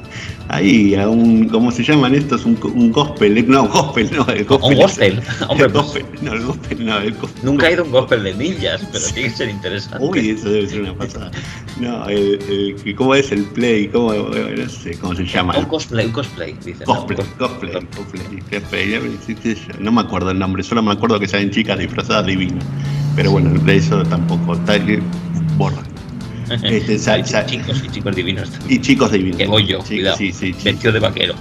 [0.53, 1.47] Ahí, a un.
[1.49, 2.45] ¿Cómo se llaman estos?
[2.45, 3.43] Un, un gospel.
[3.49, 4.69] No, gospel, no, el gospel.
[4.73, 7.43] Un gospel, hombre, el pues, gospel, no, el gospel, no, el gospel.
[7.43, 10.05] nunca he ido a un gospel de ninjas, pero tiene que ser interesante.
[10.05, 11.31] Uy, eso debe ser una pasada.
[11.79, 13.87] No, el, el- ¿cómo es el play?
[13.87, 15.57] ¿Cómo, no sé cómo se llama?
[15.57, 16.83] un cosplay, un cosplay, dice.
[16.87, 16.93] ¿no?
[16.97, 19.17] Cosplay, Un cosplay, cosplay, cosplay.
[19.25, 22.63] Sí, sí, No me acuerdo el nombre, solo me acuerdo que salen chicas disfrazadas divinas.
[23.15, 24.55] Pero bueno, de eso tampoco.
[24.59, 25.01] Tal que
[25.57, 25.81] borra.
[26.63, 26.97] Este,
[27.45, 28.79] chicos y chicos divinos también.
[28.79, 29.37] Y chicos divinos.
[29.37, 30.17] Que voy yo, cuidado.
[30.17, 30.63] sí, sí, sí.
[30.63, 31.33] Vestido de vaquero.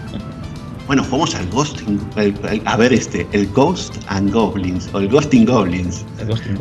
[0.86, 2.00] Bueno, jugamos al Ghosting.
[2.16, 6.04] el- el- a ver, este, el Ghost and Goblins, o el Ghosting Goblins.
[6.18, 6.58] El Ghosting.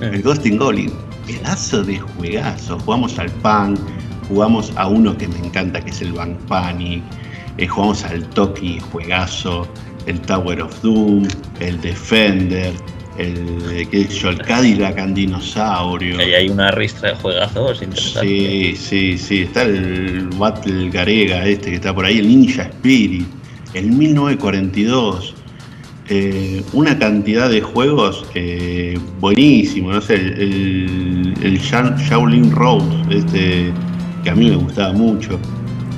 [0.00, 0.92] El Ghosting Goblin,
[1.26, 2.78] pedazo de juegazo.
[2.80, 3.78] Jugamos al Punk,
[4.28, 7.02] jugamos a uno que me encanta, que es el Bank Panic.
[7.58, 9.66] eh, jugamos al Toki, juegazo.
[10.06, 11.26] El Tower of Doom,
[11.60, 12.72] el Defender,
[13.18, 16.18] el, eh, qué yo, el Cadillac and Dinosaurio.
[16.18, 18.22] Ahí hay una ristra de juegazos interesantes.
[18.30, 19.40] Sí, sí, sí.
[19.42, 23.26] Está el Battle Garega este que está por ahí, el Ninja Spirit,
[23.74, 25.34] el 1942.
[26.08, 33.10] eh, una cantidad de juegos eh, buenísimos, no sé, el, el, el Sha- Shaolin Road,
[33.10, 33.72] este,
[34.22, 35.40] que a mí me gustaba mucho.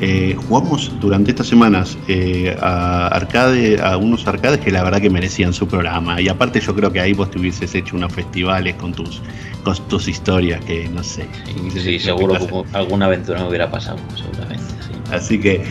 [0.00, 5.10] Eh, jugamos durante estas semanas eh, a arcade, a unos arcades que la verdad que
[5.10, 6.20] merecían su programa.
[6.20, 9.20] Y aparte yo creo que ahí vos te hubieses hecho unos festivales con tus,
[9.64, 11.26] con tus historias que no sé.
[11.74, 14.64] Sí, seguro que alguna aventura me hubiera pasado, seguramente.
[14.80, 14.92] sí.
[15.10, 15.64] Así que,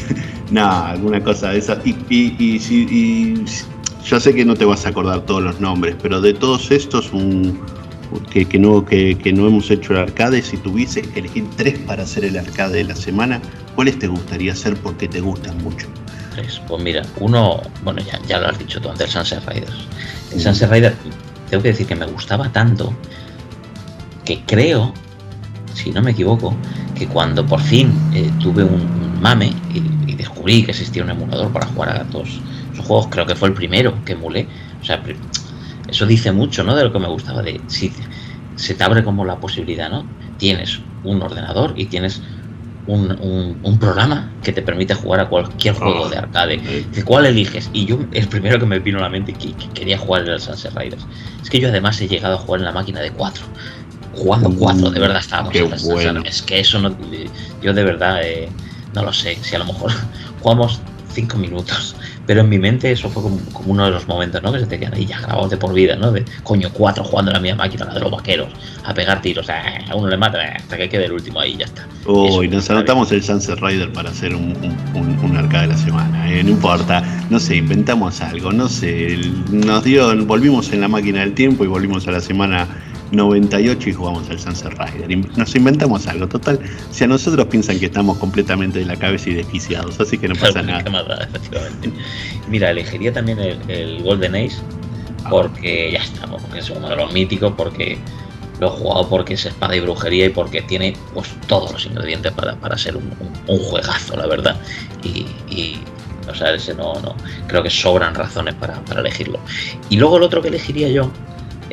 [0.50, 1.80] nada, alguna cosa de esa.
[1.84, 2.58] Y, y, y
[2.92, 3.44] y
[4.04, 7.12] yo sé que no te vas a acordar todos los nombres, pero de todos estos,
[7.12, 7.60] un,
[8.30, 11.78] que, que no, que, que no hemos hecho el arcade, si tuviese que elegir tres
[11.80, 13.40] para hacer el arcade de la semana,
[13.74, 15.86] ¿cuáles te gustaría hacer porque te gustan mucho?
[16.34, 16.60] Tres.
[16.66, 19.86] Pues mira, uno, bueno, ya, ya lo has dicho tú antes, el Sunset Riders.
[20.32, 20.94] El Sunset Rider,
[21.50, 22.94] tengo que decir que me gustaba tanto
[24.24, 24.92] que creo,
[25.74, 26.54] si no me equivoco,
[26.94, 31.10] que cuando por fin eh, tuve un, un mame y, y descubrí que existía un
[31.10, 32.28] emulador para jugar a todos
[32.72, 34.46] esos juegos, creo que fue el primero que emulé.
[34.80, 35.02] O sea,
[35.88, 36.74] eso dice mucho, ¿no?
[36.76, 37.94] De lo que me gustaba, de si
[38.54, 40.10] se te abre como la posibilidad, ¿no?
[40.36, 42.22] Tienes un ordenador y tienes
[42.84, 46.58] un, un- un programa que te permite jugar a cualquier juego de arcade.
[46.92, 47.70] ¿De ¿Cuál eliges?
[47.72, 50.34] Y yo, el primero que me vino a la mente que, que quería jugar era
[50.34, 51.06] el Sunset Riders.
[51.42, 53.44] Es que yo además he llegado a jugar en la máquina de 4.
[54.12, 56.22] Jugando Mm, 4, de verdad estábamos en Sunset bueno.
[56.26, 56.96] Es que eso no.
[57.62, 58.50] Yo de verdad eh,
[58.94, 59.36] no lo sé.
[59.42, 59.92] Si a lo mejor
[60.40, 61.94] jugamos 5 minutos.
[62.24, 64.52] Pero en mi mente eso fue como, como uno de los momentos, ¿no?
[64.52, 66.12] Que se te quedan ahí ya grabados de por vida, ¿no?
[66.12, 69.52] De coño, 4 jugando la misma máquina, la de los vaqueros, a pegar tiros, eh,
[69.88, 71.88] a uno le mata, eh, hasta que quede el último ahí y ya está.
[72.04, 75.76] Uy, nos anotamos el Sunset Rider para hacer un, un, un- un arcade de la
[75.76, 79.16] semana, eh, no importa, no sé, inventamos algo, no sé,
[79.46, 82.76] nos dio, volvimos en la máquina del tiempo y volvimos a la semana
[83.12, 85.16] 98 y jugamos al Sunset Rider.
[85.38, 86.58] Nos inventamos algo, total,
[86.90, 90.34] si a nosotros piensan que estamos completamente de la cabeza y desquiciados, así que no
[90.34, 91.28] pasa Claro, nada.
[92.48, 94.56] Mira, elegiría también el, el Golden Ace
[95.30, 97.98] porque ya estamos, porque es uno de los míticos, porque
[98.60, 102.32] lo he jugado porque es espada y brujería y porque tiene pues todos los ingredientes
[102.32, 104.56] para, para ser un, un- un juegazo, la verdad.
[105.02, 105.78] Y, y,
[106.28, 107.14] o sea, ese no, no,
[107.46, 109.38] creo que sobran razones para, para elegirlo.
[109.90, 111.10] Y luego el otro que elegiría yo,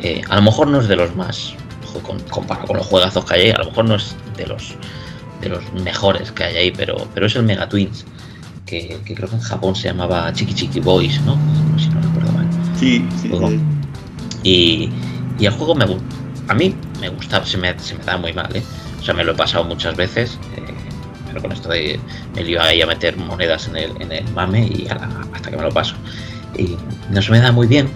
[0.02, 1.54] eh, a lo mejor no es de los más,
[2.02, 4.74] con- comparado con los juegazos que hay ahí, a lo mejor no es de los
[5.40, 8.04] de los mejores que hay ahí, pero, pero es el Mega Twins,
[8.66, 11.38] que, que creo que en Japón se llamaba Chiki Chiki Boys, ¿no?
[11.78, 12.46] Si no recuerdo mal.
[12.78, 13.28] Sí, sí.
[14.42, 14.90] Y,
[15.38, 15.86] y el juego me
[16.48, 18.62] a mí me gustaba, se me, se me da muy mal, ¿eh?
[19.00, 20.62] O sea, me lo he pasado muchas veces, eh,
[21.28, 21.98] pero con esto de
[22.34, 25.62] me iba ahí a meter monedas en el, en el mame y hasta que me
[25.62, 25.94] lo paso.
[26.58, 26.76] Y
[27.10, 27.88] no se me da muy bien.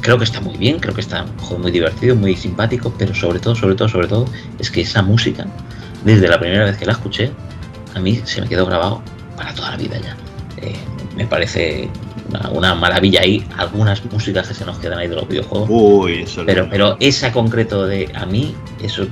[0.00, 3.14] Creo que está muy bien, creo que está un juego muy divertido, muy simpático, pero
[3.14, 4.26] sobre todo, sobre todo, sobre todo,
[4.58, 5.46] es que esa música,
[6.04, 7.32] desde la primera vez que la escuché,
[7.94, 9.02] a mí se me quedó grabado
[9.36, 10.16] para toda la vida ya.
[10.62, 10.76] Eh,
[11.16, 11.88] me parece
[12.28, 15.68] una, una maravilla ahí, algunas músicas que se nos quedan ahí de los videojuegos.
[15.70, 19.06] Uy, eso Pero, pero esa concreto de a mí, eso,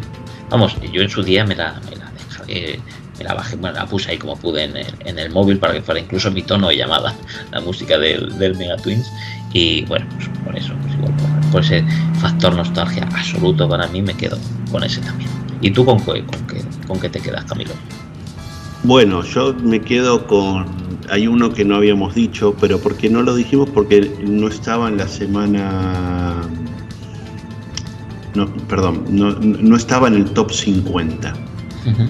[0.51, 2.81] vamos, yo en su día me la, me la descargué,
[3.19, 5.73] me la bajé, bueno, la puse ahí como pude en el, en el móvil para
[5.73, 7.15] que fuera incluso mi tono de llamada,
[7.53, 9.11] la música del, del Mega Twins.
[9.53, 11.13] Y bueno, pues por eso, pues igual,
[11.53, 11.85] por, ese
[12.21, 14.37] factor nostalgia absoluto para mí, me quedo
[14.71, 15.31] con ese también.
[15.61, 17.71] ¿Y tú con qué, con qué, con qué te quedas, Camilo?
[18.83, 20.67] Bueno, yo me quedo con.
[21.09, 24.99] Hay uno que no habíamos dicho, pero porque no lo dijimos porque no estaba en
[24.99, 26.43] la semana.
[28.35, 31.33] No, perdón, no, no estaba en el top 50.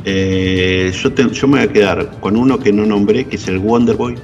[0.04, 3.48] Eh, yo, te- yo me voy a quedar con uno que no nombré, que es
[3.48, 4.14] el Wonder Boy.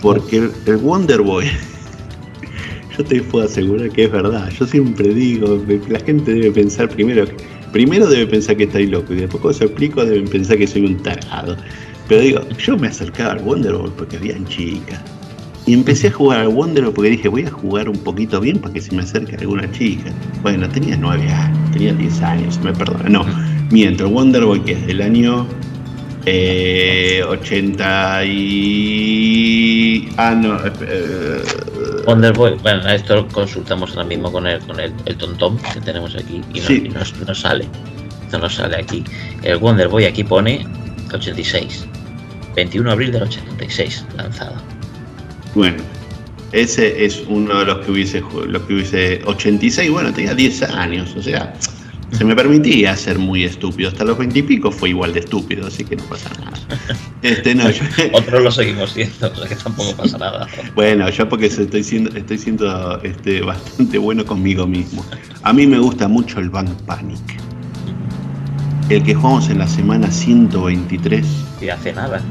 [0.00, 1.46] Porque el, el Wonder Boy,
[2.96, 4.48] yo te puedo asegurar que es verdad.
[4.58, 7.24] Yo siempre digo la gente debe pensar primero,
[7.72, 10.84] primero debe pensar que estoy loco y después cuando se explico deben pensar que soy
[10.86, 11.56] un tarado.
[12.08, 15.00] Pero digo, yo me acercaba al Wonder Boy porque habían chicas.
[15.66, 18.58] Y empecé a jugar al Wonder Boy porque dije, voy a jugar un poquito bien
[18.58, 20.10] para que se me acerque alguna chica.
[20.42, 23.08] Bueno, tenía 9 años, tenía 10 años, se me perdona.
[23.10, 23.26] No,
[23.70, 25.46] miento, el Wonder Boy que es del año
[26.26, 30.08] eh, 80 y...
[30.16, 30.58] Ah, no.
[30.82, 31.42] eh,
[32.06, 35.80] Wonder Boy, bueno, esto lo consultamos ahora mismo con el, con el, el tontón que
[35.80, 36.82] tenemos aquí y no, Sí.
[36.86, 36.88] y
[37.24, 37.66] no sale.
[38.24, 39.04] Esto no sale aquí.
[39.42, 40.66] El Wonder Boy aquí pone
[41.12, 41.86] 86.
[42.56, 44.54] 21 de abril del 86 lanzado.
[45.54, 45.76] Bueno,
[46.52, 51.14] ese es uno de los que hubiese, los que hubiese 86, bueno, tenía 10 años,
[51.16, 51.54] o sea,
[52.12, 53.90] se me permitía ser muy estúpido.
[53.90, 56.52] Hasta los 20 y pico fue igual de estúpido, así que no pasa nada.
[57.22, 57.82] Este, no, yo-
[58.12, 60.46] Otros lo seguimos siendo, o sea que tampoco pasa nada.
[60.76, 65.04] bueno, yo porque estoy siendo, estoy siendo este, bastante bueno conmigo mismo.
[65.42, 67.18] A mí me gusta mucho el Bank Panic.
[68.88, 71.26] El que jugamos en la semana 123.
[71.60, 72.22] Y hace nada.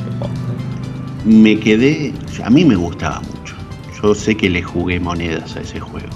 [1.26, 2.14] me quedé,
[2.44, 3.56] a mí me gustaba mucho.
[4.02, 6.08] Yo sé que le jugué monedas a ese juego.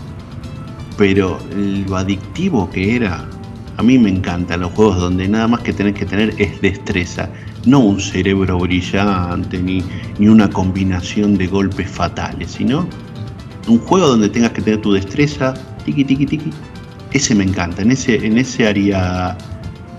[0.97, 3.27] Pero lo adictivo que era,
[3.77, 7.29] a mí me encantan los juegos donde nada más que tenés que tener es destreza.
[7.65, 9.83] No un cerebro brillante ni,
[10.19, 12.87] ni una combinación de golpes fatales, sino
[13.67, 15.53] un juego donde tengas que tener tu destreza,
[15.85, 16.49] tiki tiki tiki.
[17.11, 19.37] Ese me encanta, en ese, en ese haría,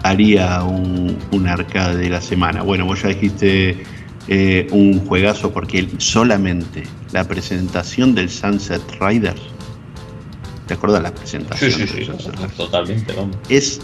[0.02, 2.62] haría un, un arcade de la semana.
[2.62, 3.82] Bueno, vos ya dijiste
[4.28, 9.42] eh, un juegazo porque solamente la presentación del Sunset Riders,
[10.72, 11.70] ¿te acuerdas la Sí, presentación?
[11.72, 12.56] sí, sí, Riders?
[12.56, 13.36] totalmente, vamos.
[13.50, 13.78] Es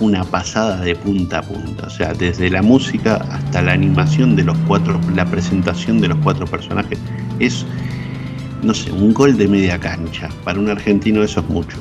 [0.00, 4.42] una pasada de punta a punta, o sea, desde la música hasta la animación de
[4.42, 6.98] los cuatro, la presentación de los cuatro personajes,
[7.38, 7.64] es,
[8.64, 10.28] no sé, un gol de media cancha.
[10.42, 11.76] Para un argentino eso es mucho.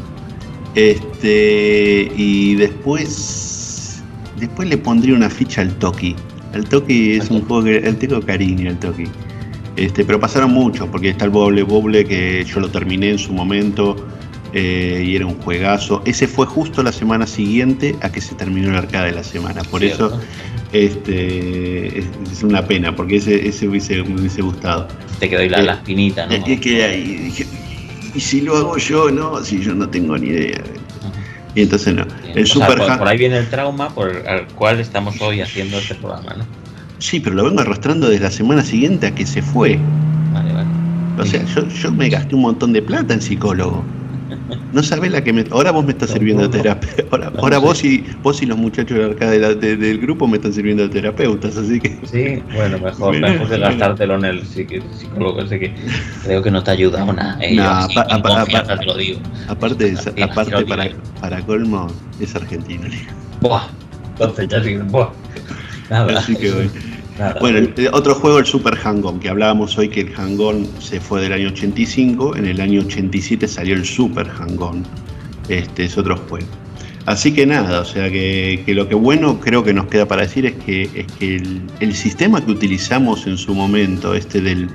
[0.76, 4.04] Este, y después,
[4.38, 6.16] después le pondría una ficha al Toki.
[6.54, 9.06] El Toki es un juego que el tengo cariño al Toki.
[9.76, 13.34] Este, pero pasaron muchos, porque está el Boble Boble que yo lo terminé en su
[13.34, 13.96] momento
[14.54, 16.02] eh, y era un juegazo.
[16.06, 19.64] Ese fue justo la semana siguiente a que se terminó el arcade de la semana.
[19.64, 20.08] Por Cierto.
[20.08, 20.20] eso
[20.74, 24.88] Este, es, es una pena, porque ese, ese hubiese, me hubiese gustado.
[25.20, 26.34] Te quedó ahí la, Eh, la espinita, ¿no?
[26.34, 27.46] Es que quedé ahí, dije,
[28.14, 29.10] ¿y si lo hago yo?
[29.12, 30.62] No, si yo no tengo ni idea.
[31.56, 32.06] Y entonces no.
[32.06, 32.40] Bien.
[32.40, 35.78] El sea, Super por, ahí viene el trauma por el al cual estamos hoy haciendo
[35.78, 36.46] este programa, ¿no?
[37.00, 39.80] Sí, pero lo vengo arrastrando desde la semana siguiente a que se fue.
[40.34, 40.68] Vale, vale.
[41.20, 43.84] O sea, yo, yo me gasté un montón de plata en psicólogo.
[44.74, 45.44] No sabés la que me.
[45.52, 46.90] Ahora vos me estás sirviendo de terapia.
[47.12, 50.28] Ahora, ahora vos y vos y los muchachos de acá de la- de- del grupo
[50.28, 52.00] me están sirviendo de terapeutas, así que.
[52.06, 53.66] Sí, bueno, mejor, mejor bueno.
[53.68, 55.74] gastártelo en el psicólogo ese que
[56.24, 57.38] creo que no te ha ayudado nada.
[57.42, 59.20] Eh, No, así, con apa- te lo digo.
[59.48, 61.88] Aparte, es- aparte para, para colmo,
[62.20, 62.88] es argentino.
[63.42, 63.64] Buah,
[64.14, 65.10] entonces ya sí, buah.
[65.90, 66.18] Nada.
[66.20, 66.72] Así que bueno.
[67.40, 71.34] Bueno, otro juego, el Super Hang-On, que hablábamos hoy que el Hang-On se fue del
[71.34, 74.84] año 85, en el año 87 salió el Super Hang-On.
[75.50, 76.48] Este es otro juego.
[77.06, 80.46] Así que nada, o sea que, lo que bueno creo que nos queda para decir
[80.46, 81.36] es que, es que
[81.80, 84.70] el, sistema que utilizamos en su momento, este del,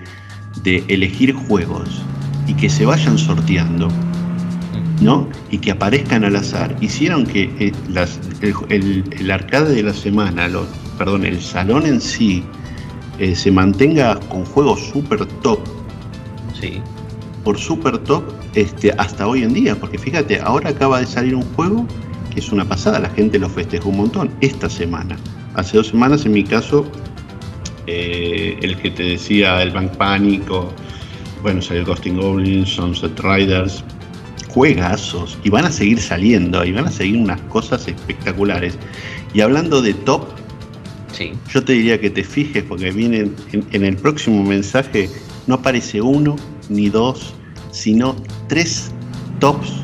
[0.63, 2.03] de elegir juegos
[2.49, 3.89] y que se vayan sorteando,
[5.01, 5.29] ¿no?
[5.51, 7.73] Y que aparezcan al azar, hicieron que eh,
[8.71, 10.67] el, el- arcade de la semana, lo-
[10.97, 12.45] perdón, el salón en sí,
[13.19, 15.61] eh, se mantenga con juegos super top,
[16.61, 16.81] Sí,
[17.45, 18.25] por super top,
[18.55, 21.87] este, hasta hoy en día, porque fíjate, ahora acaba de salir un juego
[22.33, 25.17] que es una pasada, la gente lo festejó un montón, esta semana.
[25.55, 26.87] Hace dos semanas, en mi caso,
[27.87, 30.71] eh, el que te decía, el Bank Panic, o,
[31.43, 33.83] bueno, salió Ghosting Goblins, Sunset Riders,
[34.49, 38.79] juegazos, y van a seguir saliendo, y van a seguir unas cosas espectaculares.
[39.33, 40.27] Y hablando de top,
[41.17, 41.33] sí.
[41.53, 45.09] yo te diría que te fijes, porque viene en, en el próximo mensaje,
[45.47, 46.37] no aparece uno
[46.69, 47.35] ni dos,
[47.73, 48.17] sino
[48.49, 48.91] tres
[49.41, 49.83] tops,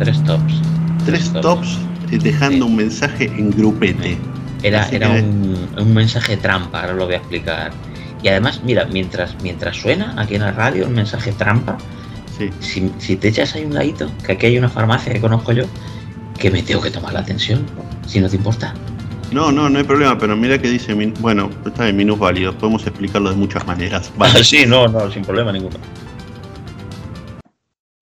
[0.00, 0.54] Tres tops.
[1.06, 1.78] tres tops
[2.10, 4.16] eh, dejando un mensaje en grupete.
[4.62, 7.70] Era, era un, un mensaje trampa, ahora lo voy a explicar.
[8.22, 11.76] Y además, mira, mientras, mientras suena aquí en la radio el mensaje trampa,
[12.38, 12.50] Sí.
[12.58, 15.66] si, si te echas ahí un ladito, que aquí hay una farmacia que conozco yo,
[16.36, 17.64] que me tengo que tomar la atención,
[18.08, 18.74] si no te importa.
[19.34, 22.54] No, no, no hay problema, pero mira que dice, min- bueno, está en minus válidos,
[22.54, 24.12] podemos explicarlo de muchas maneras.
[24.18, 24.44] Vale.
[24.44, 25.74] sí, no, no, sin problema ninguno.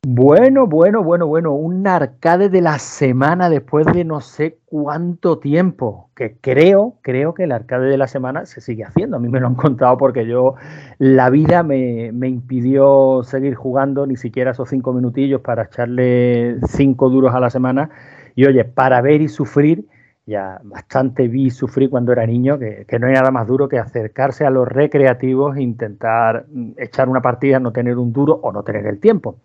[0.07, 6.11] Bueno, bueno, bueno, bueno, un arcade de la semana después de no sé cuánto tiempo,
[6.14, 9.16] que creo, creo que el arcade de la semana se sigue haciendo.
[9.16, 10.57] A mí me lo han contado porque yo,
[10.99, 17.09] la vida me, me impidió seguir jugando ni siquiera esos cinco minutillos para echarle cinco
[17.09, 17.89] duros a la semana.
[18.35, 19.87] Y oye, para ver y sufrir,
[20.27, 23.68] ya bastante vi y sufrí cuando era niño, que, que no hay nada más duro
[23.68, 28.35] que acercarse a los recreativos e intentar mm, echar una partida, no tener un duro
[28.43, 29.39] o no tener el tiempo.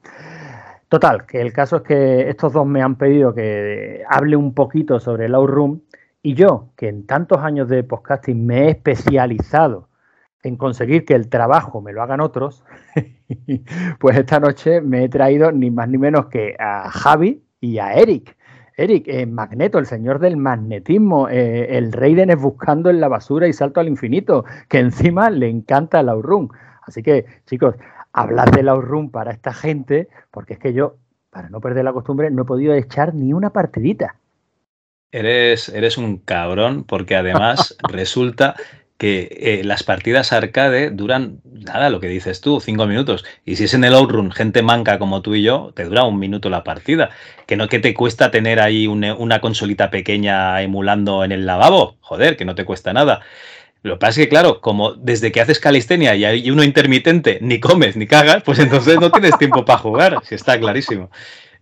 [0.90, 5.00] Total, que el caso es que estos dos me han pedido que hable un poquito
[5.00, 5.82] sobre el Outroom
[6.24, 9.90] y yo, que en tantos años de podcasting me he especializado
[10.44, 12.64] en conseguir que el trabajo me lo hagan otros,
[14.00, 17.94] pues esta noche me he traído ni más ni menos que a Javi y a
[17.94, 18.37] Eric.
[18.78, 23.08] Eric, eh, Magneto, el señor del magnetismo, eh, el rey de Nes buscando en la
[23.08, 26.50] basura y salto al infinito, que encima le encanta el Outroom.
[26.84, 27.76] Así que, chicos,
[28.14, 30.98] hablad del Outroom para esta gente, porque es que yo,
[31.32, 34.16] para no perder la costumbre, no he podido echar ni una partidita.
[35.12, 38.56] Eres, eres un cabrón porque además resulta
[38.98, 43.26] que eh, las partidas arcade duran, nada, lo que dices tú, cinco minutos.
[43.46, 46.18] Y si es en el Outrun, gente manca como tú y yo, te dura un
[46.20, 47.12] minuto la partida.
[47.46, 51.98] Que no que te cuesta tener ahí un- una consolita pequeña emulando en el lavabo.
[52.02, 53.22] Joder, que no te cuesta nada.
[53.84, 57.38] Lo que pasa es que, claro, como desde que haces calistenia y hay uno intermitente,
[57.42, 61.12] ni comes ni cagas, pues entonces no tienes tiempo para jugar, si está clarísimo.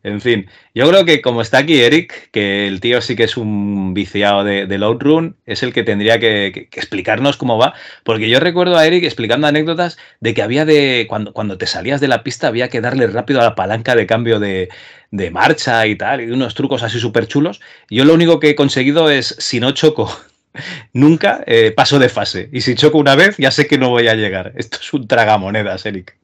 [0.06, 3.38] En fin, yo creo que como está aquí Eric, que el tío sí que es
[3.38, 8.40] un viciado de, del Outrun, es el que tendría que explicarnos cómo va, porque yo
[8.40, 12.22] recuerdo a Eric explicando anécdotas de que había de, cuando, cuando te salías de la
[12.22, 14.70] pista había que darle rápido a la palanca de cambio de,
[15.10, 17.60] de marcha y tal, y unos trucos así súper chulos.
[17.90, 20.16] Yo lo único que he conseguido es, si no choco
[20.94, 24.08] nunca, eh, paso de fase, y si choco una vez ya sé que no voy
[24.08, 24.54] a llegar.
[24.56, 26.16] Esto es un tragamonedas, Eric.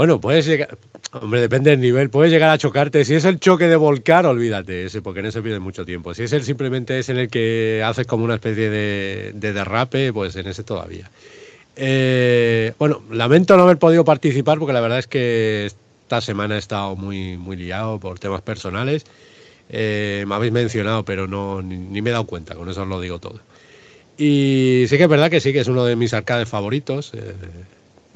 [0.00, 0.78] Bueno, puedes llegar,
[1.12, 3.04] hombre, depende del nivel, puedes llegar a chocarte.
[3.04, 6.14] Si es el choque de volcar, olvídate, ese, porque en ese pierde mucho tiempo.
[6.14, 10.10] Si es el simplemente es en el que haces como una especie de, de derrape,
[10.14, 11.10] pues en ese todavía.
[11.76, 16.60] Eh, bueno, lamento no haber podido participar porque la verdad es que esta semana he
[16.60, 19.04] estado muy, muy liado por temas personales.
[19.68, 22.88] Eh, me habéis mencionado, pero no, ni, ni me he dado cuenta, con eso os
[22.88, 23.38] lo digo todo.
[24.16, 27.12] Y sí que es verdad que sí, que es uno de mis arcades favoritos.
[27.12, 27.34] eh,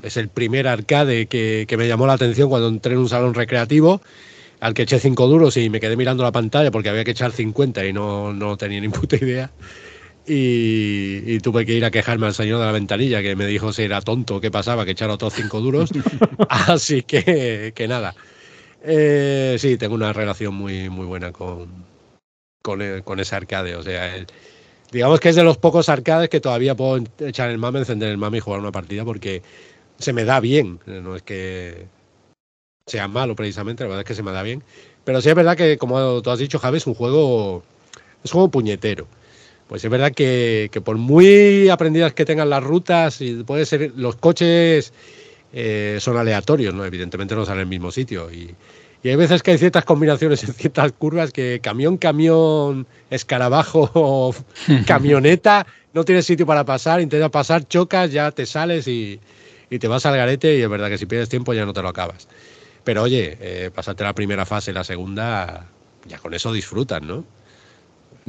[0.05, 3.35] es el primer arcade que, que me llamó la atención cuando entré en un salón
[3.35, 4.01] recreativo,
[4.61, 7.33] al que eché cinco duros y me quedé mirando la pantalla porque había que echar
[7.33, 9.51] 50 y no, no tenía ni puta idea.
[10.27, 13.73] Y, y tuve que ir a quejarme al señor de la ventanilla que me dijo
[13.73, 15.91] si era tonto, qué pasaba, que echara otros cinco duros.
[16.49, 18.15] Así que, que nada.
[18.83, 21.69] Eh, sí, tengo una relación muy, muy buena con,
[22.63, 23.77] con, eh, con ese arcade.
[23.77, 24.27] O sea, el-
[24.93, 28.19] digamos que es de los pocos arcades que todavía puedo echar el mame, encender el
[28.19, 29.43] mame y jugar una partida porque
[29.99, 30.81] se me da bien.
[30.87, 31.87] No es que
[32.87, 34.63] sea malo precisamente, la verdad es que se me da bien.
[35.05, 37.63] Pero sí es verdad que, como tú has dicho, Javi, es un juego,
[38.23, 39.07] es un puñetero.
[39.69, 43.93] Pues es verdad que, que por muy aprendidas que tengan las rutas, y puede ser
[43.97, 44.93] los coches
[45.53, 46.85] eh, son aleatorios, ¿no?
[46.85, 48.31] Evidentemente no salen en el mismo sitio.
[48.31, 48.55] Y,
[49.03, 54.35] y hay veces que hay ciertas combinaciones en ciertas curvas que camión, camión, escarabajo
[54.87, 59.21] camioneta, no tienes sitio para pasar, intentas pasar, chocas, ya te sales y,
[59.71, 61.83] y te vas al garete y es verdad que si pierdes tiempo ya no te
[61.83, 62.29] lo acabas.
[62.85, 65.67] Pero oye, eh, pasarte la primera fase, la segunda,
[66.07, 67.25] ya con eso disfrutas, ¿no?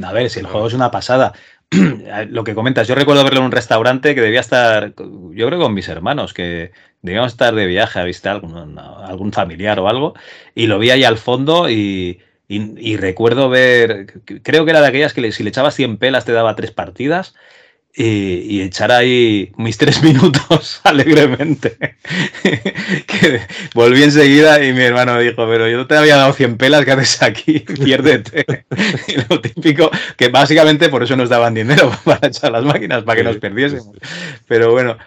[0.04, 1.34] A ver, si el juego es una pasada.
[2.30, 5.74] Lo que comentas, yo recuerdo verlo en un restaurante que debía estar, yo creo con
[5.74, 6.72] mis hermanos, que
[7.02, 10.14] debíamos estar de viaje a visitar algún, algún familiar o algo,
[10.54, 14.88] y lo vi ahí al fondo y, y- y recuerdo ver, creo que era de
[14.88, 17.36] aquellas que le- si le echabas 100 pelas te daba tres partidas.
[17.98, 21.78] Y, y echar ahí mis tres minutos alegremente.
[23.08, 23.42] que
[23.74, 27.22] volví enseguida y mi hermano dijo, pero yo te había dado 100 pelas, ¿qué haces
[27.22, 27.60] aquí?
[27.84, 28.66] Piérdete.
[29.08, 33.18] Y lo típico, que básicamente por eso nos daban dinero para echar las máquinas, para
[33.18, 33.96] que nos perdiésemos.
[34.48, 34.98] Pero bueno,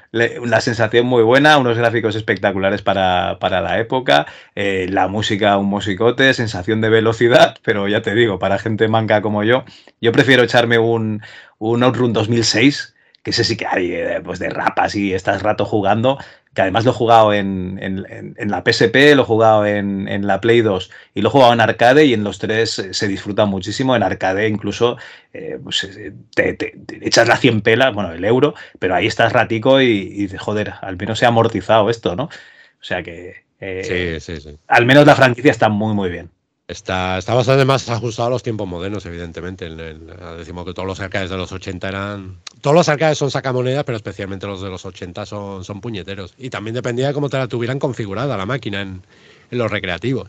[0.41, 5.67] una sensación muy buena, unos gráficos espectaculares para, para la época, eh, la música un
[5.67, 9.65] musicote, sensación de velocidad, pero ya te digo, para gente manca como yo,
[10.01, 11.23] yo prefiero echarme un,
[11.59, 15.65] un Outrun 2006, que ese sí que hay eh, pues de rapas y estás rato
[15.65, 16.19] jugando,
[16.55, 20.27] que además lo he jugado en, en- en- la PSP, lo he jugado en, en
[20.27, 23.09] la Play 2 y lo he jugado en arcade y en los tres eh, se
[23.09, 23.95] disfruta muchísimo.
[23.97, 24.97] En arcade incluso
[25.33, 25.87] eh, pues,
[26.35, 29.87] te, te- te echas la 100 pelas, bueno, el euro, pero ahí estás ratico y,
[29.87, 32.25] y dices, joder, al menos se ha amortizado esto, ¿no?
[32.25, 34.59] O sea que eh, Sí, sí, sí.
[34.69, 36.31] al menos la franquicia está muy, muy bien.
[36.69, 39.65] Está, está bastante más ajustado a los tiempos modernos, evidentemente.
[39.67, 40.07] El-
[40.37, 42.37] decimos que todos los arcades de los 80 eran.
[42.61, 46.35] Todos los arcades son sacamonedas, pero especialmente los de los 80 son, son puñeteros.
[46.37, 49.03] Y también dependía de cómo te la tuvieran configurada la máquina en,
[49.51, 50.29] en los recreativos.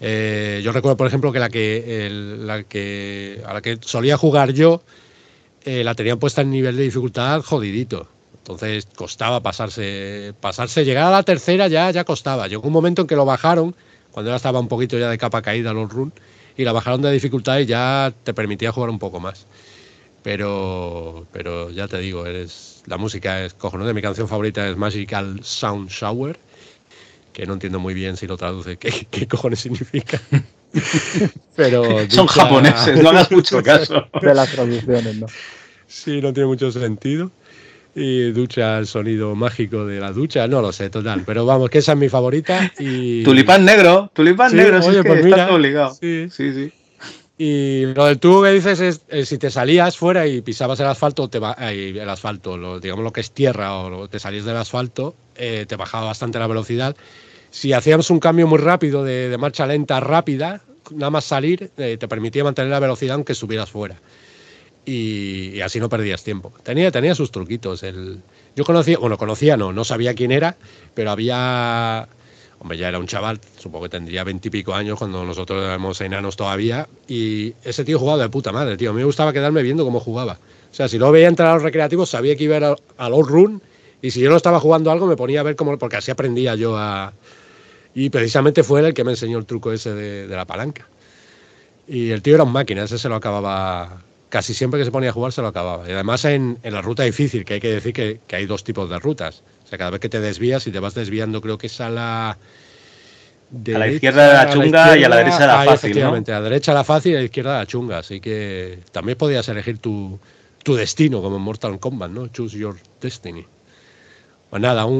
[0.00, 4.52] Eh, yo recuerdo, por ejemplo, que la que, la que a la que solía jugar
[4.52, 4.82] yo
[5.64, 8.08] eh, la tenían puesta en nivel de dificultad jodidito.
[8.38, 12.46] Entonces costaba pasarse, pasarse, llegar a la tercera ya, ya costaba.
[12.48, 13.74] Llegó un momento en que lo bajaron,
[14.16, 16.10] cuando ya estaba un poquito ya de capa caída los run,
[16.56, 19.46] y la bajaron de dificultad y ya te permitía jugar un poco más.
[20.22, 23.92] Pero, pero ya te digo, eres, la música es cojonuda.
[23.92, 26.38] Mi canción favorita es Magical Sound Shower,
[27.34, 30.18] que no entiendo muy bien si lo traduce, qué, qué cojones significa.
[31.54, 34.06] Pero Son ducha- japoneses, no hagas mucho caso.
[34.22, 35.26] De las traducciones, ¿no?
[35.86, 37.30] Sí, no tiene mucho sentido.
[37.98, 41.22] Y ducha, el sonido mágico de la ducha, no lo sé, total.
[41.26, 42.70] Pero vamos, que esa es mi favorita.
[42.78, 43.22] Y...
[43.24, 45.94] Tulipán negro, tulipán Sí, negro, si oye, es que pues está mira, todo ligado.
[45.94, 46.72] Sí, sí, sí.
[47.38, 50.86] Y lo del tubo que dices es, eh, si te salías fuera y pisabas el
[50.86, 54.18] asfalto, te ba- ay, el asfalto, lo- digamos lo que es tierra o lo- te
[54.18, 56.96] salías del asfalto, eh, te bajaba bastante la velocidad.
[57.50, 61.70] Si hacíamos un cambio muy rápido de, de marcha lenta a rápida, nada más salir,
[61.76, 63.96] eh, te permitía mantener la velocidad aunque estuvieras fuera.
[64.86, 66.52] Y, así no perdías tiempo.
[66.62, 67.82] Tenía, tenía sus truquitos.
[67.82, 68.20] El,
[68.54, 70.56] yo conocía, bueno, conocía, no, no sabía quién era,
[70.94, 72.08] pero había
[72.58, 76.88] Hombre, ya era un chaval, supongo que tendría veintipico años cuando nosotros éramos enanos todavía.
[77.06, 78.90] Y ese tío jugaba de puta madre, tío.
[78.90, 80.38] A mí me gustaba quedarme viendo cómo jugaba.
[80.70, 83.12] O sea, si lo veía entrar a los recreativos, sabía que iba a ir al-
[83.12, 83.62] All Run.
[84.00, 85.76] Y si yo no estaba jugando algo, me ponía a ver cómo.
[85.76, 87.12] Porque así aprendía yo a.
[87.94, 90.88] Y precisamente fue él el que me enseñó el truco ese de, de la palanca.
[91.88, 94.02] Y el tío era un máquina, ese se lo acababa.
[94.28, 95.88] Casi siempre que se ponía a jugar se lo acababa.
[95.88, 98.64] Y además en, en la ruta difícil, que hay que decir que, que hay dos
[98.64, 99.42] tipos de rutas.
[99.64, 101.88] O sea, cada vez que te desvías y te vas desviando, creo que es a
[101.90, 102.38] la.
[103.76, 105.92] A la izquierda de la chunga y a la derecha la ahí, fácil,
[106.34, 107.98] a la derecha la fácil y a la izquierda la chunga.
[107.98, 110.18] Así que también podías elegir tu,
[110.64, 112.26] tu destino, como en Mortal Kombat, ¿no?
[112.28, 113.46] Choose your destiny.
[114.50, 114.94] Pues nada, un,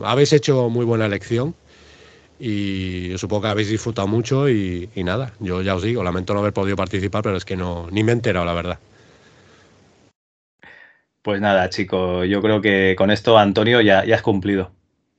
[0.00, 1.54] un- habéis hecho muy buena elección
[2.38, 6.34] y yo supongo que habéis disfrutado mucho y, y nada, yo ya os digo, lamento
[6.34, 8.78] no haber podido participar, pero es que no, ni me he enterado, la verdad.
[11.22, 14.70] Pues nada, chicos, yo creo que con esto, Antonio, ya, ya has cumplido.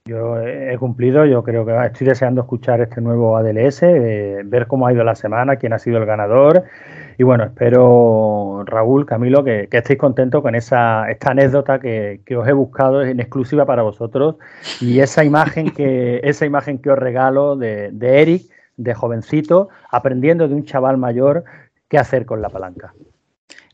[0.06, 4.86] Yo he cumplido, yo creo que estoy deseando escuchar este nuevo ADLS, eh, ver cómo
[4.86, 6.66] ha ido la semana, quién ha sido el ganador.
[7.18, 12.36] Y bueno, espero, Raúl, Camilo, que, que estéis contentos con esa, esta anécdota que, que
[12.36, 14.36] os he buscado en exclusiva para vosotros.
[14.82, 18.44] Y esa imagen que, esa imagen que os regalo de, de Eric,
[18.78, 21.44] de jovencito, aprendiendo de un chaval mayor
[21.88, 22.94] qué hacer con la palanca.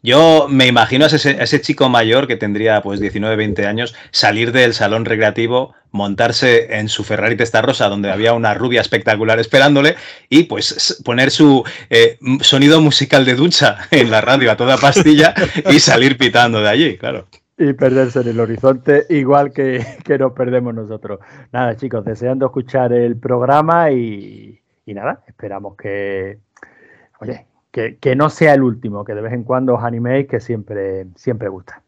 [0.02, 3.96] Yo me imagino a ese, a ese, chico mayor que tendría pues 19, 20 años
[4.12, 9.96] salir del salón recreativo, montarse en su Ferrari Testarossa donde había una rubia espectacular esperándole
[10.30, 15.34] y pues poner su eh, sonido musical de ducha en la radio a toda pastilla
[15.70, 17.28] y salir pitando de allí, claro.
[17.58, 21.20] Y perderse en el horizonte igual que, que nos perdemos nosotros.
[21.52, 26.40] Nada chicos, deseando escuchar el programa y, y nada, esperamos que,
[27.20, 30.40] oye, que, que, no sea el último, que de vez en cuando os animéis, que
[30.40, 31.82] siempre, siempre gusta.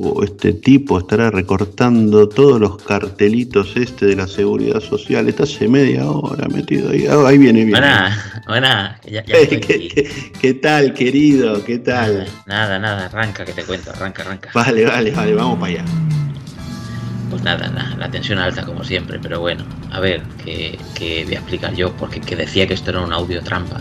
[0.00, 5.28] Oh, este tipo estará recortando todos los cartelitos este de la seguridad social.
[5.28, 7.08] Está hace media hora metido ahí.
[7.08, 7.80] Oh, ahí viene, viene.
[7.80, 9.00] Buena, buena.
[9.04, 11.64] Ya, ya ¿Qué, qué, qué, tal, querido?
[11.64, 12.28] ¿Qué tal?
[12.46, 14.50] Nada, nada, arranca que te cuento, arranca, arranca.
[14.54, 15.84] Vale, vale, vale, vamos para allá.
[17.30, 21.34] Pues nada, la, la, tensión alta como siempre, pero bueno, a ver, que, que, voy
[21.34, 23.80] a explicar yo, porque que decía que esto era un audio trampa.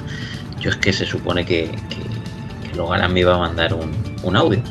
[0.59, 3.91] Yo es que se supone que, que, que me iba a mandar un,
[4.23, 4.61] un audio.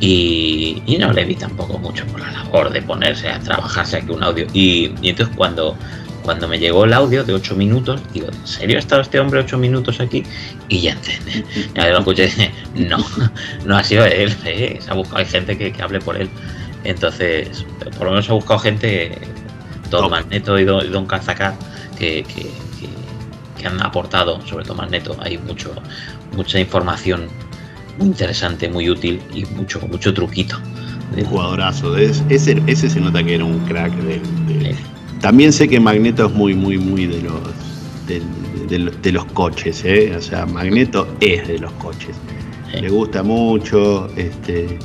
[0.00, 4.10] Y, y, no le vi tampoco mucho por la labor de ponerse a trabajarse aquí
[4.10, 4.46] un audio.
[4.52, 5.76] Y, y entonces cuando,
[6.22, 9.40] cuando me llegó el audio de 8 minutos, digo, ¿en serio ha estado este hombre
[9.40, 10.24] 8 minutos aquí?
[10.68, 11.44] Y ya entendí.
[11.74, 12.32] Ya lo escuché,
[12.74, 12.98] no,
[13.64, 16.28] no ha sido él, eh, se ha buscado, hay gente que, que hable por él.
[16.84, 17.64] Entonces,
[17.96, 19.18] por lo menos ha buscado gente,
[19.90, 21.54] Don Magneto y Don, y don Kazakat,
[21.98, 22.88] que, que, que,
[23.58, 25.72] que, han aportado, sobre todo Magneto, hay mucho,
[26.36, 27.28] mucha información
[27.98, 30.58] muy interesante, muy útil y mucho, mucho truquito.
[31.16, 33.92] Un jugadorazo, ese, ese se nota que era un crack.
[33.92, 34.18] De,
[34.48, 34.74] de...
[35.20, 37.40] También sé que Magneto es muy, muy, muy de los
[38.06, 38.22] de,
[38.68, 40.14] de, de los coches, ¿eh?
[40.16, 42.16] o sea, Magneto es de los coches.
[42.72, 42.80] Sí.
[42.80, 44.78] Le gusta mucho, este,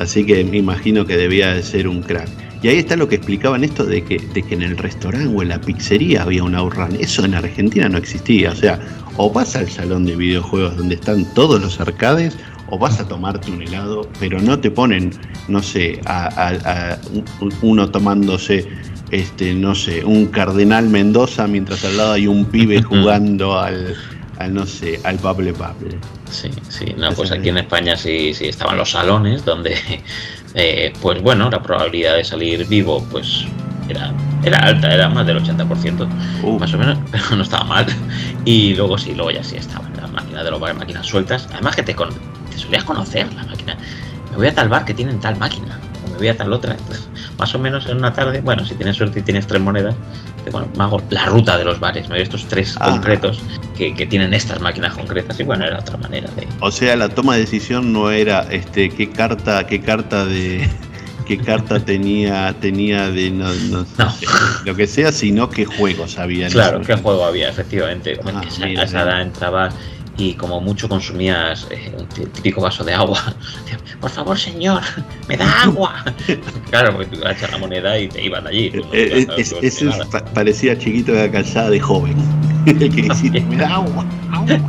[0.00, 2.28] Así que me imagino que debía de ser un crack.
[2.62, 5.42] Y ahí está lo que explicaban esto de que, de que en el restaurante o
[5.42, 6.96] en la pizzería había un outrun.
[6.98, 8.50] Eso en Argentina no existía.
[8.50, 8.80] O sea,
[9.18, 12.36] o vas al salón de videojuegos donde están todos los arcades,
[12.70, 15.10] o vas a tomarte un helado, pero no te ponen,
[15.48, 16.98] no sé, a, a, a
[17.60, 18.66] uno tomándose,
[19.10, 23.96] este, no sé, un Cardenal Mendoza mientras al lado hay un pibe jugando al,
[24.40, 25.98] al no sé, al Pable Pable.
[26.30, 29.76] Sí, sí, no, pues aquí en España sí, sí estaban los salones donde,
[30.54, 33.44] eh, pues bueno, la probabilidad de salir vivo, pues
[33.88, 34.12] era,
[34.42, 36.08] era alta, era más del 80%,
[36.42, 36.58] uh.
[36.58, 37.86] más o menos, pero no estaba mal.
[38.46, 41.46] Y luego sí, luego ya sí estaban las máquinas de los bares, máquinas sueltas.
[41.52, 42.08] Además que te, con,
[42.50, 43.76] te solías conocer la máquina.
[44.30, 45.78] Me voy a tal bar que tienen tal máquina,
[46.20, 46.72] o me voy a tal otra.
[46.72, 47.08] Entonces,
[47.38, 49.94] más o menos en una tarde, bueno, si tienes suerte y tienes tres monedas,
[50.50, 52.14] bueno, me hago la ruta de los bares, ¿no?
[52.14, 52.90] hay estos tres ah.
[52.90, 53.40] concretos
[53.76, 56.46] que, que, tienen estas máquinas concretas y bueno, era otra manera de...
[56.60, 60.68] O sea, la toma de decisión no era este qué carta, qué carta de
[61.26, 64.10] qué carta tenía tenía de no, no, no.
[64.10, 64.26] Sé,
[64.64, 66.48] lo que sea, sino qué juegos había.
[66.48, 68.18] Claro, qué juego había, efectivamente.
[68.24, 69.74] Ah, esa, mira, esa edad entrabas
[70.16, 73.18] y como mucho consumías eh, un típico vaso de agua.
[74.00, 74.82] Por favor, señor,
[75.28, 76.04] me da agua.
[76.70, 78.70] claro, porque tú echas la moneda y te ibas de allí.
[78.70, 79.96] No, eh, es, ese es,
[80.34, 82.16] parecía chiquito de la calzada de joven.
[82.66, 84.60] El que decía, me da agua, agua.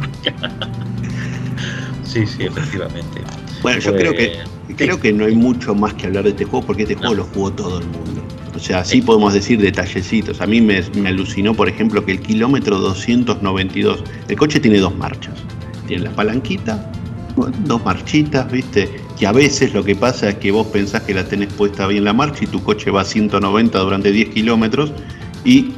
[2.03, 3.21] sí, sí, efectivamente.
[3.61, 6.45] Bueno, yo pues, creo que creo que no hay mucho más que hablar de este
[6.45, 8.11] juego porque este juego lo jugó todo el mundo.
[8.62, 10.39] O sea, sí podemos decir detallecitos.
[10.39, 14.95] A mí me, me, alucinó, por ejemplo, que el kilómetro 292, el coche tiene dos
[14.95, 15.34] marchas.
[15.88, 16.91] Tiene la palanquita,
[17.65, 19.02] dos marchitas, ¿viste?
[19.18, 22.03] Que a veces lo que pasa es que vos pensás que la tenés puesta bien
[22.03, 24.94] la marcha y tu coche va a 190 durante 10 kilómetros
[25.44, 25.72] y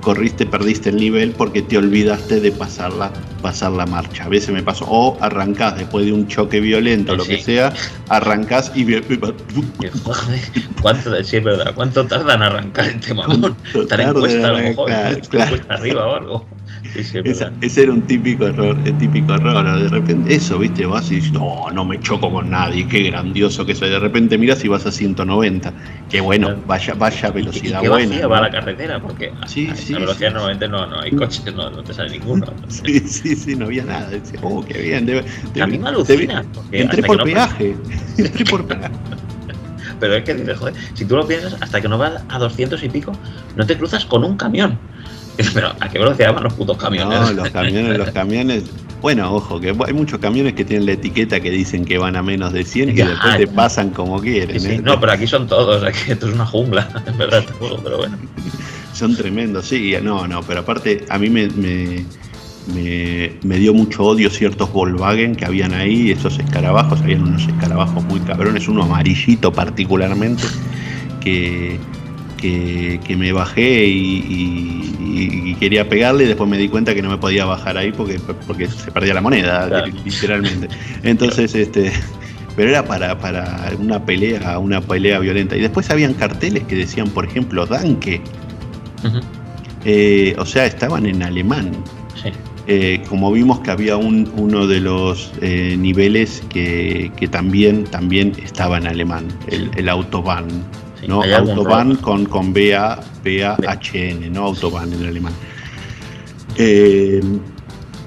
[0.00, 3.12] corriste, perdiste el nivel porque te olvidaste de pasarla,
[3.44, 4.24] pasar la marcha.
[4.24, 7.74] A veces me pasó, o arrancás después de un choque violento, sí, lo que sea,
[8.08, 8.86] arrancás y...
[10.80, 13.54] ¿Cuánto, sí, es verdad, ¿cuánto tardan en arrancar este mamón?
[13.74, 14.90] Estar en cuesta a lo mejor,
[15.28, 15.50] claro.
[15.50, 16.46] cuesta arriba o algo.
[17.02, 19.80] Sí, Esa, ese era un típico error, el típico error.
[19.80, 23.66] De repente, eso, viste, vas y dices, no, no me choco con nadie, qué grandioso
[23.66, 23.90] que soy.
[23.90, 25.72] De repente miras y vas a 190.
[26.08, 28.20] Qué bueno, vaya, vaya velocidad y, y buena.
[28.20, 28.28] ¿no?
[28.28, 31.68] va la carretera, porque sí, a, sí, a velocidad normalmente no, no hay coches, no,
[31.70, 32.46] no te sale ninguno.
[32.68, 34.08] Sí, sí, sí, no había nada.
[34.10, 35.06] Decía, oh, qué bien.
[35.06, 36.44] Debe, debe, a mí me alucina.
[36.72, 37.76] Entré por no peaje.
[38.18, 38.90] entré por peaje.
[40.00, 42.88] Pero es que joder, si tú lo piensas, hasta que no vas a 200 y
[42.88, 43.12] pico,
[43.56, 44.78] no te cruzas con un camión.
[45.54, 47.20] Pero ¿a qué velocidad van los putos camiones?
[47.20, 48.64] No, los camiones, los camiones.
[49.00, 52.22] Bueno, ojo, que hay muchos camiones que tienen la etiqueta que dicen que van a
[52.22, 54.58] menos de 100 y después te pasan como quieren.
[54.58, 54.74] Sí, sí.
[54.76, 54.80] ¿eh?
[54.82, 57.44] No, pero aquí son todos, aquí esto es una jungla, en verdad,
[57.82, 58.16] pero bueno.
[58.94, 62.04] Son tremendos, sí, no, no, pero aparte a mí me, me,
[62.72, 68.02] me, me dio mucho odio ciertos Volkswagen que habían ahí, esos escarabajos, habían unos escarabajos
[68.04, 70.44] muy cabrones, uno amarillito particularmente,
[71.20, 71.78] que
[72.38, 76.94] que, que, me bajé y, y, y, y quería pegarle y después me di cuenta
[76.94, 79.86] que no me podía bajar ahí porque, porque se perdía la moneda, Claro.
[80.04, 80.68] literalmente.
[81.04, 81.90] Entonces, este,
[82.54, 85.56] pero era para, para una pelea, una pelea violenta.
[85.56, 88.20] Y después habían carteles que decían, por ejemplo, Danke.
[89.86, 91.72] Eh, o sea, estaban en alemán.
[92.66, 98.32] Eh, como vimos que había un, uno de los eh, niveles que, que también, también
[98.42, 100.48] estaba en alemán, el, el Autobahn.
[101.00, 101.22] Sí, ¿no?
[101.22, 105.34] Autobahn con, con BA, BAHN, no Autobahn en alemán.
[106.56, 107.20] Eh,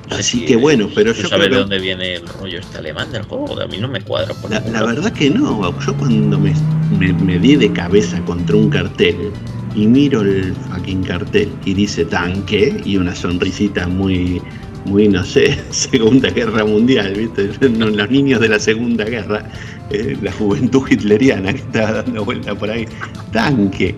[0.10, 2.78] así que bueno, pero ¿Tú yo sabes creo que- de dónde viene el rollo este
[2.80, 3.60] alemán del juego?
[3.62, 4.34] A mí no me cuadra.
[4.34, 5.78] Por La, la verdad que no.
[5.86, 6.54] Yo cuando me,
[6.98, 9.32] me, me di de cabeza contra un cartel
[9.78, 14.42] y miro el fucking cartel y dice tanque y una sonrisita muy,
[14.86, 17.70] muy no sé, Segunda Guerra Mundial, ¿viste?
[17.70, 19.44] Los niños de la Segunda Guerra,
[19.92, 22.88] eh, la juventud hitleriana que estaba dando vuelta por ahí.
[23.32, 23.96] Tanque.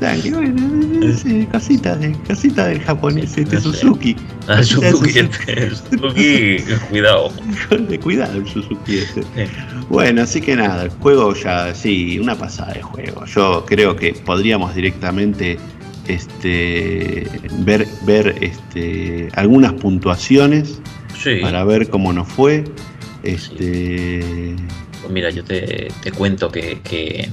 [0.00, 3.60] Eh, casita, de, casita del japonés, este.
[3.60, 4.16] Suzuki.
[4.46, 6.56] Ah, Suzuki, este, Suzuki,
[6.90, 7.32] cuidado.
[8.02, 9.22] cuidado el Suzuki este.
[9.88, 13.24] Bueno, así que nada, el juego ya, sí, una pasada de juego.
[13.26, 15.58] Yo creo que podríamos directamente
[16.06, 17.26] este,
[17.60, 20.80] ver, ver este, algunas puntuaciones
[21.22, 21.36] Sí.
[21.42, 22.64] para ver cómo nos fue.
[23.24, 24.54] Este,
[25.02, 27.28] Pues mira, yo te, te cuento que, que-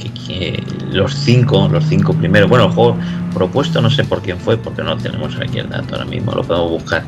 [0.00, 2.98] que- que los cinco, los cinco primeros, bueno, el juego
[3.32, 6.42] propuesto no sé por quién fue, porque no tenemos aquí el dato ahora mismo, lo
[6.42, 7.06] podemos buscar,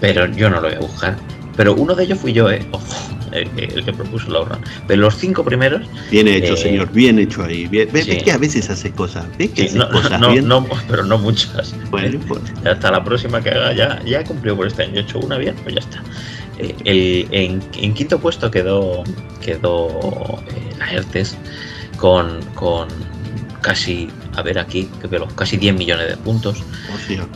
[0.00, 1.16] pero yo no lo voy a buscar.
[1.56, 2.86] Pero uno de ellos fui yo, eh, ojo,
[3.32, 4.60] el, que- el que propuso la horror.
[4.86, 7.66] Pero los cinco primeros, bien hecho, Eh, señor, bien hecho ahí.
[7.66, 8.12] Bien- ¿Ves, sí.
[8.12, 9.26] ves que a veces haces cosas?
[9.36, 10.46] ¿Ves que sí, haces no, cosas no, bien?
[10.46, 11.74] no, pero no muchas.
[11.90, 14.98] Bueno, Eh, pues, hasta la próxima que haga ya, ya he cumplido por este año,
[14.98, 16.00] he hecho una bien, pues ya está.
[16.60, 19.02] Eh, el- en, en quinto puesto quedó
[19.40, 19.88] quedó
[20.46, 20.86] eh, la
[21.98, 22.88] con, con
[23.60, 26.58] casi, a ver aquí, que veo, casi 10 millones de puntos.
[26.94, 27.26] o sea,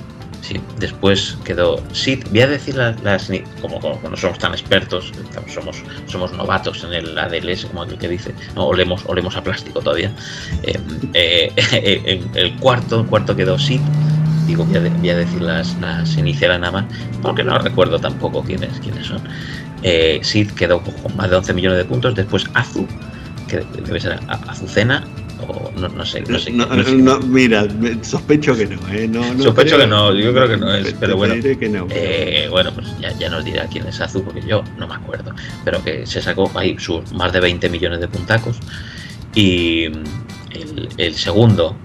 [0.43, 2.25] Sí, después quedó SID.
[2.31, 3.31] Voy a decir las, las-
[3.61, 5.13] como, como no somos tan expertos,
[5.47, 5.77] somos,
[6.07, 10.13] somos novatos en el ADLS, como aquel que dice, no, olemos, olemos a plástico todavía.
[10.65, 10.81] Eh,
[11.15, 13.81] eh, en el cuarto, el cuarto quedó SID.
[14.49, 16.85] Digo, voy a, voy a decir las, las iniciales nada más,
[17.23, 19.23] porque no recuerdo tampoco quiénes, quiénes son.
[19.85, 22.17] Eh, SID quedó con más de 11 millones de puntos.
[22.17, 22.89] Después Azu,
[23.61, 25.05] que debe ser Azucena,
[25.47, 26.23] o no, no sé.
[26.29, 26.93] No sé no, no sé.
[26.97, 27.67] no, mira,
[28.03, 29.11] sospecho que no, ¿eh?
[29.43, 29.79] Sospecho creo.
[29.81, 31.35] que no, yo creo que no es, Te- pero te bueno.
[31.35, 31.87] diré que no.
[31.91, 35.35] Eh, bueno, pues ya, ya nos dirá quién es Azu, porque yo no me acuerdo.
[35.65, 38.57] Pero que se sacó ahí sus más de 20 millones de puntacos.
[39.35, 41.77] Y el, el segundo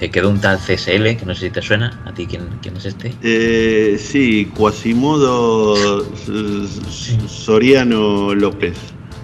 [0.00, 2.00] eh, quedó un tal CSL, que no sé si te suena.
[2.04, 3.14] ¿A ti quién, quién es este?
[3.22, 6.04] Eh, sí, Quasimodo
[7.26, 8.74] Soriano López.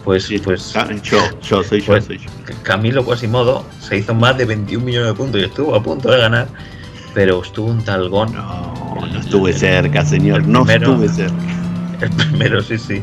[0.04, 2.28] Pues, pues yo, yo, soy yo, Pues- soy yo.
[2.62, 6.18] Camilo Quasimodo se hizo más de 21 millones de puntos y estuvo a punto de
[6.18, 6.46] ganar.
[7.14, 8.32] Pero estuvo un talgón.
[8.34, 11.34] No, no estuve cerca, señor, no primero- estuve cerca.
[12.00, 13.02] El primero, sí, sí.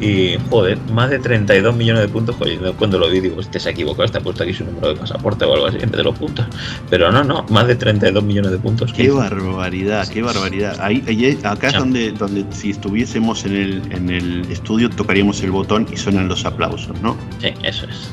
[0.00, 2.36] Y, joder, más de 32 millones de puntos.
[2.36, 4.88] Joder, yo cuando lo vi, digo, este se ha equivocado, está puesto aquí su número
[4.88, 6.46] de pasaporte o algo así en vez de los puntos.
[6.90, 8.92] Pero no, no, más de 32 millones de puntos.
[8.92, 10.76] Qué barbaridad, qué barbaridad.
[10.80, 15.50] Ahí, ahí- acá es donde, donde si estuviésemos en el, en el estudio tocaríamos el
[15.50, 17.16] botón y suenan los aplausos, ¿no?
[17.40, 18.10] Sí, eso es.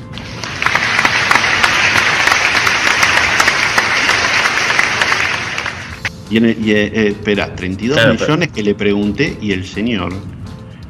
[6.30, 9.52] Y, en el- y, eh, eh, espera, 32 Claro, pero- millones que le pregunté y
[9.52, 10.14] el señor,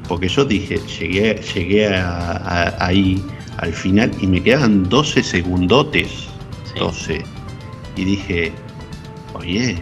[0.07, 3.23] porque yo dije, llegué, llegué a- a- ahí
[3.57, 6.27] al final y me quedaban 12 segundotes,
[6.77, 7.21] 12.
[7.95, 8.51] Y dije,
[9.33, 9.77] oye,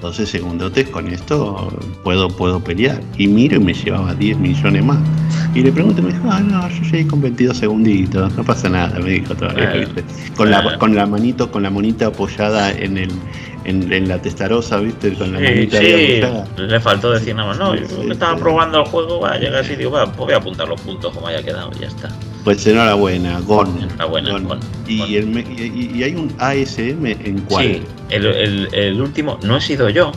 [0.00, 1.68] 12 segundotes con esto
[2.02, 3.00] puedo, puedo pelear.
[3.18, 4.98] Y miro y me llevaba 10 millones más.
[5.54, 8.68] Y le pregunto y me dijo, ah, no, yo llegué con 22 segunditos, no pasa
[8.68, 9.86] nada, me dijo todavía.
[10.36, 13.10] Con la, con la manito, con la monita apoyada en el,
[13.64, 15.14] en, en la testaroza, ¿viste?
[15.14, 16.46] Con la Sí, manita sí, apoyada.
[16.56, 17.58] le faltó decir nada más.
[17.58, 18.40] No, yo Sí, estaba sí.
[18.42, 21.12] probando el juego, va a llegar así, digo, va, pues voy a apuntar los puntos
[21.14, 22.08] como haya quedado, y ya está.
[22.44, 23.68] Pues enhorabuena, Gon.
[23.82, 24.48] Enhorabuena, Gon.
[24.48, 27.64] Gon, Y, el y, y hay un ASM en cuál?
[27.64, 30.10] Sí, el, el- el último no he sido yo,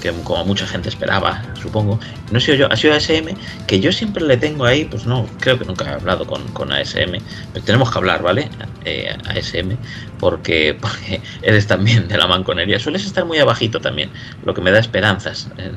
[0.00, 1.98] que como mucha gente esperaba, supongo.
[2.30, 3.34] No he sido yo, ha sido ASM,
[3.66, 6.72] que yo siempre le tengo ahí, pues no, creo que nunca he hablado con, con
[6.72, 7.18] ASM.
[7.52, 8.48] Pero tenemos que hablar, ¿vale?
[8.84, 9.76] Eh, ASM,
[10.18, 12.78] porque, porque eres también de la manconería.
[12.78, 14.10] Sueles estar muy abajito también,
[14.44, 15.50] lo que me da esperanzas.
[15.58, 15.76] en-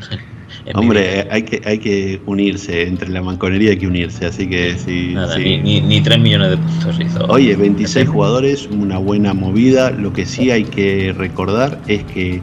[0.66, 4.48] en mi Hombre, hay que, hay que unirse, entre la manconería hay que unirse, así
[4.48, 5.12] que sí.
[5.14, 5.42] Nada, sí.
[5.44, 7.26] ni, ni, ni 3 millones de puntos hizo.
[7.28, 9.90] Oye, 26 jugadores, una buena movida.
[9.92, 12.42] Lo que sí hay que recordar es que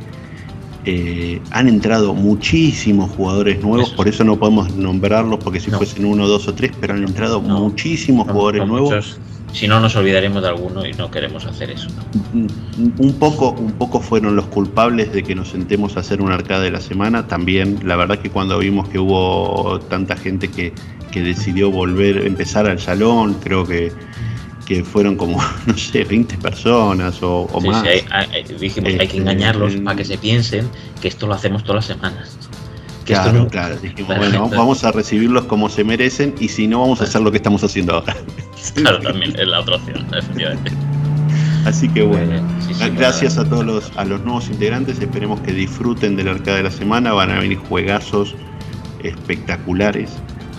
[0.91, 6.27] eh, han entrado muchísimos jugadores nuevos, por eso no podemos nombrarlos porque si fuesen uno,
[6.27, 8.91] dos o tres, pero han entrado muchísimos jugadores son nuevos.
[8.91, 9.19] muchos.
[9.53, 11.89] Si no, nos olvidaremos de alguno y no queremos hacer eso.
[12.33, 16.65] Un poco, un poco fueron los culpables de que nos sentemos a hacer un arcade
[16.65, 17.27] de la semana.
[17.27, 20.73] También, la verdad que cuando vimos que hubo tanta gente que,
[21.11, 23.93] que decidió volver, empezar al salón, creo que,
[24.69, 27.83] que fueron como, no sé, 20 personas o, o Sí, más.
[27.83, 28.05] sí, hay-
[28.35, 30.69] hay- dijimos, hay que Este, engañarlos para que se piensen
[31.01, 32.37] que esto lo hacemos todas las semanas.
[33.07, 33.77] Que esto Claro, no- claro.
[33.79, 37.23] Dijimos, bueno, gente- vamos a recibirlos como se merecen y si no, vamos a hacer
[37.23, 38.15] lo que estamos haciendo ahora.
[38.75, 40.73] Claro, también es la otra opción, efectivamente.
[41.65, 45.01] Así que bueno, Sí, sí, gracias a todos los, a los nuevos integrantes.
[45.01, 47.13] Esperemos que disfruten del arcade de la semana.
[47.13, 48.35] Van a venir juegazos
[49.03, 50.11] espectaculares.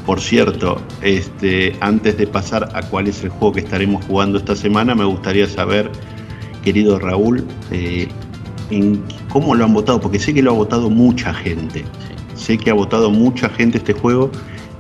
[0.10, 4.56] Por cierto, este, antes de pasar a cuál es el juego que estaremos jugando esta
[4.56, 5.92] semana, me gustaría saber,
[6.64, 8.08] querido Raúl, eh,
[8.72, 11.86] en cómo lo han votado, porque sé que lo ha votado mucha gente.
[12.34, 14.32] Sé que ha votado mucha gente este juego.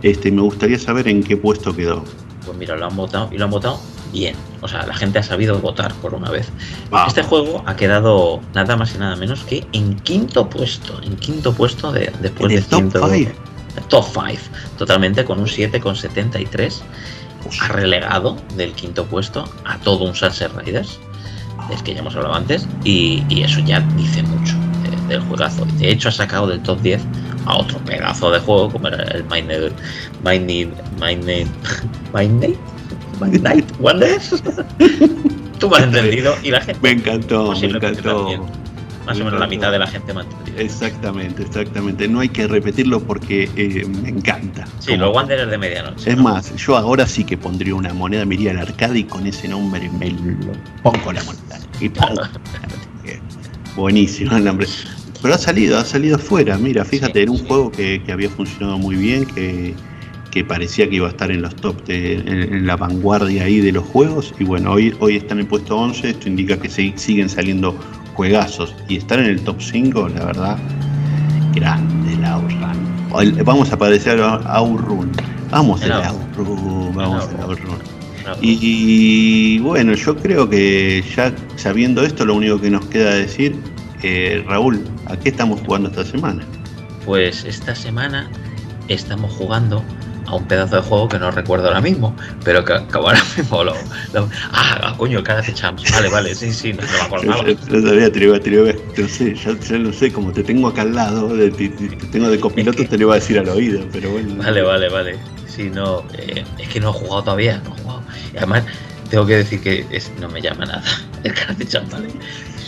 [0.01, 2.03] Este, me gustaría saber en qué puesto quedó.
[2.43, 3.79] Pues mira, lo han votado y lo han votado
[4.11, 4.33] bien.
[4.61, 6.49] O sea, la gente ha sabido votar por una vez.
[7.05, 10.99] Este juego ha quedado nada más y nada menos que en quinto puesto.
[11.03, 13.48] En quinto puesto de, después ¿En el de top 100 five?
[13.89, 14.27] Top 5.
[14.77, 16.81] Totalmente con un 7,73.
[17.61, 20.99] Ha relegado del quinto puesto a todo un Sunset Riders.
[21.69, 22.67] Del que ya hemos hablado antes.
[22.83, 25.65] Y, y eso ya dice mucho de- del juegazo.
[25.77, 27.01] De hecho, ha sacado del top 10
[27.45, 29.23] a otro pedazo de juego como era el.
[29.25, 29.71] Minded.
[30.23, 30.69] Minded.
[30.99, 31.47] Minded.
[33.21, 34.29] Midnight Wonders.
[35.59, 36.79] Tú me has entendido y la gente.
[36.81, 38.17] Me encantó, me posiblemente encantó.
[38.19, 38.41] también.
[39.09, 40.57] Más o menos la mitad de la gente entendido.
[40.59, 42.07] Exactamente, exactamente.
[42.07, 44.65] No hay que repetirlo porque eh, me encanta.
[44.79, 46.11] Sí, los Wanderers de medianoche.
[46.11, 49.25] Es más, yo ahora sí que pondría una moneda, me iría al arcade y con
[49.27, 50.53] ese nombre me lo
[50.83, 51.59] pongo la moneda.
[51.79, 52.21] Y pongo.
[53.75, 54.67] Buenísimo el nombre.
[55.21, 56.57] Pero ha salido, ha salido afuera.
[56.57, 59.73] Mira, fíjate, era un juego que, que había funcionado muy bien, que,
[60.31, 63.59] que parecía que iba a estar en los top, de- en, en la vanguardia ahí
[63.59, 64.33] de los juegos.
[64.39, 66.09] Y bueno, hoy, hoy está en el puesto 11.
[66.11, 67.77] Esto indica que se- siguen saliendo
[68.19, 68.75] juegazos.
[68.89, 70.57] Y estar en el top 5, la verdad,
[71.55, 72.77] grande el Outrun.
[73.17, 75.09] El- Vamos a aparecer a Outrun.
[75.49, 76.93] Vamos El Outrun.
[76.93, 77.77] Vamos al Outrun.
[78.41, 83.55] Y, y bueno, yo creo que ya sabiendo esto, lo único que nos queda decir,
[84.03, 86.43] eh, Raúl, ¿a qué estamos jugando esta semana?
[87.05, 88.29] Pues esta semana
[88.89, 89.81] estamos jugando
[90.29, 93.63] a un pedazo de juego que no recuerdo ahora mismo, pero que, que ahora mismo
[93.63, 93.73] lo,
[94.13, 95.91] lo- Ah, ah, coño, Karate Champs.
[95.91, 97.43] Vale, vale, sí, sí, no, me acordaba.
[97.45, 98.35] yo- yo todavía te lo iba
[98.69, 101.49] a- a- no sé, ya, ya lo sé, como te tengo acá al lado, de-
[101.51, 104.35] te, te- te tengo de copiloto, te lo iba a decir al oído, pero bueno.
[104.43, 105.19] Vale, vale, vale.
[105.47, 108.03] Sí, no, eh, es que no he jugado todavía, no he jugado.
[108.33, 108.63] Y además,
[109.09, 110.83] tengo que decir que es- no me llama nada
[111.23, 112.09] el Karate Champ, ¿vale?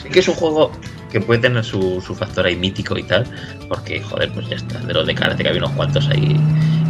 [0.01, 0.71] Sí que es un juego
[1.11, 3.25] que puede tener su, su factor ahí mítico y tal,
[3.67, 6.35] porque, joder, pues ya está, de los de Karate que había unos cuantos ahí,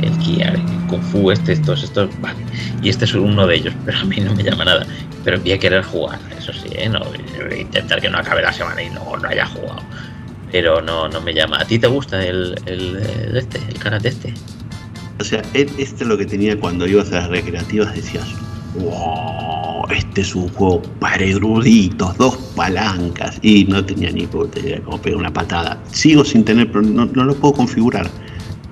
[0.02, 2.40] el Kiar, el Kung Fu, este, estos, estos, vale.
[2.82, 4.86] Y este es uno de ellos, pero a mí no me llama nada.
[5.24, 6.90] Pero voy a querer jugar, eso sí, ¿eh?
[6.90, 7.20] No, voy
[7.54, 9.82] a intentar que no acabe la semana y no, no haya jugado.
[10.52, 11.60] Pero no, no me llama.
[11.62, 14.34] ¿A ti te gusta el, el, este, el karate este?
[15.20, 18.26] O sea, él- esto es lo que tenía cuando ibas a las recreativas, decías,
[18.76, 24.82] wow, este es un juego para eruditos, dos palancas, y no tenía ni puta idea
[24.82, 25.82] cómo pegar una patada.
[25.92, 28.10] Sigo sin tener, pero no, no lo puedo configurar.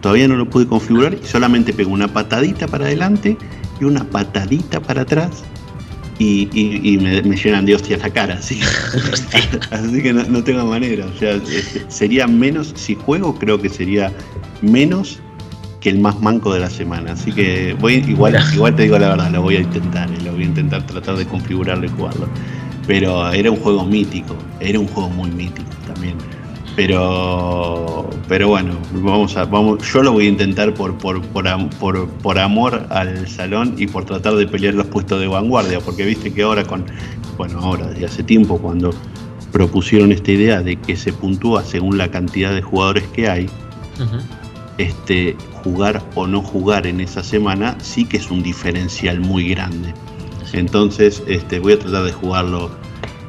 [0.02, 3.38] Todavía no lo pude configurar y solamente pego una patadita para adelante
[3.82, 5.44] y una patadita para atrás.
[6.20, 8.60] Y, y- y me, me llenan de hostias la cara, así,
[9.72, 11.06] así que no, no tengo manera.
[11.06, 14.12] O sea, este, sería menos, si juego, creo que sería
[14.62, 15.20] menos
[15.80, 17.14] que el más manco de la semana.
[17.14, 20.34] Así que voy igual, igual te digo la verdad, lo voy a intentar, eh, lo
[20.34, 22.28] voy a intentar tratar de configurarlo y jugarlo.
[22.88, 26.16] Pero era un juego mítico, era un juego muy mítico también.
[26.76, 31.46] Pero pero bueno, vamos a, vamos, yo lo voy a intentar por, por, por,
[31.80, 36.06] por, por amor al salón y por tratar de pelear los puestos de vanguardia, porque
[36.06, 36.86] viste que ahora con,
[37.38, 38.92] bueno ahora desde hace tiempo cuando
[39.52, 43.50] propusieron esta idea de que se puntúa según la cantidad de jugadores que hay,
[44.80, 49.94] este, jugar o no jugar en esa semana sí que es un diferencial muy grande.
[50.54, 52.72] Entonces, este, voy a tratar de jugarlo,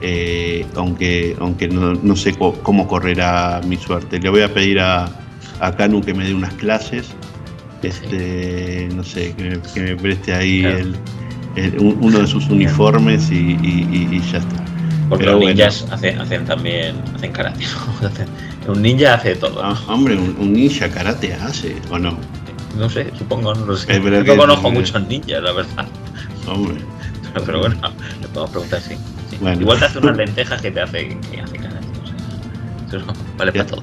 [0.01, 4.19] eh, aunque, aunque no, no sé co- cómo correrá mi suerte.
[4.19, 5.11] Le voy a pedir a,
[5.61, 7.09] a Canu que me dé unas clases,
[7.83, 10.97] este, no sé, que me, que me preste ahí el-
[11.57, 14.65] el- un- uno de sus uniformes y, y- y- y ya está.
[15.11, 15.57] Porque Pero los bueno.
[15.57, 17.65] ninjas hacen, hacen también hacen karate.
[18.69, 19.61] un ninja hace todo.
[19.63, 22.17] Ah, hombre, un, un ninja karate hace, ¿o no?
[22.79, 24.01] No sé, supongo, no lo sé.
[24.01, 25.87] Pero no conozco muchos ninjas, la verdad.
[26.47, 26.77] Hombre.
[27.35, 27.77] Pero, pero bueno,
[28.21, 28.95] le podemos preguntar sí.
[29.29, 29.37] sí.
[29.41, 29.61] Bueno.
[29.61, 31.87] Igual te hace unas lentejas que te hace, que hace karate.
[32.87, 33.07] O sea, eso
[33.37, 33.83] vale para todo.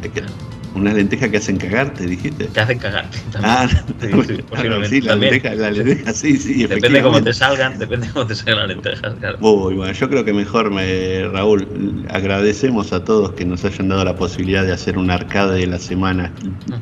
[0.77, 2.45] Una lenteja que hacen cagarte, dijiste.
[2.45, 3.17] Te hacen cagarte.
[3.43, 3.67] Ah,
[3.99, 4.27] también.
[4.27, 5.33] Sí, sí, posiblemente sí, la también.
[5.33, 8.59] lenteja, la lenteja, sí, sí, Depende de cómo te salgan, depende de cómo te salgan
[8.59, 9.37] las lentejas, claro.
[9.41, 14.05] Uy, bueno, yo creo que mejor, me, Raúl, agradecemos a todos que nos hayan dado
[14.05, 16.31] la posibilidad de hacer un arcade de la semana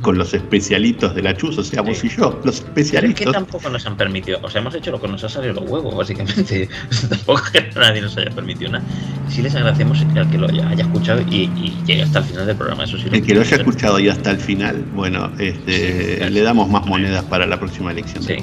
[0.02, 3.26] con los especialitos de la chus, o sea, vos y yo, los Pero es que
[3.26, 5.96] tampoco nos han permitido, o sea, hemos hecho lo que nos ha salido los huevos,
[5.96, 6.68] básicamente.
[7.10, 8.84] tampoco que nadie nos haya permitido nada.
[9.30, 12.46] Sí les agradecemos al que lo haya, haya escuchado y, y llegue hasta el final
[12.48, 13.06] del programa, eso sí.
[13.12, 17.24] El que lo haya escuchado y hasta el final, bueno, este, le damos más monedas
[17.26, 18.24] para la próxima elección.
[18.24, 18.38] Sí,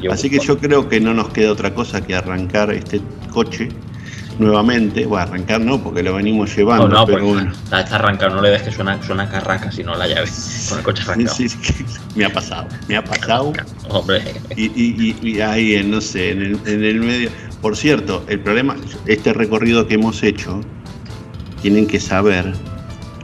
[0.00, 3.00] yo- Así que yo creo que no nos queda otra cosa que arrancar este
[3.30, 3.68] coche
[4.38, 5.04] nuevamente.
[5.06, 7.52] Bueno, arrancar no, porque lo venimos llevando, No, no, pero bueno.
[7.52, 10.28] está, arrancado, no le des que suena, suena carraca, sino la llave,
[10.68, 11.36] con el coche arrancado.
[11.36, 11.58] Sí, sí,
[12.16, 13.52] me ha pasado, me ha pasado.
[13.88, 14.22] Hombre,
[14.56, 17.30] Y, y- y- y ahí, en, no sé, en el, en el medio.
[17.60, 18.74] Por cierto, el problema,
[19.06, 20.60] este recorrido que hemos hecho,
[21.60, 22.52] tienen que saber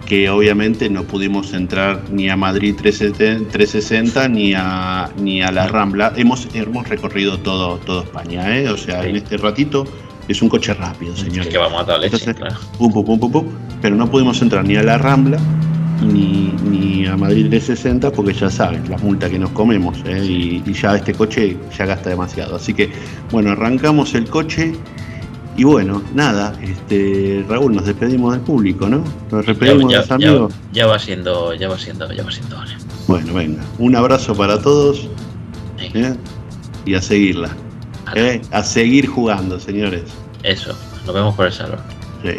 [0.08, 5.68] que obviamente no pudimos entrar ni a Madrid 370 360 ni a, ni a la
[5.68, 6.14] Rambla.
[6.16, 8.70] Hemos, hemos recorrido todo, todo España, ¿eh?
[8.70, 9.84] O sea, en este ratito
[10.26, 11.48] es un coche rápido, señores.
[11.48, 12.56] que vamos a leche, Entonces, claro.
[12.78, 13.46] pum, pum, pum, pum, pum,
[13.82, 15.38] pero no pudimos entrar ni a la Rambla
[16.02, 20.24] ni, ni a Madrid 360 porque ya saben las multas que nos comemos ¿eh?
[20.24, 22.56] y, y ya este coche ya gasta demasiado.
[22.56, 22.90] Así que
[23.30, 24.72] bueno, arrancamos el coche
[25.58, 29.02] y bueno, nada, este Raúl, nos despedimos del público, ¿no?
[29.32, 30.54] Nos despedimos de ya, los amigos.
[30.72, 32.78] ya va siendo, ya va siendo, ya va siendo hora.
[33.08, 35.08] Bueno, venga, un abrazo para todos
[35.80, 36.14] ¿eh?
[36.86, 37.50] y a seguirla.
[38.14, 38.40] ¿eh?
[38.52, 40.04] A seguir jugando, señores.
[40.44, 40.72] Eso,
[41.04, 41.80] nos vemos por el salón.
[42.22, 42.36] Sí.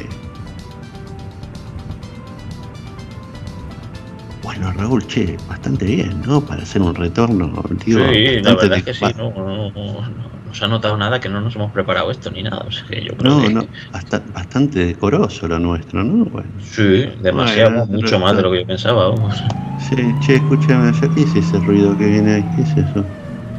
[4.43, 6.39] Bueno, Raúl, che, bastante bien, ¿no?
[6.39, 7.47] Para hacer un retorno,
[7.85, 11.19] digo, sí, la verdad es que sí, no, no, no- no se ha notado nada
[11.21, 12.59] que no nos hemos preparado esto ni nada.
[12.67, 16.25] O sea, que yo creo No, que no, basta- bastante decoroso lo nuestro, ¿no?
[16.25, 16.83] Bueno, sí,
[17.19, 19.43] demasiado, mucho más de lo que yo pensaba, vamos.
[19.75, 22.49] sí, che, escúchame, ¿qué es ese ruido que viene ahí?
[22.51, 23.11] ¿Qué es eso?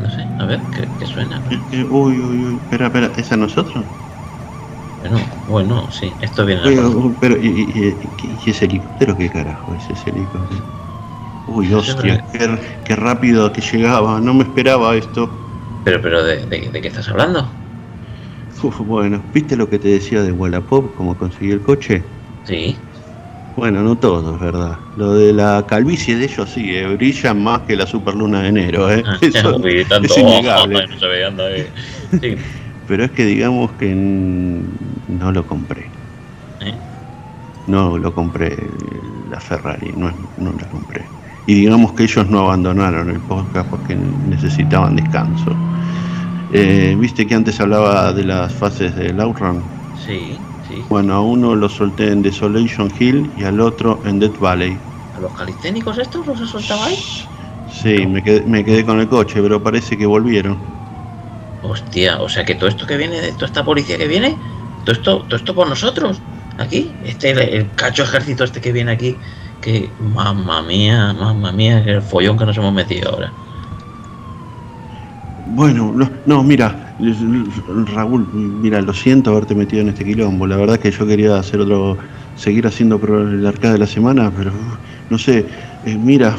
[0.04, 1.44] No sé, a ver, ¿qué, qué suena?
[1.70, 3.86] Eh, uy, uy, uy, espera, espera, ¿es a nosotros?
[4.94, 6.90] Bueno, bueno, sí, esto viene Uy, a
[7.20, 10.64] pero, ¿y, y, y- y ese helicóptero qué carajo es ese helicóptero?
[11.46, 15.49] Uy, hostia, qué, qué rápido que llegaba, no me esperaba esto.
[15.85, 17.51] Pero, pero, ¿de, de, de qué estás hablando?
[18.62, 22.02] Uf, bueno, ¿viste lo que te decía de Wallapop, cómo conseguí el coche?
[22.44, 22.77] Sí.
[23.57, 24.78] Bueno, no todo, es verdad.
[24.97, 28.90] Lo de la calvicie de ellos sí, eh, brillan más que la superluna de enero,
[28.90, 29.02] ¿eh?
[29.20, 30.86] Eso Uy, tanto, es innegable.
[30.86, 31.70] no se.
[32.20, 32.36] Sí.
[32.86, 35.82] Pero es que digamos que no lo compré.
[36.61, 36.74] ¿Eh?
[37.66, 38.57] No lo compré
[39.31, 41.19] la Ferrari, no, no la compré.
[41.51, 43.97] Y digamos que ellos no abandonaron el podcast porque
[44.28, 45.52] necesitaban descanso.
[46.52, 49.60] Eh, Viste que antes hablaba de las fases del Outrun.
[50.06, 50.81] Sí, sí.
[50.89, 54.78] Bueno, a uno lo solté en Desolation Hill y al otro en Death Valley.
[55.16, 57.27] ¿A los calisténicos estos los soltabais?
[57.82, 60.56] Sí, me quedé, me quedé con el coche, pero parece que volvieron.
[61.64, 64.36] Hostia, o sea que todo esto que viene, de toda esta policía que viene,
[64.85, 66.20] todo esto, todo esto por nosotros,
[66.59, 69.16] aquí, este, el, el cacho ejército este que viene aquí,
[69.61, 73.32] que, mamma mía, mamma mía, el follón que nos hemos metido ahora.
[75.47, 76.95] Bueno, no, no, mira,
[77.95, 80.47] Raúl, mira, lo siento haberte metido en este quilombo.
[80.47, 81.99] La verdad que yo quería hacer otro,
[82.37, 84.53] seguir haciendo el arcade de la semana, pero
[85.09, 85.47] no sé,
[85.85, 86.37] eh, mira,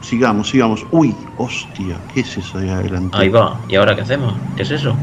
[0.00, 0.84] sigamos, sigamos.
[0.90, 3.16] Uy, hostia, ¿qué es eso de adelante?
[3.16, 4.34] Ahí va, ¿y ahora qué hacemos?
[4.56, 4.96] ¿Qué es eso?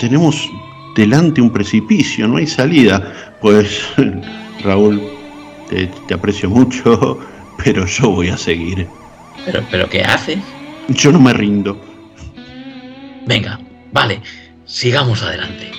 [0.00, 0.50] Tenemos
[0.96, 3.12] delante un precipicio, no hay salida.
[3.40, 3.80] Pues,
[4.64, 5.00] Raúl,
[5.68, 7.18] te, te aprecio mucho,
[7.64, 8.86] pero yo voy a seguir.
[9.44, 10.38] ¿Pero, pero qué haces?
[10.88, 11.80] Yo no me rindo.
[13.26, 13.58] Venga,
[13.92, 14.20] vale,
[14.64, 15.70] sigamos adelante.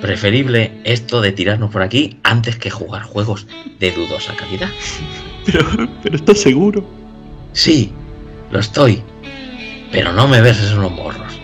[0.00, 3.46] Preferible esto de tirarnos por aquí antes que jugar juegos
[3.80, 4.68] de dudosa calidad.
[5.46, 5.62] Pero,
[6.02, 6.82] pero ¿estás seguro?
[7.52, 7.92] Sí,
[8.50, 9.02] lo estoy.
[9.92, 11.38] Pero no me beses en los morros.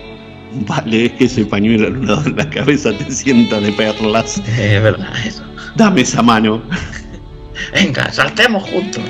[0.67, 4.39] Vale, es que ese pañuelo al lado de la cabeza te sienta de perlas.
[4.59, 5.45] Es verdad, eso.
[5.77, 6.62] Dame esa mano.
[7.73, 9.05] Venga, saltemos juntos.